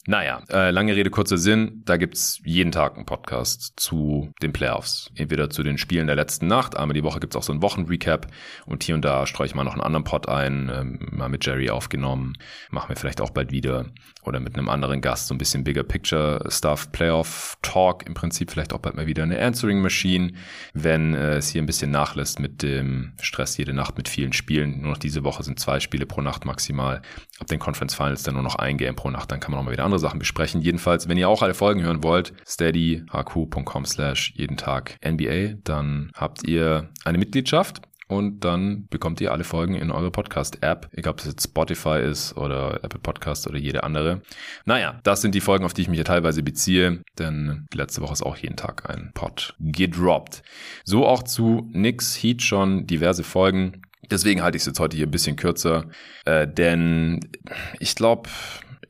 Naja, 0.07 0.42
äh, 0.49 0.70
lange 0.70 0.96
Rede, 0.96 1.11
kurzer 1.11 1.36
Sinn. 1.36 1.82
Da 1.84 1.96
gibt's 1.96 2.40
jeden 2.44 2.72
Tag 2.72 2.96
einen 2.96 3.05
Podcast 3.05 3.74
zu 3.76 4.32
den 4.40 4.53
Playoffs. 4.53 5.11
Entweder 5.14 5.51
zu 5.51 5.62
den 5.62 5.76
Spielen 5.76 6.07
der 6.07 6.16
letzten 6.16 6.46
Nacht. 6.46 6.76
Einmal 6.76 6.94
die 6.94 7.05
Woche 7.05 7.20
gibt's 7.20 7.36
auch 7.36 7.42
so 7.42 7.53
einen 7.53 7.61
Wochenrecap. 7.62 8.26
Und 8.64 8.82
hier 8.84 8.94
und 8.94 9.05
da 9.05 9.26
streue 9.26 9.46
ich 9.46 9.55
mal 9.55 9.64
noch 9.64 9.72
einen 9.72 9.82
anderen 9.82 10.05
Pod 10.05 10.28
ein. 10.28 10.70
Ähm, 10.74 11.09
mal 11.11 11.28
mit 11.28 11.44
Jerry 11.44 11.68
aufgenommen. 11.68 12.34
Machen 12.70 12.88
wir 12.88 12.96
vielleicht 12.96 13.20
auch 13.20 13.30
bald 13.30 13.53
wieder. 13.53 13.86
Oder 14.22 14.40
mit 14.40 14.57
einem 14.57 14.68
anderen 14.68 15.01
Gast. 15.01 15.26
So 15.26 15.34
ein 15.34 15.38
bisschen 15.38 15.64
Bigger 15.64 15.82
Picture 15.82 16.42
Stuff. 16.49 16.90
Playoff 16.92 17.59
Talk. 17.61 18.07
Im 18.07 18.14
Prinzip 18.14 18.51
vielleicht 18.51 18.72
auch 18.72 18.78
bald 18.78 18.94
mal 18.94 19.07
wieder 19.07 19.24
eine 19.24 19.38
Answering 19.38 19.82
Machine. 19.82 20.32
Wenn 20.74 21.14
äh, 21.14 21.36
es 21.36 21.51
hier 21.51 21.62
ein 21.62 21.66
bisschen 21.66 21.90
nachlässt 21.90 22.40
mit 22.40 22.62
dem 22.62 23.12
Stress 23.20 23.57
jede 23.59 23.74
Nacht 23.74 23.99
mit 23.99 24.09
vielen 24.09 24.32
Spielen. 24.32 24.80
Nur 24.80 24.92
noch 24.92 24.99
diese 24.99 25.24
Woche 25.24 25.42
sind 25.42 25.61
zwei 25.61 25.80
Spiele 25.80 26.07
pro 26.07 26.22
Nacht 26.22 26.44
maximal. 26.44 27.03
Ab 27.40 27.46
den 27.49 27.59
Conference 27.59 27.94
Finals 27.94 28.22
dann 28.22 28.34
nur 28.34 28.42
noch 28.42 28.55
ein 28.55 28.78
Game 28.78 28.96
pro 28.96 29.11
Nacht. 29.11 29.30
Dann 29.30 29.40
kann 29.40 29.51
man 29.51 29.61
auch 29.61 29.64
mal 29.64 29.72
wieder 29.72 29.84
andere 29.89 29.99
Sachen 29.99 30.18
besprechen. 30.18 30.61
Jedenfalls, 30.61 31.09
wenn 31.09 31.18
ihr 31.18 31.28
auch 31.28 31.43
alle 31.43 31.55
Folgen 31.55 31.82
hören 31.82 32.03
wollt, 32.03 32.32
steadyhq.com 32.47 33.84
slash 33.84 34.32
jeden 34.36 34.57
Tag 34.57 34.97
NBA, 35.05 35.55
dann 35.64 36.11
habt 36.14 36.47
ihr 36.47 36.91
eine 37.05 37.18
Mitgliedschaft 37.18 37.82
und 38.07 38.41
dann 38.45 38.86
bekommt 38.89 39.20
ihr 39.20 39.32
alle 39.32 39.45
Folgen 39.45 39.74
in 39.74 39.91
eure 39.91 40.11
Podcast-App, 40.11 40.89
egal 40.93 41.12
ob 41.12 41.20
es 41.20 41.26
jetzt 41.26 41.45
Spotify 41.45 42.01
ist 42.01 42.36
oder 42.36 42.82
Apple 42.82 43.01
Podcast 43.01 43.47
oder 43.47 43.59
jede 43.59 43.82
andere. 43.82 44.22
Naja, 44.64 44.99
das 45.05 45.20
sind 45.20 45.34
die 45.34 45.41
Folgen, 45.41 45.64
auf 45.64 45.74
die 45.74 45.82
ich 45.82 45.89
mich 45.89 45.99
ja 45.99 46.05
teilweise 46.05 46.43
beziehe, 46.43 47.03
denn 47.18 47.66
letzte 47.72 48.01
Woche 48.01 48.14
ist 48.14 48.22
auch 48.22 48.36
jeden 48.36 48.57
Tag 48.57 48.89
ein 48.89 49.11
Pod 49.14 49.55
gedroppt. 49.59 50.43
So 50.84 51.07
auch 51.07 51.22
zu 51.22 51.68
Nix 51.72 52.16
Heat 52.22 52.43
schon 52.43 52.86
diverse 52.86 53.24
Folgen. 53.24 53.82
Deswegen 54.11 54.43
halte 54.43 54.57
ich 54.57 54.62
es 54.62 54.66
jetzt 54.66 54.80
heute 54.80 54.97
hier 54.97 55.07
ein 55.07 55.11
bisschen 55.11 55.36
kürzer, 55.36 55.86
äh, 56.24 56.49
denn 56.49 57.20
ich 57.78 57.95
glaube, 57.95 58.30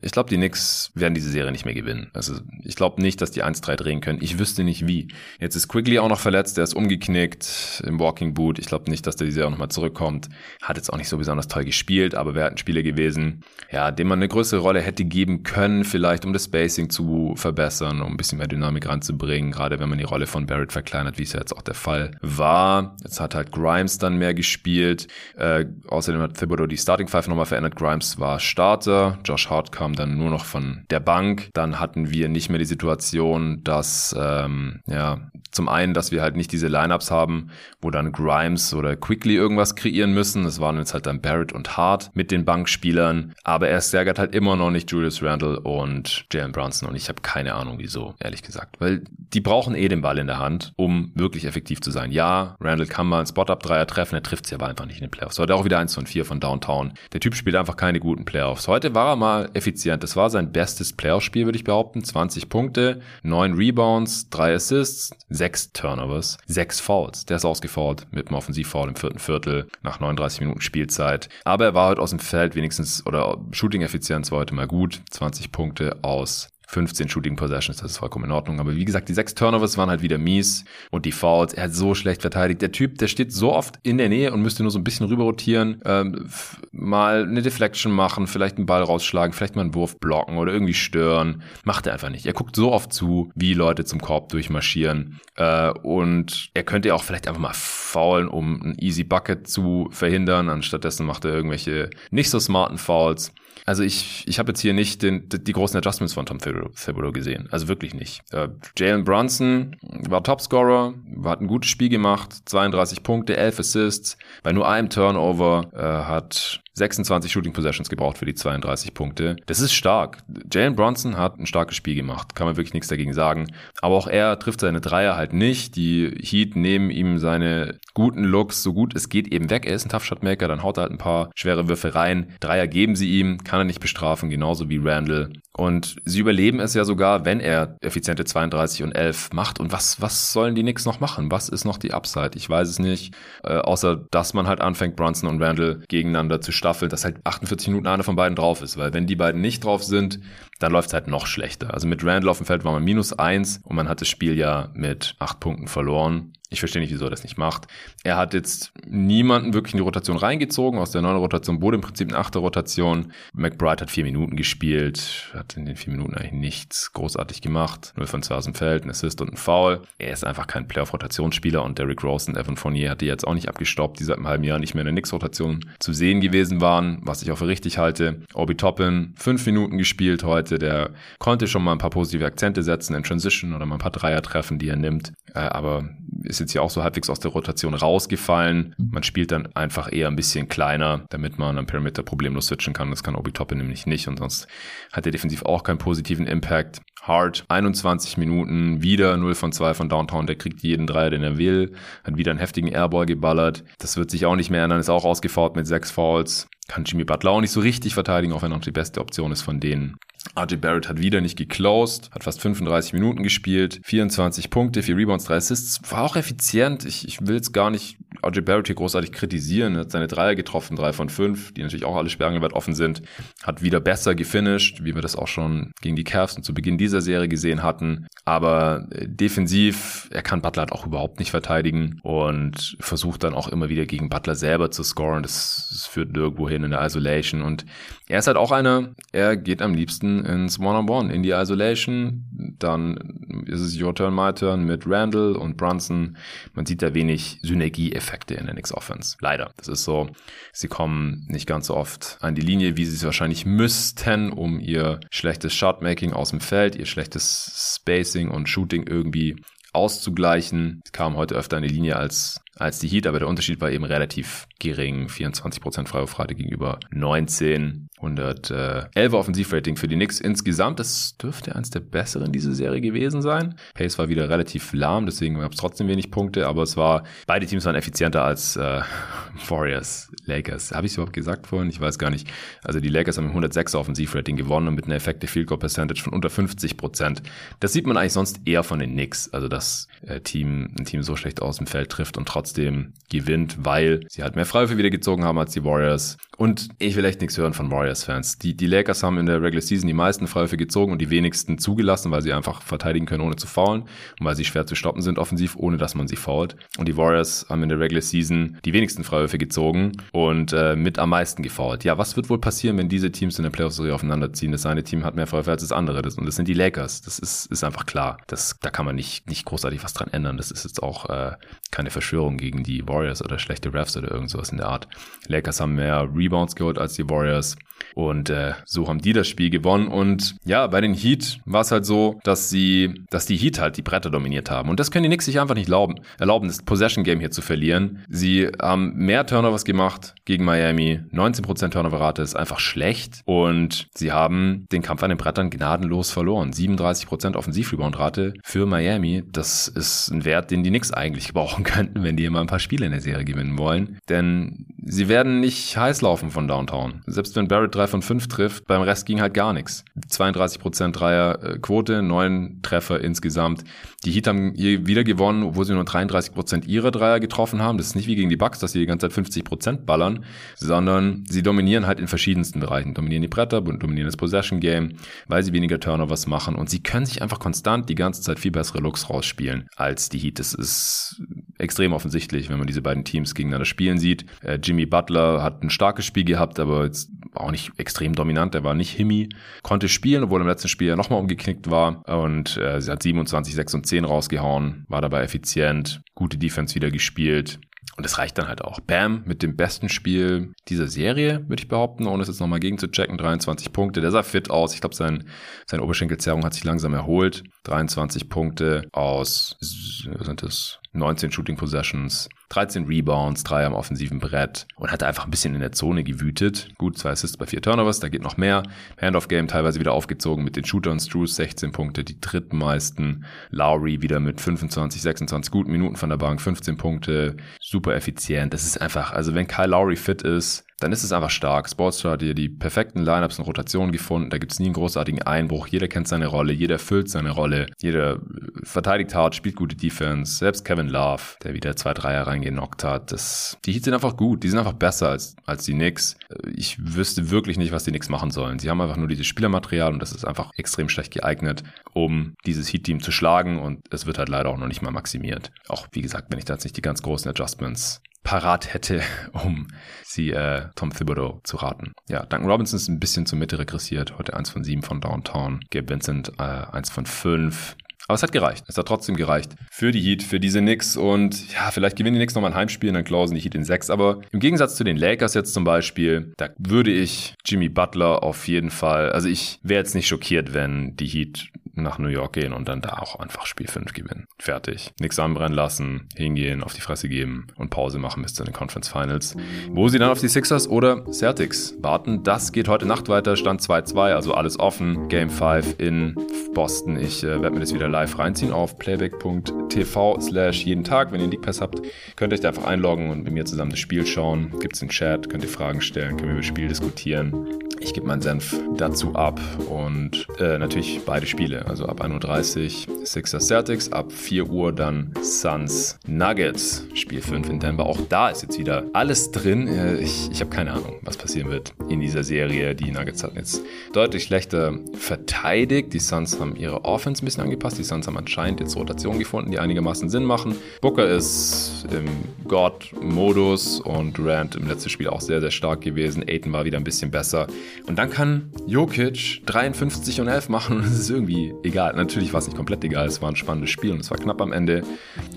ich 0.01 0.11
glaube, 0.11 0.29
die 0.29 0.37
Knicks 0.37 0.91
werden 0.95 1.13
diese 1.13 1.29
Serie 1.29 1.51
nicht 1.51 1.65
mehr 1.65 1.73
gewinnen. 1.73 2.09
Also 2.13 2.35
ich 2.63 2.75
glaube 2.75 3.01
nicht, 3.01 3.21
dass 3.21 3.31
die 3.31 3.43
1-3 3.43 3.75
drehen 3.75 4.01
können. 4.01 4.19
Ich 4.21 4.39
wüsste 4.39 4.63
nicht 4.63 4.87
wie. 4.87 5.09
Jetzt 5.39 5.55
ist 5.55 5.67
Quigley 5.67 5.99
auch 5.99 6.07
noch 6.07 6.19
verletzt, 6.19 6.57
der 6.57 6.63
ist 6.63 6.73
umgeknickt 6.73 7.83
im 7.85 7.99
Walking 7.99 8.33
Boot. 8.33 8.59
Ich 8.59 8.67
glaube 8.67 8.89
nicht, 8.89 9.05
dass 9.05 9.17
der 9.17 9.27
die 9.27 9.33
Serie 9.33 9.51
nochmal 9.51 9.69
zurückkommt. 9.69 10.29
Hat 10.61 10.77
jetzt 10.77 10.91
auch 10.91 10.97
nicht 10.97 11.09
so 11.09 11.17
besonders 11.17 11.47
toll 11.47 11.65
gespielt, 11.65 12.15
aber 12.15 12.35
wäre 12.35 12.49
ein 12.49 12.57
Spieler 12.57 12.81
gewesen, 12.81 13.43
ja, 13.71 13.91
dem 13.91 14.07
man 14.07 14.19
eine 14.19 14.27
größere 14.27 14.61
Rolle 14.61 14.81
hätte 14.81 15.03
geben 15.03 15.43
können, 15.43 15.83
vielleicht 15.83 16.25
um 16.25 16.33
das 16.33 16.45
Spacing 16.45 16.89
zu 16.89 17.33
verbessern, 17.35 18.01
um 18.01 18.11
ein 18.13 18.17
bisschen 18.17 18.37
mehr 18.37 18.47
Dynamik 18.47 18.87
ranzubringen, 18.87 19.51
gerade 19.51 19.79
wenn 19.79 19.89
man 19.89 19.97
die 19.97 20.05
Rolle 20.05 20.27
von 20.27 20.45
Barrett 20.45 20.71
verkleinert, 20.71 21.17
wie 21.17 21.23
es 21.23 21.33
ja 21.33 21.39
jetzt 21.39 21.55
auch 21.55 21.61
der 21.61 21.75
Fall 21.75 22.11
war. 22.21 22.95
Jetzt 23.03 23.19
hat 23.19 23.35
halt 23.35 23.51
Grimes 23.51 23.97
dann 23.97 24.17
mehr 24.17 24.33
gespielt. 24.33 25.07
Äh, 25.37 25.65
außerdem 25.87 26.21
hat 26.21 26.37
Thibodeau 26.37 26.67
die 26.67 26.77
Starting 26.77 27.07
Five 27.07 27.27
nochmal 27.27 27.45
verändert. 27.45 27.75
Grimes 27.75 28.19
war 28.19 28.39
Starter, 28.39 29.19
Josh 29.25 29.49
Hart 29.49 29.71
kam 29.71 29.88
kam 29.89 29.95
dann 29.95 30.17
nur 30.17 30.29
noch 30.29 30.45
von 30.45 30.85
der 30.91 30.99
Bank. 30.99 31.49
Dann 31.53 31.79
hatten 31.79 32.11
wir 32.11 32.29
nicht 32.29 32.49
mehr 32.49 32.59
die 32.59 32.65
Situation, 32.65 33.63
dass 33.63 34.15
ähm, 34.17 34.81
ja 34.85 35.29
zum 35.51 35.69
einen, 35.69 35.93
dass 35.93 36.11
wir 36.11 36.21
halt 36.21 36.35
nicht 36.35 36.51
diese 36.51 36.67
Lineups 36.67 37.11
haben, 37.11 37.49
wo 37.81 37.89
dann 37.89 38.11
Grimes 38.11 38.73
oder 38.73 38.95
Quickly 38.95 39.35
irgendwas 39.35 39.75
kreieren 39.75 40.13
müssen. 40.13 40.43
Das 40.43 40.59
waren 40.59 40.77
jetzt 40.77 40.93
halt 40.93 41.05
dann 41.05 41.21
Barrett 41.21 41.51
und 41.53 41.77
Hart 41.77 42.11
mit 42.13 42.31
den 42.31 42.45
Bankspielern. 42.45 43.33
Aber 43.43 43.67
er 43.67 43.81
stärkert 43.81 44.19
halt 44.19 44.35
immer 44.35 44.55
noch 44.55 44.71
nicht 44.71 44.91
Julius 44.91 45.23
Randle 45.23 45.59
und 45.59 46.25
Jalen 46.31 46.51
Brunson. 46.51 46.89
Und 46.89 46.95
ich 46.95 47.09
habe 47.09 47.21
keine 47.21 47.55
Ahnung, 47.55 47.79
wieso, 47.79 48.15
ehrlich 48.19 48.43
gesagt. 48.43 48.79
Weil 48.79 49.03
die 49.17 49.41
brauchen 49.41 49.75
eh 49.75 49.87
den 49.87 50.01
Ball 50.01 50.17
in 50.17 50.27
der 50.27 50.39
Hand, 50.39 50.73
um 50.75 51.11
wirklich 51.15 51.45
effektiv 51.45 51.81
zu 51.81 51.91
sein. 51.91 52.11
Ja, 52.11 52.55
Randle 52.59 52.87
kann 52.87 53.07
mal 53.07 53.17
einen 53.17 53.27
Spot-Up-Dreier 53.27 53.87
treffen, 53.87 54.15
er 54.15 54.23
trifft 54.23 54.47
sie 54.47 54.55
aber 54.55 54.67
einfach 54.67 54.85
nicht 54.85 54.97
in 54.97 55.05
den 55.05 55.11
Playoffs. 55.11 55.39
Heute 55.39 55.55
auch 55.55 55.65
wieder 55.65 55.79
1 55.79 55.95
von 55.95 56.05
4 56.05 56.25
von 56.25 56.39
Downtown. 56.39 56.93
Der 57.13 57.19
Typ 57.19 57.35
spielt 57.35 57.55
einfach 57.55 57.75
keine 57.75 57.99
guten 57.99 58.25
Playoffs. 58.25 58.67
Heute 58.67 58.95
war 58.95 59.09
er 59.09 59.15
mal 59.15 59.49
effizient. 59.53 60.03
Das 60.03 60.15
war 60.15 60.29
sein 60.29 60.51
bestes 60.51 60.93
Playoff-Spiel, 60.93 61.45
würde 61.45 61.57
ich 61.57 61.63
behaupten. 61.63 62.03
20 62.03 62.49
Punkte, 62.49 63.01
9 63.23 63.53
Rebounds, 63.53 64.29
3 64.29 64.55
Assists, 64.55 65.11
6 65.39 65.71
Turnovers, 65.71 66.37
6 66.47 66.81
Fouls. 66.81 67.25
Der 67.25 67.37
ist 67.37 67.45
ausgefault 67.45 68.07
mit 68.11 68.27
einem 68.27 68.35
Offensivfoul 68.35 68.89
im 68.89 68.95
vierten 68.97 69.19
Viertel 69.19 69.67
nach 69.83 70.01
39 70.01 70.41
Minuten 70.41 70.59
Spielzeit. 70.59 71.29
Aber 71.45 71.63
er 71.63 71.73
war 71.73 71.87
heute 71.87 72.01
aus 72.01 72.09
dem 72.09 72.19
Feld 72.19 72.55
wenigstens, 72.55 73.05
oder 73.05 73.37
Shooting-Effizienz 73.51 74.31
war 74.31 74.39
heute 74.39 74.53
mal 74.53 74.67
gut. 74.67 75.01
20 75.09 75.53
Punkte 75.53 75.97
aus 76.01 76.49
15 76.69 77.09
Shooting 77.09 77.35
Possessions, 77.35 77.77
das 77.77 77.91
ist 77.91 77.97
vollkommen 77.97 78.25
in 78.25 78.31
Ordnung. 78.31 78.59
Aber 78.59 78.75
wie 78.75 78.85
gesagt, 78.85 79.09
die 79.09 79.15
sechs 79.15 79.33
Turnovers 79.33 79.75
waren 79.79 79.89
halt 79.89 80.03
wieder 80.03 80.19
mies 80.19 80.65
und 80.91 81.05
die 81.05 81.11
Fouls, 81.11 81.51
er 81.53 81.63
hat 81.63 81.73
so 81.73 81.95
schlecht 81.95 82.21
verteidigt. 82.21 82.61
Der 82.61 82.71
Typ, 82.71 82.99
der 82.99 83.07
steht 83.07 83.33
so 83.33 83.51
oft 83.51 83.79
in 83.81 83.97
der 83.97 84.07
Nähe 84.07 84.31
und 84.31 84.43
müsste 84.43 84.61
nur 84.61 84.71
so 84.71 84.77
ein 84.77 84.83
bisschen 84.83 85.07
rüber 85.07 85.23
rotieren, 85.23 85.81
ähm, 85.83 86.29
mal 86.71 87.23
eine 87.23 87.41
Deflection 87.41 87.91
machen, 87.91 88.27
vielleicht 88.27 88.57
einen 88.57 88.67
Ball 88.67 88.83
rausschlagen, 88.83 89.33
vielleicht 89.33 89.55
mal 89.55 89.63
einen 89.63 89.73
Wurf 89.73 89.99
blocken 89.99 90.37
oder 90.37 90.53
irgendwie 90.53 90.75
stören. 90.75 91.41
Macht 91.63 91.87
er 91.87 91.93
einfach 91.93 92.09
nicht. 92.09 92.27
Er 92.27 92.33
guckt 92.33 92.55
so 92.55 92.71
oft 92.71 92.93
zu, 92.93 93.31
wie 93.33 93.55
Leute 93.55 93.83
zum 93.83 93.99
Korb 93.99 94.29
durchmarschieren. 94.29 95.19
Äh, 95.37 95.71
und 95.71 96.51
er 96.53 96.63
könnte 96.63 96.93
auch 96.93 97.03
vielleicht 97.03 97.27
einfach 97.27 97.41
mal 97.41 97.55
faulen, 97.55 98.27
um 98.27 98.61
ein 98.61 98.75
Easy 98.77 99.03
Bucket 99.03 99.47
zu 99.47 99.89
verhindern. 99.89 100.49
Anstattdessen 100.49 101.07
macht 101.07 101.25
er 101.25 101.33
irgendwelche 101.33 101.89
nicht 102.11 102.29
so 102.29 102.39
smarten 102.39 102.77
Fouls. 102.77 103.33
Also 103.69 103.83
ich, 103.83 104.23
ich 104.25 104.39
habe 104.39 104.49
jetzt 104.49 104.61
hier 104.61 104.73
nicht 104.73 105.03
den, 105.03 105.29
die 105.29 105.53
großen 105.53 105.77
Adjustments 105.77 106.15
von 106.15 106.25
Tom 106.25 106.39
Thibodeau 106.39 107.11
gesehen. 107.11 107.47
Also 107.51 107.67
wirklich 107.67 107.93
nicht. 107.93 108.23
Äh, 108.31 108.47
Jalen 108.75 109.03
Brunson 109.03 109.75
war 110.09 110.23
Topscorer, 110.23 110.95
hat 111.23 111.39
ein 111.39 111.45
gutes 111.45 111.69
Spiel 111.69 111.89
gemacht, 111.89 112.33
32 112.45 113.03
Punkte, 113.03 113.37
11 113.37 113.59
Assists, 113.59 114.17
bei 114.41 114.53
nur 114.53 114.67
einem 114.67 114.89
Turnover, 114.89 115.69
äh, 115.75 115.81
hat 115.81 116.61
26 116.79 117.31
Shooting 117.31 117.53
Possessions 117.53 117.89
gebraucht 117.89 118.17
für 118.17 118.25
die 118.25 118.35
32 118.35 118.93
Punkte. 118.93 119.35
Das 119.45 119.59
ist 119.59 119.73
stark. 119.73 120.17
Jalen 120.51 120.75
Bronson 120.75 121.17
hat 121.17 121.39
ein 121.39 121.45
starkes 121.45 121.75
Spiel 121.75 121.95
gemacht, 121.95 122.35
kann 122.35 122.47
man 122.47 122.57
wirklich 122.57 122.73
nichts 122.73 122.89
dagegen 122.89 123.13
sagen. 123.13 123.47
Aber 123.81 123.95
auch 123.95 124.07
er 124.07 124.39
trifft 124.39 124.61
seine 124.61 124.81
Dreier 124.81 125.15
halt 125.15 125.33
nicht. 125.33 125.75
Die 125.75 126.11
Heat 126.21 126.55
nehmen 126.55 126.89
ihm 126.89 127.17
seine 127.17 127.79
guten 127.93 128.23
Looks 128.23 128.63
so 128.63 128.73
gut 128.73 128.95
es 128.95 129.09
geht 129.09 129.27
eben 129.33 129.49
weg. 129.49 129.65
Er 129.65 129.75
ist 129.75 129.85
ein 129.85 129.89
Tough 129.89 130.05
Shot 130.05 130.23
Maker, 130.23 130.47
dann 130.47 130.63
haut 130.63 130.77
er 130.77 130.83
halt 130.83 130.91
ein 130.91 130.97
paar 130.97 131.29
schwere 131.35 131.67
Würfe 131.67 131.95
rein. 131.95 132.33
Dreier 132.39 132.67
geben 132.67 132.95
sie 132.95 133.19
ihm, 133.19 133.43
kann 133.43 133.61
er 133.61 133.63
nicht 133.63 133.79
bestrafen, 133.79 134.29
genauso 134.29 134.69
wie 134.69 134.77
Randall. 134.77 135.31
Und 135.59 135.97
sie 136.05 136.19
überleben 136.19 136.59
es 136.59 136.73
ja 136.73 136.85
sogar, 136.85 137.25
wenn 137.25 137.39
er 137.39 137.77
effiziente 137.81 138.23
32 138.23 138.83
und 138.83 138.91
11 138.93 139.31
macht. 139.33 139.59
Und 139.59 139.71
was, 139.71 140.01
was 140.01 140.31
sollen 140.31 140.55
die 140.55 140.61
Knicks 140.61 140.85
noch 140.85 140.99
machen? 140.99 141.31
Was 141.31 141.49
ist 141.49 141.65
noch 141.65 141.77
die 141.77 141.93
Upside? 141.93 142.31
Ich 142.35 142.49
weiß 142.49 142.69
es 142.69 142.79
nicht. 142.79 143.13
Äh, 143.43 143.57
außer, 143.57 144.05
dass 144.11 144.33
man 144.33 144.47
halt 144.47 144.61
anfängt, 144.61 144.95
Bronson 144.95 145.29
und 145.29 145.41
Randall 145.41 145.83
gegeneinander 145.89 146.39
zu 146.39 146.51
staffeln, 146.69 146.89
dass 146.89 147.03
halt 147.03 147.17
48 147.23 147.69
Minuten 147.69 147.87
einer 147.87 148.03
von 148.03 148.15
beiden 148.15 148.35
drauf 148.35 148.61
ist. 148.61 148.77
Weil 148.77 148.93
wenn 148.93 149.07
die 149.07 149.15
beiden 149.15 149.41
nicht 149.41 149.63
drauf 149.63 149.83
sind, 149.83 150.19
dann 150.59 150.71
läuft 150.71 150.89
es 150.89 150.93
halt 150.93 151.07
noch 151.07 151.25
schlechter. 151.25 151.73
Also 151.73 151.87
mit 151.87 152.03
Randall 152.03 152.29
auf 152.29 152.37
dem 152.37 152.45
Feld 152.45 152.63
war 152.63 152.73
man 152.73 152.83
minus 152.83 153.13
eins 153.13 153.61
und 153.63 153.75
man 153.75 153.89
hat 153.89 154.01
das 154.01 154.07
Spiel 154.07 154.37
ja 154.37 154.69
mit 154.73 155.15
acht 155.19 155.39
Punkten 155.39 155.67
verloren. 155.67 156.33
Ich 156.51 156.59
verstehe 156.59 156.81
nicht, 156.81 156.91
wieso 156.91 157.05
er 157.05 157.11
das 157.11 157.21
nicht 157.21 157.37
macht. 157.37 157.67
Er 158.03 158.17
hat 158.17 158.33
jetzt 158.33 158.71
niemanden 158.87 159.53
wirklich 159.53 159.75
in 159.75 159.77
die 159.77 159.83
Rotation 159.83 160.17
reingezogen. 160.17 160.79
Aus 160.79 160.89
der 160.89 161.03
neuen 161.03 161.17
Rotation 161.17 161.61
wurde 161.61 161.75
im 161.75 161.81
Prinzip 161.81 162.09
eine 162.09 162.17
achte 162.17 162.39
Rotation. 162.39 163.13
McBride 163.33 163.81
hat 163.81 163.91
vier 163.91 164.03
Minuten 164.03 164.35
gespielt, 164.35 165.29
hat 165.35 165.55
in 165.57 165.67
den 165.67 165.75
vier 165.75 165.93
Minuten 165.93 166.15
eigentlich 166.15 166.31
nichts 166.31 166.91
großartig 166.93 167.41
gemacht. 167.41 167.93
Null 167.97 168.07
von 168.07 168.23
zwei 168.23 168.33
aus 168.33 168.45
dem 168.45 168.55
Feld, 168.55 168.83
ein 168.83 168.89
Assist 168.89 169.21
und 169.21 169.31
ein 169.31 169.37
Foul. 169.37 169.83
Er 169.99 170.11
ist 170.11 170.25
einfach 170.25 170.47
kein 170.47 170.67
Playoff-Rotationsspieler 170.67 171.63
und 171.63 171.77
Derrick 171.77 172.03
Rose 172.03 172.31
und 172.31 172.37
Evan 172.37 172.57
Fournier 172.57 172.89
hat 172.89 173.01
die 173.01 173.05
jetzt 173.05 173.27
auch 173.27 173.35
nicht 173.35 173.47
abgestoppt, 173.47 173.99
die 173.99 174.03
seit 174.03 174.17
einem 174.17 174.27
halben 174.27 174.43
Jahr 174.43 174.57
nicht 174.57 174.73
mehr 174.73 174.81
in 174.81 174.87
der 174.87 174.93
Knicks-Rotation 174.93 175.63
zu 175.77 175.93
sehen 175.93 176.19
gewesen 176.19 176.61
waren, 176.61 176.97
was 177.03 177.21
ich 177.21 177.31
auch 177.31 177.37
für 177.37 177.47
richtig 177.47 177.77
halte. 177.77 178.21
Obi 178.33 178.55
Toppin, 178.55 179.13
fünf 179.19 179.45
Minuten 179.45 179.77
gespielt 179.77 180.23
heute. 180.23 180.48
Der 180.57 180.91
konnte 181.19 181.47
schon 181.47 181.63
mal 181.63 181.73
ein 181.73 181.77
paar 181.77 181.89
positive 181.89 182.25
Akzente 182.25 182.63
setzen 182.63 182.95
in 182.95 183.03
Transition 183.03 183.53
oder 183.53 183.65
mal 183.65 183.75
ein 183.75 183.79
paar 183.79 183.91
Dreier 183.91 184.21
treffen, 184.21 184.57
die 184.57 184.69
er 184.69 184.75
nimmt. 184.75 185.13
Äh, 185.33 185.39
aber 185.39 185.89
ist 186.23 186.39
jetzt 186.39 186.53
ja 186.53 186.61
auch 186.61 186.69
so 186.69 186.83
halbwegs 186.83 187.09
aus 187.09 187.19
der 187.19 187.31
Rotation 187.31 187.73
rausgefallen. 187.73 188.75
Man 188.77 189.03
spielt 189.03 189.31
dann 189.31 189.47
einfach 189.55 189.91
eher 189.91 190.07
ein 190.07 190.15
bisschen 190.15 190.47
kleiner, 190.47 191.05
damit 191.09 191.39
man 191.39 191.57
am 191.57 191.65
Perimeter 191.65 192.03
problemlos 192.03 192.47
switchen 192.47 192.73
kann. 192.73 192.89
Das 192.89 193.03
kann 193.03 193.15
Obi 193.15 193.31
Toppin 193.31 193.57
nämlich 193.57 193.85
nicht 193.85 194.07
und 194.07 194.17
sonst 194.17 194.47
hat 194.91 195.05
er 195.05 195.11
defensiv 195.11 195.43
auch 195.43 195.63
keinen 195.63 195.77
positiven 195.77 196.27
Impact. 196.27 196.81
Hard, 197.01 197.45
21 197.47 198.17
Minuten, 198.17 198.81
wieder 198.81 199.15
0 199.15 199.33
von 199.35 199.51
2 199.51 199.73
von 199.73 199.89
Downtown, 199.89 200.27
der 200.27 200.35
kriegt 200.35 200.61
jeden 200.61 200.85
Dreier, 200.85 201.09
den 201.09 201.23
er 201.23 201.37
will, 201.37 201.73
hat 202.03 202.17
wieder 202.17 202.31
einen 202.31 202.39
heftigen 202.39 202.67
Airball 202.67 203.05
geballert. 203.05 203.63
Das 203.79 203.95
wird 203.97 204.11
sich 204.11 204.25
auch 204.25 204.35
nicht 204.35 204.49
mehr 204.49 204.63
ändern, 204.63 204.79
ist 204.79 204.89
auch 204.89 205.05
ausgefault 205.05 205.55
mit 205.55 205.65
sechs 205.65 205.91
Fouls. 205.91 206.47
Kann 206.67 206.83
Jimmy 206.83 207.03
Butler 207.03 207.31
auch 207.31 207.41
nicht 207.41 207.51
so 207.51 207.61
richtig 207.61 207.95
verteidigen, 207.95 208.33
auch 208.33 208.43
wenn 208.43 208.51
er 208.51 208.57
noch 208.57 208.63
die 208.63 208.71
beste 208.71 209.01
Option 209.01 209.31
ist 209.31 209.41
von 209.41 209.59
denen. 209.59 209.97
RJ 210.37 210.57
Barrett 210.57 210.89
hat 210.89 210.99
wieder 210.99 211.21
nicht 211.21 211.37
geclosed, 211.37 212.11
hat 212.11 212.23
fast 212.23 212.41
35 212.41 212.93
Minuten 212.93 213.23
gespielt, 213.23 213.79
24 213.83 214.49
Punkte, 214.49 214.83
4 214.83 214.97
Rebounds, 214.97 215.25
3 215.25 215.35
Assists, 215.35 215.79
war 215.91 216.08
auch 216.09 216.15
effizient. 216.15 216.85
Ich, 216.85 217.07
ich 217.07 217.25
will 217.25 217.37
es 217.37 217.51
gar 217.51 217.69
nicht 217.69 217.97
RJ 218.25 218.41
Barrett 218.41 218.67
hier 218.67 218.75
großartig 218.75 219.11
kritisieren. 219.11 219.75
Er 219.75 219.81
hat 219.81 219.91
seine 219.91 220.07
Dreier 220.07 220.35
getroffen, 220.35 220.75
3 220.75 220.93
von 220.93 221.09
5, 221.09 221.53
die 221.53 221.61
natürlich 221.61 221.85
auch 221.85 221.95
alle 221.95 222.09
sperrangeweit 222.09 222.53
offen 222.53 222.75
sind. 222.75 223.01
Hat 223.43 223.61
wieder 223.61 223.79
besser 223.79 224.15
gefinisht, 224.15 224.83
wie 224.83 224.95
wir 224.95 225.01
das 225.01 225.15
auch 225.15 225.27
schon 225.27 225.71
gegen 225.81 225.95
die 225.95 226.03
Cavs 226.03 226.35
und 226.35 226.43
zu 226.43 226.53
Beginn 226.53 226.77
dieser 226.77 227.01
Serie 227.01 227.27
gesehen 227.27 227.63
hatten. 227.63 228.07
Aber 228.25 228.87
äh, 228.91 229.07
defensiv, 229.07 230.09
er 230.11 230.21
kann 230.21 230.41
Butler 230.41 230.63
halt 230.63 230.71
auch 230.73 230.85
überhaupt 230.85 231.19
nicht 231.19 231.31
verteidigen 231.31 231.99
und 232.03 232.77
versucht 232.79 233.23
dann 233.23 233.33
auch 233.33 233.47
immer 233.47 233.69
wieder 233.69 233.85
gegen 233.85 234.09
Butler 234.09 234.35
selber 234.35 234.69
zu 234.71 234.83
scoren. 234.83 235.23
Das, 235.23 235.69
das 235.71 235.85
führt 235.87 236.11
nirgendwo 236.11 236.49
hin 236.49 236.63
in 236.63 236.71
der 236.71 236.85
Isolation. 236.85 237.41
Und 237.41 237.65
er 238.07 238.19
ist 238.19 238.27
halt 238.27 238.37
auch 238.37 238.51
einer, 238.51 238.89
er 239.11 239.37
geht 239.37 239.61
am 239.61 239.73
liebsten 239.73 240.25
ins 240.25 240.59
One-on-One, 240.59 241.13
in 241.13 241.23
die 241.23 241.31
Isolation. 241.31 242.25
Dann 242.59 243.45
ist 243.45 243.61
es 243.61 243.81
Your 243.81 243.95
Turn, 243.95 244.13
My 244.13 244.33
Turn 244.33 244.65
mit 244.65 244.83
Randall 244.85 245.35
und 245.35 245.57
Brunson. 245.57 246.17
Man 246.53 246.65
sieht 246.65 246.81
da 246.81 246.93
wenig 246.93 247.39
Synergieeffekte 247.43 248.08
in 248.11 248.45
der 248.45 248.53
Knicks 248.53 248.73
Offense. 248.73 249.17
Leider. 249.21 249.51
Das 249.57 249.67
ist 249.67 249.83
so, 249.83 250.09
sie 250.51 250.67
kommen 250.67 251.25
nicht 251.27 251.47
ganz 251.47 251.67
so 251.67 251.75
oft 251.75 252.17
an 252.21 252.35
die 252.35 252.41
Linie, 252.41 252.77
wie 252.77 252.85
sie 252.85 252.95
es 252.95 253.03
wahrscheinlich 253.03 253.45
müssten, 253.45 254.31
um 254.31 254.59
ihr 254.59 254.99
schlechtes 255.11 255.53
Shotmaking 255.53 256.13
aus 256.13 256.31
dem 256.31 256.41
Feld, 256.41 256.75
ihr 256.75 256.85
schlechtes 256.85 257.77
Spacing 257.77 258.29
und 258.29 258.49
Shooting 258.49 258.87
irgendwie 258.87 259.35
auszugleichen. 259.73 260.81
Sie 260.85 260.91
kamen 260.91 261.15
heute 261.15 261.35
öfter 261.35 261.57
an 261.57 261.63
die 261.63 261.69
Linie 261.69 261.95
als 261.95 262.41
als 262.59 262.79
die 262.79 262.87
Heat, 262.87 263.07
aber 263.07 263.19
der 263.19 263.27
Unterschied 263.27 263.61
war 263.61 263.71
eben 263.71 263.85
relativ 263.85 264.47
gering. 264.59 265.07
24% 265.07 265.87
Freiwurfrate 265.87 266.35
gegenüber 266.35 266.79
19. 266.91 267.89
111 268.01 269.13
Offensivrating 269.13 269.75
für 269.75 269.87
die 269.87 269.95
Knicks 269.95 270.19
insgesamt. 270.19 270.79
Das 270.79 271.17
dürfte 271.17 271.55
eins 271.55 271.69
der 271.69 271.81
besseren 271.81 272.31
diese 272.31 272.55
Serie 272.55 272.79
gewesen 272.79 273.21
sein. 273.21 273.55
Pace 273.73 273.97
war 273.97 274.07
wieder 274.07 274.29
relativ 274.29 274.71
lahm, 274.73 275.05
deswegen 275.05 275.39
gab 275.39 275.51
es 275.51 275.57
trotzdem 275.57 275.87
wenig 275.89 276.09
Punkte, 276.09 276.47
aber 276.47 276.63
es 276.63 276.77
war, 276.77 277.03
beide 277.27 277.45
Teams 277.45 277.65
waren 277.65 277.75
effizienter 277.75 278.23
als 278.23 278.55
äh, 278.55 278.81
Warriors, 279.49 280.11
Lakers. 280.25 280.71
Habe 280.71 280.87
ich 280.87 280.93
es 280.93 280.97
überhaupt 280.97 281.13
gesagt 281.13 281.47
vorhin? 281.47 281.69
Ich 281.69 281.81
weiß 281.81 281.99
gar 281.99 282.09
nicht. 282.09 282.27
Also 282.63 282.79
die 282.79 282.89
Lakers 282.89 283.17
haben 283.17 283.27
106 283.27 283.75
Offensivrating 283.75 284.37
gewonnen 284.37 284.69
und 284.69 284.75
mit 284.75 284.85
einer 284.85 284.95
Effective 284.95 285.29
Field 285.29 285.47
Goal 285.47 285.59
Percentage 285.59 286.01
von 286.01 286.13
unter 286.13 286.29
50%. 286.29 287.21
Das 287.59 287.73
sieht 287.73 287.85
man 287.85 287.97
eigentlich 287.97 288.13
sonst 288.13 288.39
eher 288.45 288.63
von 288.63 288.79
den 288.79 288.91
Knicks. 288.91 289.29
Also 289.33 289.49
dass 289.49 289.87
äh, 290.05 290.21
Team, 290.21 290.73
ein 290.79 290.85
Team 290.85 291.03
so 291.03 291.17
schlecht 291.17 291.41
aus 291.41 291.57
dem 291.57 291.67
Feld 291.67 291.89
trifft 291.89 292.17
und 292.17 292.27
trotzdem 292.27 292.48
trotzdem 292.49 292.93
gewinnt, 293.09 293.57
weil 293.59 294.01
sie 294.09 294.23
halt 294.23 294.35
mehr 294.35 294.45
Freiwürfe 294.45 294.77
wieder 294.77 294.89
gezogen 294.89 295.23
haben 295.23 295.37
als 295.37 295.53
die 295.53 295.63
Warriors. 295.63 296.17
Und 296.39 296.69
ich 296.79 296.95
will 296.95 297.03
echt 297.03 297.19
nichts 297.19 297.37
hören 297.37 297.53
von 297.53 297.69
Warriors-Fans. 297.69 298.37
Die, 298.37 298.55
die 298.55 298.65
Lakers 298.65 299.03
haben 299.03 299.17
in 299.17 299.25
der 299.25 299.41
Regular 299.41 299.61
Season 299.61 299.87
die 299.87 299.93
meisten 299.93 300.25
Freiwürfe 300.25 300.55
gezogen 300.55 300.93
und 300.93 301.01
die 301.01 301.09
wenigsten 301.09 301.57
zugelassen, 301.57 302.11
weil 302.11 302.21
sie 302.21 302.31
einfach 302.31 302.61
verteidigen 302.61 303.05
können, 303.05 303.25
ohne 303.25 303.35
zu 303.35 303.45
faulen 303.45 303.81
und 303.81 304.25
weil 304.25 304.37
sie 304.37 304.45
schwer 304.45 304.65
zu 304.65 304.73
stoppen 304.73 305.01
sind 305.01 305.19
offensiv, 305.19 305.57
ohne 305.57 305.75
dass 305.75 305.95
man 305.95 306.07
sie 306.07 306.15
fault. 306.15 306.55
Und 306.77 306.87
die 306.87 306.95
Warriors 306.95 307.45
haben 307.49 307.61
in 307.63 307.67
der 307.67 307.81
Regular 307.81 308.01
Season 308.01 308.57
die 308.63 308.71
wenigsten 308.71 309.03
Freiwürfe 309.03 309.37
gezogen 309.37 309.91
und 310.13 310.53
äh, 310.53 310.77
mit 310.77 310.97
am 310.97 311.09
meisten 311.09 311.43
gefault. 311.43 311.83
Ja, 311.83 311.97
was 311.97 312.15
wird 312.15 312.29
wohl 312.29 312.39
passieren, 312.39 312.77
wenn 312.77 312.87
diese 312.87 313.11
Teams 313.11 313.37
in 313.37 313.43
der 313.43 313.49
Playoff-Serie 313.49 313.93
aufeinanderziehen? 313.93 314.53
Das 314.53 314.65
eine 314.65 314.85
Team 314.85 315.03
hat 315.03 315.17
mehr 315.17 315.27
Freiwürfe 315.27 315.51
als 315.51 315.63
das 315.63 315.73
andere. 315.73 316.01
Das, 316.01 316.17
und 316.17 316.25
das 316.25 316.37
sind 316.37 316.47
die 316.47 316.53
Lakers. 316.53 317.01
Das 317.01 317.19
ist, 317.19 317.47
ist 317.47 317.65
einfach 317.65 317.85
klar. 317.85 318.17
Das, 318.27 318.55
da 318.61 318.69
kann 318.69 318.85
man 318.85 318.95
nicht, 318.95 319.27
nicht 319.27 319.43
großartig 319.43 319.83
was 319.83 319.91
dran 319.91 320.07
ändern. 320.13 320.37
Das 320.37 320.51
ist 320.51 320.63
jetzt 320.63 320.81
auch 320.81 321.09
äh, 321.09 321.33
keine 321.71 321.89
Verschwörung 321.89 322.37
gegen 322.37 322.63
die 322.63 322.87
Warriors 322.87 323.21
oder 323.21 323.39
schlechte 323.39 323.73
Refs 323.73 323.97
oder 323.97 324.09
irgend 324.09 324.29
sowas 324.29 324.53
in 324.53 324.57
der 324.57 324.67
Art. 324.67 324.87
Lakers 325.27 325.59
haben 325.59 325.75
mehr 325.75 326.07
Rebounds 326.29 326.55
geholt 326.55 326.77
als 326.77 326.93
die 326.93 327.09
Warriors. 327.09 327.55
Und 327.95 328.29
äh, 328.29 328.53
so 328.65 328.87
haben 328.87 328.99
die 328.99 329.13
das 329.13 329.27
Spiel 329.27 329.49
gewonnen. 329.49 329.87
Und 329.87 330.35
ja, 330.45 330.67
bei 330.67 330.81
den 330.81 330.93
Heat 330.93 331.39
war 331.45 331.61
es 331.61 331.71
halt 331.71 331.85
so, 331.85 332.19
dass 332.23 332.49
sie, 332.49 333.03
dass 333.09 333.25
die 333.25 333.37
Heat 333.37 333.59
halt 333.59 333.77
die 333.77 333.81
Bretter 333.81 334.09
dominiert 334.09 334.51
haben. 334.51 334.69
Und 334.69 334.79
das 334.79 334.91
können 334.91 335.03
die 335.03 335.09
Knicks 335.09 335.25
sich 335.25 335.39
einfach 335.39 335.55
nicht 335.55 335.67
erlauben, 335.67 335.95
erlauben, 336.19 336.47
das 336.47 336.63
Possession-Game 336.63 337.19
hier 337.19 337.31
zu 337.31 337.41
verlieren. 337.41 338.03
Sie 338.09 338.49
haben 338.61 338.93
mehr 338.95 339.25
Turnovers 339.25 339.65
gemacht 339.65 340.15
gegen 340.25 340.45
Miami. 340.45 340.99
19% 341.11 341.69
Turnover-Rate 341.71 342.21
ist 342.21 342.35
einfach 342.35 342.59
schlecht. 342.59 343.21
Und 343.25 343.87
sie 343.95 344.11
haben 344.11 344.65
den 344.71 344.81
Kampf 344.81 345.03
an 345.03 345.09
den 345.09 345.17
Brettern 345.17 345.49
gnadenlos 345.49 346.11
verloren. 346.11 346.51
37% 346.51 347.35
Offensiv-Rebound-Rate 347.35 348.33
für 348.43 348.65
Miami. 348.65 349.23
Das 349.31 349.67
ist 349.67 350.09
ein 350.09 350.25
Wert, 350.25 350.51
den 350.51 350.63
die 350.63 350.69
Knicks 350.69 350.91
eigentlich 350.91 351.33
brauchen 351.33 351.63
könnten, 351.63 352.03
wenn 352.03 352.17
die 352.17 352.29
mal 352.29 352.41
ein 352.41 352.47
paar 352.47 352.59
Spiele 352.59 352.85
in 352.85 352.91
der 352.91 353.01
Serie 353.01 353.25
gewinnen 353.25 353.57
wollen. 353.57 353.97
Denn 354.09 354.65
sie 354.85 355.07
werden 355.07 355.39
nicht 355.39 355.77
heiß 355.77 356.01
laufen 356.01 356.18
von 356.29 356.47
Downtown. 356.47 357.01
Selbst 357.07 357.35
wenn 357.37 357.47
Barrett 357.47 357.73
3 357.73 357.87
von 357.87 358.01
5 358.01 358.27
trifft, 358.27 358.67
beim 358.67 358.81
Rest 358.81 359.05
ging 359.05 359.21
halt 359.21 359.33
gar 359.33 359.53
nichts. 359.53 359.85
32% 360.09 360.91
Dreierquote, 360.91 362.01
9 362.01 362.59
Treffer 362.61 362.99
insgesamt. 362.99 363.63
Die 364.05 364.11
Heat 364.11 364.27
haben 364.27 364.53
hier 364.55 364.87
wieder 364.87 365.03
gewonnen, 365.03 365.43
obwohl 365.43 365.65
sie 365.65 365.73
nur 365.73 365.83
33% 365.83 366.65
ihrer 366.67 366.89
Dreier 366.91 367.19
getroffen 367.19 367.61
haben. 367.61 367.77
Das 367.77 367.87
ist 367.87 367.95
nicht 367.95 368.07
wie 368.07 368.15
gegen 368.15 368.29
die 368.29 368.37
Bucks, 368.37 368.59
dass 368.59 368.71
sie 368.71 368.79
die 368.79 368.85
ganze 368.85 369.09
Zeit 369.09 369.25
50% 369.25 369.85
ballern, 369.85 370.23
sondern 370.55 371.25
sie 371.27 371.43
dominieren 371.43 371.85
halt 371.85 371.99
in 371.99 372.07
verschiedensten 372.07 372.61
Bereichen. 372.61 372.93
Dominieren 372.93 373.23
die 373.23 373.27
Bretter, 373.27 373.61
dominieren 373.61 374.07
das 374.07 374.15
Possession 374.15 374.61
Game, 374.61 374.93
weil 375.27 375.43
sie 375.43 375.51
weniger 375.51 375.81
Turnovers 375.81 376.27
machen 376.27 376.55
und 376.55 376.69
sie 376.69 376.81
können 376.81 377.05
sich 377.05 377.21
einfach 377.21 377.39
konstant 377.39 377.89
die 377.89 377.95
ganze 377.95 378.21
Zeit 378.21 378.39
viel 378.39 378.51
bessere 378.51 378.79
Looks 378.79 379.09
rausspielen 379.09 379.67
als 379.75 380.07
die 380.07 380.19
Heat. 380.19 380.39
Das 380.39 380.53
ist 380.53 381.21
extrem 381.57 381.91
offensichtlich, 381.91 382.49
wenn 382.49 382.57
man 382.57 382.67
diese 382.67 382.81
beiden 382.81 383.03
Teams 383.03 383.35
gegeneinander 383.35 383.65
spielen 383.65 383.97
sieht. 383.97 384.25
Äh, 384.41 384.59
Jimmy 384.63 384.85
Butler 384.85 385.43
hat 385.43 385.61
ein 385.61 385.69
starkes 385.69 386.05
Spiel 386.05 386.23
gehabt, 386.23 386.57
aber 386.59 386.85
jetzt 386.85 387.11
auch 387.33 387.51
nicht 387.51 387.71
extrem 387.77 388.15
dominant. 388.15 388.55
Er 388.55 388.63
war 388.63 388.73
nicht 388.73 388.91
Himmy, 388.91 389.29
konnte 389.61 389.89
spielen, 389.89 390.23
obwohl 390.23 390.41
im 390.41 390.47
letzten 390.47 390.69
Spiel 390.69 390.87
ja 390.87 390.95
nochmal 390.95 391.19
umgeknickt 391.19 391.69
war 391.69 392.07
und 392.07 392.57
äh, 392.57 392.81
sie 392.81 392.91
hat 392.91 393.03
27, 393.03 393.53
6 393.53 393.73
und 393.73 393.87
10 393.89 394.05
rausgehauen, 394.05 394.85
war 394.87 395.01
dabei 395.01 395.23
effizient, 395.23 396.01
gute 396.15 396.37
Defense 396.37 396.75
wieder 396.75 396.91
gespielt. 396.91 397.59
Und 397.97 398.03
das 398.05 398.17
reicht 398.17 398.37
dann 398.37 398.47
halt 398.47 398.63
auch. 398.63 398.79
Bam, 398.79 399.23
mit 399.25 399.43
dem 399.43 399.57
besten 399.57 399.89
Spiel 399.89 400.53
dieser 400.69 400.87
Serie, 400.87 401.43
würde 401.49 401.61
ich 401.61 401.67
behaupten, 401.67 402.07
ohne 402.07 402.21
es 402.21 402.29
jetzt 402.29 402.39
nochmal 402.39 402.61
gegen 402.61 402.77
zu 402.77 402.87
checken. 402.87 403.17
23 403.17 403.73
Punkte. 403.73 403.99
Der 403.99 404.11
sah 404.11 404.23
fit 404.23 404.49
aus. 404.49 404.73
Ich 404.73 404.79
glaube, 404.79 404.95
sein, 404.95 405.25
seine 405.65 405.83
Oberschenkelzerrung 405.83 406.45
hat 406.45 406.53
sich 406.53 406.63
langsam 406.63 406.93
erholt. 406.93 407.43
23 407.63 408.29
Punkte 408.29 408.83
aus, 408.93 409.57
was 409.59 410.25
sind 410.25 410.43
das? 410.43 410.79
19 410.93 411.31
Shooting 411.31 411.55
Possessions, 411.55 412.29
13 412.49 412.85
Rebounds, 412.85 413.43
3 413.43 413.65
am 413.65 413.73
offensiven 413.73 414.19
Brett 414.19 414.67
und 414.75 414.91
hat 414.91 415.03
einfach 415.03 415.25
ein 415.25 415.31
bisschen 415.31 415.53
in 415.53 415.61
der 415.61 415.71
Zone 415.71 416.03
gewütet. 416.03 416.69
Gut, 416.77 416.97
zwei 416.97 417.11
Assists 417.11 417.37
bei 417.37 417.45
vier 417.45 417.61
Turnovers, 417.61 417.99
da 417.99 418.09
geht 418.09 418.23
noch 418.23 418.37
mehr. 418.37 418.63
Handoff-Game 418.99 419.47
teilweise 419.47 419.79
wieder 419.79 419.93
aufgezogen 419.93 420.43
mit 420.43 420.55
den 420.55 420.65
Shootern. 420.65 420.99
Struce 420.99 421.35
16 421.35 421.71
Punkte, 421.71 422.03
die 422.03 422.19
drittmeisten. 422.19 423.25
Lowry 423.51 424.01
wieder 424.01 424.19
mit 424.19 424.41
25, 424.41 425.01
26 425.01 425.51
guten 425.51 425.71
Minuten 425.71 425.95
von 425.95 426.09
der 426.09 426.17
Bank, 426.17 426.41
15 426.41 426.77
Punkte, 426.77 427.37
super 427.59 427.95
effizient. 427.95 428.53
Das 428.53 428.65
ist 428.65 428.81
einfach, 428.81 429.13
also 429.13 429.35
wenn 429.35 429.47
Kyle 429.47 429.67
Lowry 429.67 429.95
fit 429.95 430.23
ist, 430.23 430.65
dann 430.79 430.91
ist 430.91 431.03
es 431.03 431.11
einfach 431.11 431.29
stark. 431.29 431.69
Sportstar 431.69 432.13
hat 432.13 432.21
hier 432.21 432.33
die 432.33 432.49
perfekten 432.49 433.03
Lineups 433.03 433.39
und 433.39 433.45
Rotationen 433.45 433.91
gefunden. 433.91 434.29
Da 434.29 434.37
gibt 434.37 434.51
es 434.51 434.59
nie 434.59 434.65
einen 434.65 434.73
großartigen 434.73 435.21
Einbruch. 435.23 435.67
Jeder 435.67 435.87
kennt 435.87 436.07
seine 436.07 436.27
Rolle, 436.27 436.53
jeder 436.53 436.75
erfüllt 436.75 437.09
seine 437.09 437.31
Rolle, 437.31 437.67
jeder 437.81 438.19
verteidigt 438.63 439.13
hart, 439.13 439.35
spielt 439.35 439.55
gute 439.55 439.75
Defense. 439.75 440.37
Selbst 440.37 440.63
Kevin 440.65 440.87
Love, 440.87 441.21
der 441.43 441.53
wieder 441.53 441.75
zwei 441.75 441.93
Dreier 441.93 442.27
reingenockt 442.27 442.83
hat. 442.83 443.11
Das, 443.11 443.57
die 443.65 443.73
Heats 443.73 443.85
sind 443.85 443.93
einfach 443.93 444.17
gut. 444.17 444.43
Die 444.43 444.49
sind 444.49 444.59
einfach 444.59 444.73
besser 444.73 445.09
als, 445.09 445.35
als 445.45 445.65
die 445.65 445.73
Knicks. 445.73 446.15
Ich 446.55 446.77
wüsste 446.79 447.29
wirklich 447.29 447.57
nicht, 447.57 447.71
was 447.71 447.83
die 447.83 447.91
Knicks 447.91 448.09
machen 448.09 448.31
sollen. 448.31 448.59
Sie 448.59 448.69
haben 448.69 448.81
einfach 448.81 448.97
nur 448.97 449.07
dieses 449.07 449.27
Spielermaterial 449.27 449.93
und 449.93 450.01
das 450.01 450.11
ist 450.11 450.25
einfach 450.25 450.51
extrem 450.57 450.89
schlecht 450.89 451.13
geeignet, 451.13 451.63
um 451.93 452.35
dieses 452.45 452.71
Heat-Team 452.71 453.01
zu 453.01 453.11
schlagen 453.11 453.59
und 453.59 453.81
es 453.91 454.05
wird 454.05 454.17
halt 454.17 454.29
leider 454.29 454.49
auch 454.49 454.57
noch 454.57 454.67
nicht 454.67 454.81
mal 454.81 454.91
maximiert. 454.91 455.51
Auch 455.67 455.87
wie 455.91 456.01
gesagt, 456.01 456.31
wenn 456.31 456.39
ich 456.39 456.45
da 456.45 456.53
jetzt 456.53 456.63
nicht 456.63 456.77
die 456.77 456.81
ganz 456.81 457.01
großen 457.01 457.29
Adjustments 457.29 458.01
parat 458.23 458.73
hätte, 458.73 459.01
um 459.33 459.67
sie 460.03 460.31
äh, 460.31 460.67
Tom 460.75 460.91
Thibodeau 460.91 461.41
zu 461.43 461.57
raten. 461.57 461.93
Ja, 462.07 462.25
Duncan 462.25 462.49
Robinson 462.49 462.77
ist 462.77 462.87
ein 462.87 462.99
bisschen 462.99 463.25
zur 463.25 463.39
Mitte 463.39 463.59
regressiert. 463.59 464.17
Heute 464.17 464.35
eins 464.35 464.49
von 464.49 464.63
sieben 464.63 464.81
von 464.81 465.01
Downtown. 465.01 465.61
Gabe 465.71 465.89
Vincent 465.89 466.31
äh, 466.37 466.43
eins 466.43 466.89
von 466.89 467.05
fünf. 467.05 467.75
Aber 468.07 468.15
es 468.15 468.23
hat 468.23 468.31
gereicht. 468.31 468.65
Es 468.67 468.75
hat 468.75 468.87
trotzdem 468.87 469.15
gereicht 469.15 469.51
für 469.69 469.91
die 469.91 470.01
Heat, 470.01 470.23
für 470.23 470.39
diese 470.39 470.61
Knicks. 470.61 470.97
Und 470.97 471.53
ja, 471.53 471.69
vielleicht 471.69 471.95
gewinnen 471.95 472.15
die 472.15 472.19
Knicks 472.19 472.33
nochmal 472.33 472.51
ein 472.51 472.57
Heimspiel 472.57 472.89
und 472.89 472.95
dann 472.95 473.03
klausen 473.03 473.35
die 473.35 473.41
Heat 473.41 473.53
in 473.53 473.63
sechs. 473.63 473.91
Aber 473.91 474.21
im 474.31 474.39
Gegensatz 474.39 474.75
zu 474.75 474.83
den 474.83 474.97
Lakers 474.97 475.35
jetzt 475.35 475.53
zum 475.53 475.63
Beispiel, 475.63 476.33
da 476.37 476.49
würde 476.57 476.91
ich 476.91 477.35
Jimmy 477.45 477.69
Butler 477.69 478.23
auf 478.23 478.47
jeden 478.47 478.71
Fall, 478.71 479.11
also 479.11 479.29
ich 479.29 479.59
wäre 479.61 479.81
jetzt 479.81 479.93
nicht 479.93 480.07
schockiert, 480.07 480.55
wenn 480.55 480.95
die 480.95 481.05
Heat 481.05 481.49
nach 481.83 481.99
New 481.99 482.07
York 482.07 482.33
gehen 482.33 482.53
und 482.53 482.67
dann 482.67 482.81
da 482.81 482.99
auch 482.99 483.19
einfach 483.19 483.45
Spiel 483.45 483.67
5 483.67 483.93
gewinnen. 483.93 484.27
Fertig. 484.39 484.91
Nichts 484.99 485.19
anbrennen 485.19 485.53
lassen, 485.53 486.07
hingehen, 486.15 486.63
auf 486.63 486.73
die 486.73 486.81
Fresse 486.81 487.09
geben 487.09 487.47
und 487.55 487.69
Pause 487.69 487.99
machen 487.99 488.23
bis 488.23 488.33
zu 488.33 488.43
den 488.43 488.53
Conference 488.53 488.89
Finals. 488.89 489.35
Wo 489.69 489.87
sie 489.87 489.99
dann 489.99 490.09
auf 490.09 490.19
die 490.19 490.27
Sixers 490.27 490.67
oder 490.67 491.05
Celtics 491.11 491.75
warten, 491.81 492.23
das 492.23 492.51
geht 492.51 492.67
heute 492.67 492.85
Nacht 492.85 493.09
weiter. 493.09 493.35
Stand 493.35 493.61
2-2, 493.61 494.13
also 494.13 494.33
alles 494.33 494.59
offen. 494.59 495.07
Game 495.07 495.29
5 495.29 495.75
in 495.79 496.15
Boston. 496.53 496.97
Ich 496.97 497.23
äh, 497.23 497.41
werde 497.41 497.51
mir 497.51 497.61
das 497.61 497.73
wieder 497.73 497.87
live 497.87 498.17
reinziehen 498.17 498.51
auf 498.51 498.77
playback.tv 498.77 500.19
slash 500.21 500.65
jeden 500.65 500.83
Tag. 500.83 501.11
Wenn 501.11 501.19
ihr 501.19 501.23
einen 501.23 501.31
League 501.31 501.41
Pass 501.41 501.61
habt, 501.61 501.81
könnt 502.15 502.33
ihr 502.33 502.35
euch 502.35 502.41
da 502.41 502.49
einfach 502.49 502.65
einloggen 502.65 503.09
und 503.09 503.23
mit 503.23 503.33
mir 503.33 503.45
zusammen 503.45 503.71
das 503.71 503.79
Spiel 503.79 504.05
schauen. 504.05 504.51
Gibt 504.59 504.75
es 504.75 504.81
einen 504.81 504.89
Chat, 504.89 505.29
könnt 505.29 505.43
ihr 505.43 505.49
Fragen 505.49 505.81
stellen, 505.81 506.17
können 506.17 506.23
wir 506.23 506.31
über 506.31 506.39
das 506.39 506.47
Spiel 506.47 506.67
diskutieren. 506.67 507.45
Ich 507.79 507.93
gebe 507.93 508.07
meinen 508.07 508.21
Senf 508.21 508.59
dazu 508.75 509.15
ab 509.15 509.39
und 509.69 510.27
äh, 510.39 510.57
natürlich 510.57 511.01
beide 511.05 511.25
Spiele. 511.25 511.65
Also 511.69 511.85
ab 511.85 512.01
1.30 512.01 512.89
Uhr 512.89 513.05
Sixers 513.05 513.47
Celtics, 513.47 513.91
ab 513.91 514.11
4 514.11 514.49
Uhr 514.49 514.71
dann 514.73 515.13
Suns 515.21 515.99
Nuggets. 516.07 516.85
Spiel 516.93 517.21
5 517.21 517.49
in 517.49 517.59
Denver. 517.59 517.85
Auch 517.85 517.99
da 518.09 518.29
ist 518.29 518.41
jetzt 518.41 518.57
wieder 518.57 518.85
alles 518.93 519.31
drin. 519.31 519.67
Äh, 519.67 519.97
ich, 519.97 520.29
ich 520.31 520.41
habe 520.41 520.49
keine 520.49 520.73
Ahnung, 520.73 520.99
was 521.03 521.17
passieren 521.17 521.49
wird 521.49 521.73
in 521.89 521.99
dieser 521.99 522.23
Serie. 522.23 522.75
Die 522.75 522.91
Nuggets 522.91 523.23
hatten 523.23 523.37
jetzt 523.37 523.61
deutlich 523.93 524.23
schlechter 524.23 524.77
verteidigt. 524.93 525.93
Die 525.93 525.99
Suns 525.99 526.39
haben 526.39 526.55
ihre 526.55 526.85
Offense 526.85 527.23
ein 527.23 527.25
bisschen 527.25 527.43
angepasst. 527.43 527.77
Die 527.77 527.83
Suns 527.83 528.07
haben 528.07 528.17
anscheinend 528.17 528.59
jetzt 528.59 528.75
Rotationen 528.75 529.19
gefunden, 529.19 529.51
die 529.51 529.59
einigermaßen 529.59 530.09
Sinn 530.09 530.23
machen. 530.23 530.55
Booker 530.81 531.07
ist 531.07 531.85
im 531.91 532.05
God-Modus 532.47 533.79
und 533.79 534.17
Durant 534.17 534.55
im 534.55 534.67
letzten 534.67 534.89
Spiel 534.89 535.07
auch 535.07 535.21
sehr, 535.21 535.39
sehr 535.39 535.51
stark 535.51 535.81
gewesen. 535.81 536.23
Aiton 536.27 536.51
war 536.51 536.65
wieder 536.65 536.77
ein 536.77 536.83
bisschen 536.83 537.11
besser. 537.11 537.47
Und 537.87 537.97
dann 537.97 538.09
kann 538.09 538.51
Jokic 538.67 539.45
53 539.45 540.21
und 540.21 540.27
11 540.27 540.49
machen 540.49 540.77
und 540.79 540.85
es 540.85 540.99
ist 540.99 541.09
irgendwie 541.09 541.48
egal. 541.63 541.95
Natürlich 541.95 542.33
war 542.33 542.39
es 542.39 542.47
nicht 542.47 542.55
komplett 542.55 542.83
egal, 542.83 543.07
es 543.07 543.21
war 543.21 543.29
ein 543.29 543.35
spannendes 543.35 543.69
Spiel 543.69 543.91
und 543.91 543.99
es 543.99 544.11
war 544.11 544.17
knapp 544.17 544.41
am 544.41 544.51
Ende. 544.51 544.83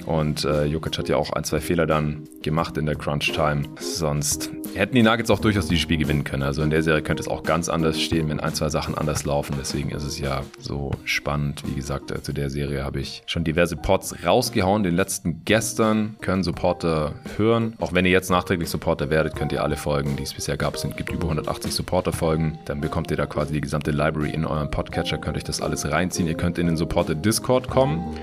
Und 0.07 0.45
äh, 0.45 0.65
Jokic 0.65 0.99
hat 0.99 1.09
ja 1.09 1.17
auch 1.17 1.33
ein, 1.33 1.45
zwei 1.45 1.61
Fehler 1.61 1.87
dann 1.87 2.29
gemacht 2.43 2.77
in 2.77 2.87
der 2.87 2.97
Crunch-Time. 2.97 3.63
Sonst 3.79 4.51
hätten 4.75 4.95
die 4.95 5.03
Nuggets 5.03 5.31
auch 5.31 5.39
durchaus 5.39 5.69
dieses 5.69 5.83
Spiel 5.83 5.99
gewinnen 5.99 6.25
können. 6.25 6.43
Also 6.43 6.63
in 6.63 6.71
der 6.71 6.83
Serie 6.83 7.03
könnte 7.03 7.23
es 7.23 7.29
auch 7.29 7.43
ganz 7.43 7.69
anders 7.69 8.01
stehen, 8.01 8.29
wenn 8.29 8.41
ein, 8.41 8.55
zwei 8.55 8.69
Sachen 8.69 8.97
anders 8.97 9.25
laufen. 9.25 9.57
Deswegen 9.59 9.91
ist 9.91 10.05
es 10.05 10.19
ja 10.19 10.43
so 10.59 10.93
spannend. 11.05 11.63
Wie 11.67 11.75
gesagt, 11.75 12.11
äh, 12.11 12.23
zu 12.23 12.33
der 12.33 12.51
Serie 12.51 12.85
habe 12.85 13.01
ich 13.01 13.23
schon 13.27 13.45
diverse 13.45 13.77
Pots 13.77 14.15
rausgehauen. 14.25 14.83
Den 14.83 14.95
letzten 14.95 15.43
gestern 15.45 16.17
können 16.21 16.43
Supporter 16.43 17.15
hören. 17.37 17.75
Auch 17.79 17.93
wenn 17.93 18.05
ihr 18.05 18.13
jetzt 18.13 18.31
nachträglich 18.31 18.69
Supporter 18.69 19.11
werdet, 19.11 19.37
könnt 19.37 19.53
ihr 19.53 19.63
alle 19.63 19.77
Folgen, 19.77 20.17
die 20.17 20.23
es 20.23 20.35
bisher 20.35 20.57
gab, 20.57 20.75
es 20.75 20.83
gibt 20.97 21.11
über 21.11 21.25
180 21.25 21.73
Supporter-Folgen. 21.73 22.59
Dann 22.65 22.81
bekommt 22.81 23.11
ihr 23.11 23.17
da 23.17 23.27
quasi 23.27 23.53
die 23.53 23.61
gesamte 23.61 23.91
Library 23.91 24.31
in 24.31 24.45
eurem 24.45 24.71
Podcatcher, 24.71 25.19
könnt 25.19 25.37
euch 25.37 25.45
das 25.45 25.61
alles 25.61 25.91
reinziehen. 26.03 26.29
Ihr 26.29 26.35
könnt 26.35 26.59
in 26.59 26.67
den 26.67 26.77
Supporter 26.77 27.15
Discord 27.15 27.69
kommen. 27.69 28.17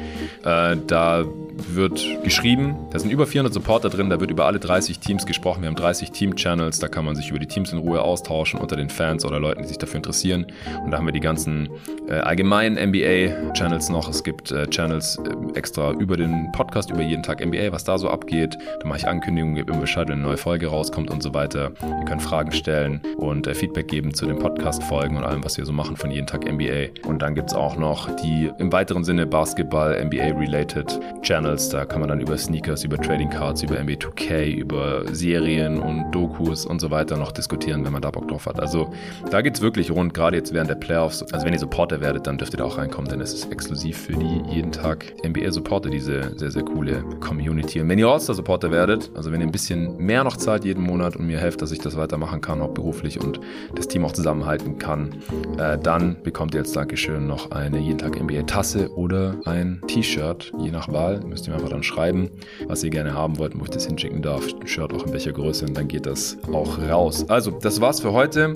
Äh, 0.43 0.77
da 0.87 1.23
wird 1.67 2.23
geschrieben. 2.23 2.75
Da 2.91 2.99
sind 2.99 3.11
über 3.11 3.27
400 3.27 3.53
Supporter 3.53 3.89
drin, 3.89 4.09
da 4.09 4.19
wird 4.19 4.31
über 4.31 4.45
alle 4.45 4.59
30 4.59 4.99
Teams 4.99 5.25
gesprochen. 5.25 5.61
Wir 5.61 5.67
haben 5.67 5.75
30 5.75 6.11
Team-Channels, 6.11 6.79
da 6.79 6.87
kann 6.87 7.05
man 7.05 7.15
sich 7.15 7.29
über 7.29 7.39
die 7.39 7.47
Teams 7.47 7.71
in 7.71 7.79
Ruhe 7.79 8.01
austauschen 8.01 8.59
unter 8.59 8.75
den 8.75 8.89
Fans 8.89 9.25
oder 9.25 9.39
Leuten, 9.39 9.63
die 9.63 9.67
sich 9.67 9.77
dafür 9.77 9.97
interessieren. 9.97 10.47
Und 10.83 10.91
da 10.91 10.97
haben 10.97 11.05
wir 11.05 11.11
die 11.11 11.19
ganzen 11.19 11.69
äh, 12.07 12.13
allgemeinen 12.13 12.75
NBA-Channels 12.89 13.89
noch. 13.89 14.09
Es 14.09 14.23
gibt 14.23 14.51
äh, 14.51 14.67
Channels 14.67 15.17
äh, 15.17 15.57
extra 15.57 15.91
über 15.91 16.17
den 16.17 16.51
Podcast, 16.53 16.91
über 16.91 17.01
jeden 17.01 17.23
Tag 17.23 17.45
NBA, 17.45 17.71
was 17.71 17.83
da 17.83 17.97
so 17.97 18.09
abgeht. 18.09 18.57
Da 18.81 18.87
mache 18.87 18.99
ich 18.99 19.07
Ankündigungen, 19.07 19.55
gebe 19.55 19.71
immer 19.71 19.81
Bescheid, 19.81 20.07
wenn 20.07 20.15
eine 20.15 20.23
neue 20.23 20.37
Folge 20.37 20.67
rauskommt 20.67 21.11
und 21.11 21.21
so 21.21 21.33
weiter. 21.33 21.71
Ihr 21.81 22.05
könnt 22.05 22.21
Fragen 22.21 22.51
stellen 22.51 23.01
und 23.17 23.47
äh, 23.47 23.53
Feedback 23.53 23.87
geben 23.87 24.13
zu 24.13 24.25
den 24.25 24.39
Podcast-Folgen 24.39 25.17
und 25.17 25.23
allem, 25.23 25.43
was 25.43 25.57
wir 25.57 25.65
so 25.65 25.73
machen 25.73 25.97
von 25.97 26.11
jeden 26.11 26.27
Tag 26.27 26.49
NBA. 26.49 27.07
Und 27.07 27.21
dann 27.21 27.35
gibt 27.35 27.49
es 27.49 27.55
auch 27.55 27.68
noch 27.75 28.15
die 28.17 28.51
im 28.57 28.71
weiteren 28.71 29.03
Sinne 29.03 29.25
Basketball, 29.25 30.03
NBA-related 30.05 30.99
Channels. 31.21 31.69
Da 31.69 31.85
kann 31.85 31.99
man 31.99 32.09
dann 32.09 32.19
über 32.19 32.37
Sneakers, 32.37 32.83
über 32.83 32.97
Trading 32.97 33.29
Cards, 33.29 33.63
über 33.63 33.81
NBA 33.81 33.93
2K, 33.93 34.55
über 34.55 35.03
Serien 35.13 35.79
und 35.79 36.11
Dokus 36.11 36.65
und 36.65 36.79
so 36.79 36.91
weiter 36.91 37.17
noch 37.17 37.31
diskutieren, 37.31 37.85
wenn 37.85 37.93
man 37.93 38.01
da 38.01 38.11
Bock 38.11 38.27
drauf 38.27 38.45
hat. 38.45 38.59
Also 38.59 38.89
da 39.29 39.41
geht 39.41 39.55
es 39.55 39.61
wirklich 39.61 39.91
rund, 39.91 40.13
gerade 40.13 40.37
jetzt 40.37 40.53
während 40.53 40.69
der 40.69 40.75
Playoffs. 40.75 41.23
Also 41.33 41.45
wenn 41.45 41.53
ihr 41.53 41.59
Supporter 41.59 42.01
werdet, 42.01 42.27
dann 42.27 42.37
dürft 42.37 42.53
ihr 42.53 42.57
da 42.57 42.65
auch 42.65 42.77
reinkommen, 42.77 43.09
denn 43.09 43.21
es 43.21 43.33
ist 43.33 43.51
exklusiv 43.51 43.97
für 43.97 44.13
die 44.13 44.41
jeden 44.49 44.71
Tag 44.71 45.13
NBA-Supporter, 45.25 45.89
diese 45.89 46.37
sehr, 46.37 46.51
sehr 46.51 46.63
coole 46.63 47.03
Community. 47.19 47.81
Und 47.81 47.89
wenn 47.89 47.99
ihr 47.99 48.07
All-Star-Supporter 48.07 48.71
werdet, 48.71 49.11
also 49.15 49.31
wenn 49.31 49.41
ihr 49.41 49.47
ein 49.47 49.51
bisschen 49.51 49.97
mehr 49.97 50.23
noch 50.23 50.37
zahlt 50.37 50.65
jeden 50.65 50.83
Monat 50.83 51.15
und 51.15 51.27
mir 51.27 51.39
helft, 51.39 51.61
dass 51.61 51.71
ich 51.71 51.79
das 51.79 51.97
weitermachen 51.97 52.41
kann, 52.41 52.61
hauptberuflich 52.61 53.19
und 53.19 53.39
das 53.75 53.87
Team 53.87 54.05
auch 54.05 54.11
zusammenhalten 54.11 54.77
kann, 54.77 55.15
äh, 55.57 55.77
dann 55.77 56.21
bekommt 56.23 56.53
ihr 56.53 56.61
als 56.61 56.71
Dankeschön 56.71 57.27
noch 57.27 57.51
eine 57.59 57.79
jeden 57.79 57.97
Tag 57.97 58.19
NBA-Tasse 58.19 58.91
oder 58.95 59.35
ein 59.45 59.81
T-Shirt, 59.87 60.51
je 60.59 60.71
nach 60.71 60.91
Wahl. 60.91 61.19
Müsst 61.25 61.47
ihr 61.47 61.51
mir 61.51 61.57
einfach 61.57 61.69
dann 61.69 61.83
schreiben, 61.83 62.29
was 62.67 62.83
ihr 62.83 62.89
gerne 62.89 63.13
haben 63.13 63.37
wollt, 63.37 63.57
wo 63.59 63.63
ich 63.63 63.69
das 63.69 63.85
hinschicken 63.85 64.21
darf. 64.21 64.47
Shirt 64.65 64.93
auch 64.93 65.05
in 65.05 65.13
welcher 65.13 65.33
Größe 65.33 65.65
und 65.65 65.75
dann 65.77 65.87
geht 65.87 66.05
das 66.05 66.37
auch 66.51 66.79
raus. 66.79 67.25
Also, 67.29 67.51
das 67.51 67.81
war's 67.81 67.99
für 67.99 68.13
heute. 68.13 68.53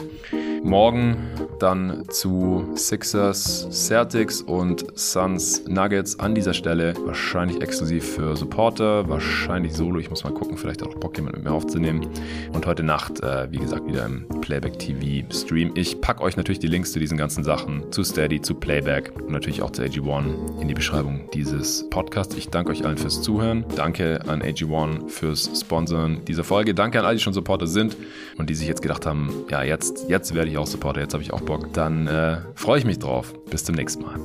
Morgen 0.63 1.17
dann 1.59 2.05
zu 2.09 2.65
Sixers, 2.75 3.67
Celtics 3.69 4.41
und 4.41 4.85
Suns 4.97 5.65
Nuggets 5.67 6.19
an 6.19 6.33
dieser 6.35 6.53
Stelle. 6.53 6.93
Wahrscheinlich 7.05 7.61
exklusiv 7.61 8.15
für 8.15 8.37
Supporter, 8.37 9.09
wahrscheinlich 9.09 9.73
solo. 9.73 9.99
Ich 9.99 10.09
muss 10.09 10.23
mal 10.23 10.33
gucken, 10.33 10.57
vielleicht 10.57 10.83
auch 10.83 10.95
Bock 10.95 11.17
jemand 11.17 11.35
mit 11.35 11.45
mir 11.45 11.51
aufzunehmen. 11.51 12.07
Und 12.53 12.65
heute 12.65 12.83
Nacht, 12.83 13.21
äh, 13.23 13.51
wie 13.51 13.57
gesagt, 13.57 13.85
wieder 13.87 14.05
im 14.05 14.25
Playback 14.39 14.79
TV 14.79 15.25
Stream. 15.33 15.71
Ich 15.75 15.99
packe 15.99 16.23
euch 16.23 16.37
natürlich 16.37 16.59
die 16.59 16.67
Links 16.67 16.93
zu 16.93 16.99
diesen 16.99 17.17
ganzen 17.17 17.43
Sachen, 17.43 17.91
zu 17.91 18.03
Steady, 18.03 18.41
zu 18.41 18.55
Playback 18.55 18.92
und 19.15 19.31
natürlich 19.31 19.61
auch 19.61 19.71
zu 19.71 19.81
AG1 19.81 20.61
in 20.61 20.67
die 20.67 20.73
Beschreibung 20.73 21.29
dieses 21.33 21.89
Podcasts. 21.89 22.35
Ich 22.35 22.49
danke 22.49 22.71
euch 22.71 22.85
allen 22.85 22.97
fürs 22.97 23.21
Zuhören. 23.21 23.65
Danke 23.75 24.21
an 24.27 24.41
AG1 24.41 25.09
fürs 25.09 25.49
Sponsoren 25.59 26.23
dieser 26.25 26.43
Folge. 26.43 26.73
Danke 26.73 26.99
an 26.99 27.05
alle, 27.05 27.17
die 27.17 27.23
schon 27.23 27.33
Supporter 27.33 27.67
sind 27.67 27.97
und 28.37 28.49
die 28.49 28.55
sich 28.55 28.67
jetzt 28.67 28.81
gedacht 28.81 29.05
haben, 29.05 29.45
ja, 29.49 29.63
jetzt, 29.63 30.09
jetzt 30.09 30.33
werde 30.35 30.49
ich 30.51 30.57
auch 30.57 30.67
Supporter, 30.67 31.01
jetzt 31.01 31.13
habe 31.13 31.23
ich 31.23 31.33
auch 31.33 31.41
Bock. 31.41 31.73
Dann 31.73 32.07
äh, 32.07 32.37
freue 32.55 32.79
ich 32.79 32.85
mich 32.85 32.99
drauf. 32.99 33.33
Bis 33.49 33.63
zum 33.63 33.75
nächsten 33.75 34.03
Mal. 34.03 34.19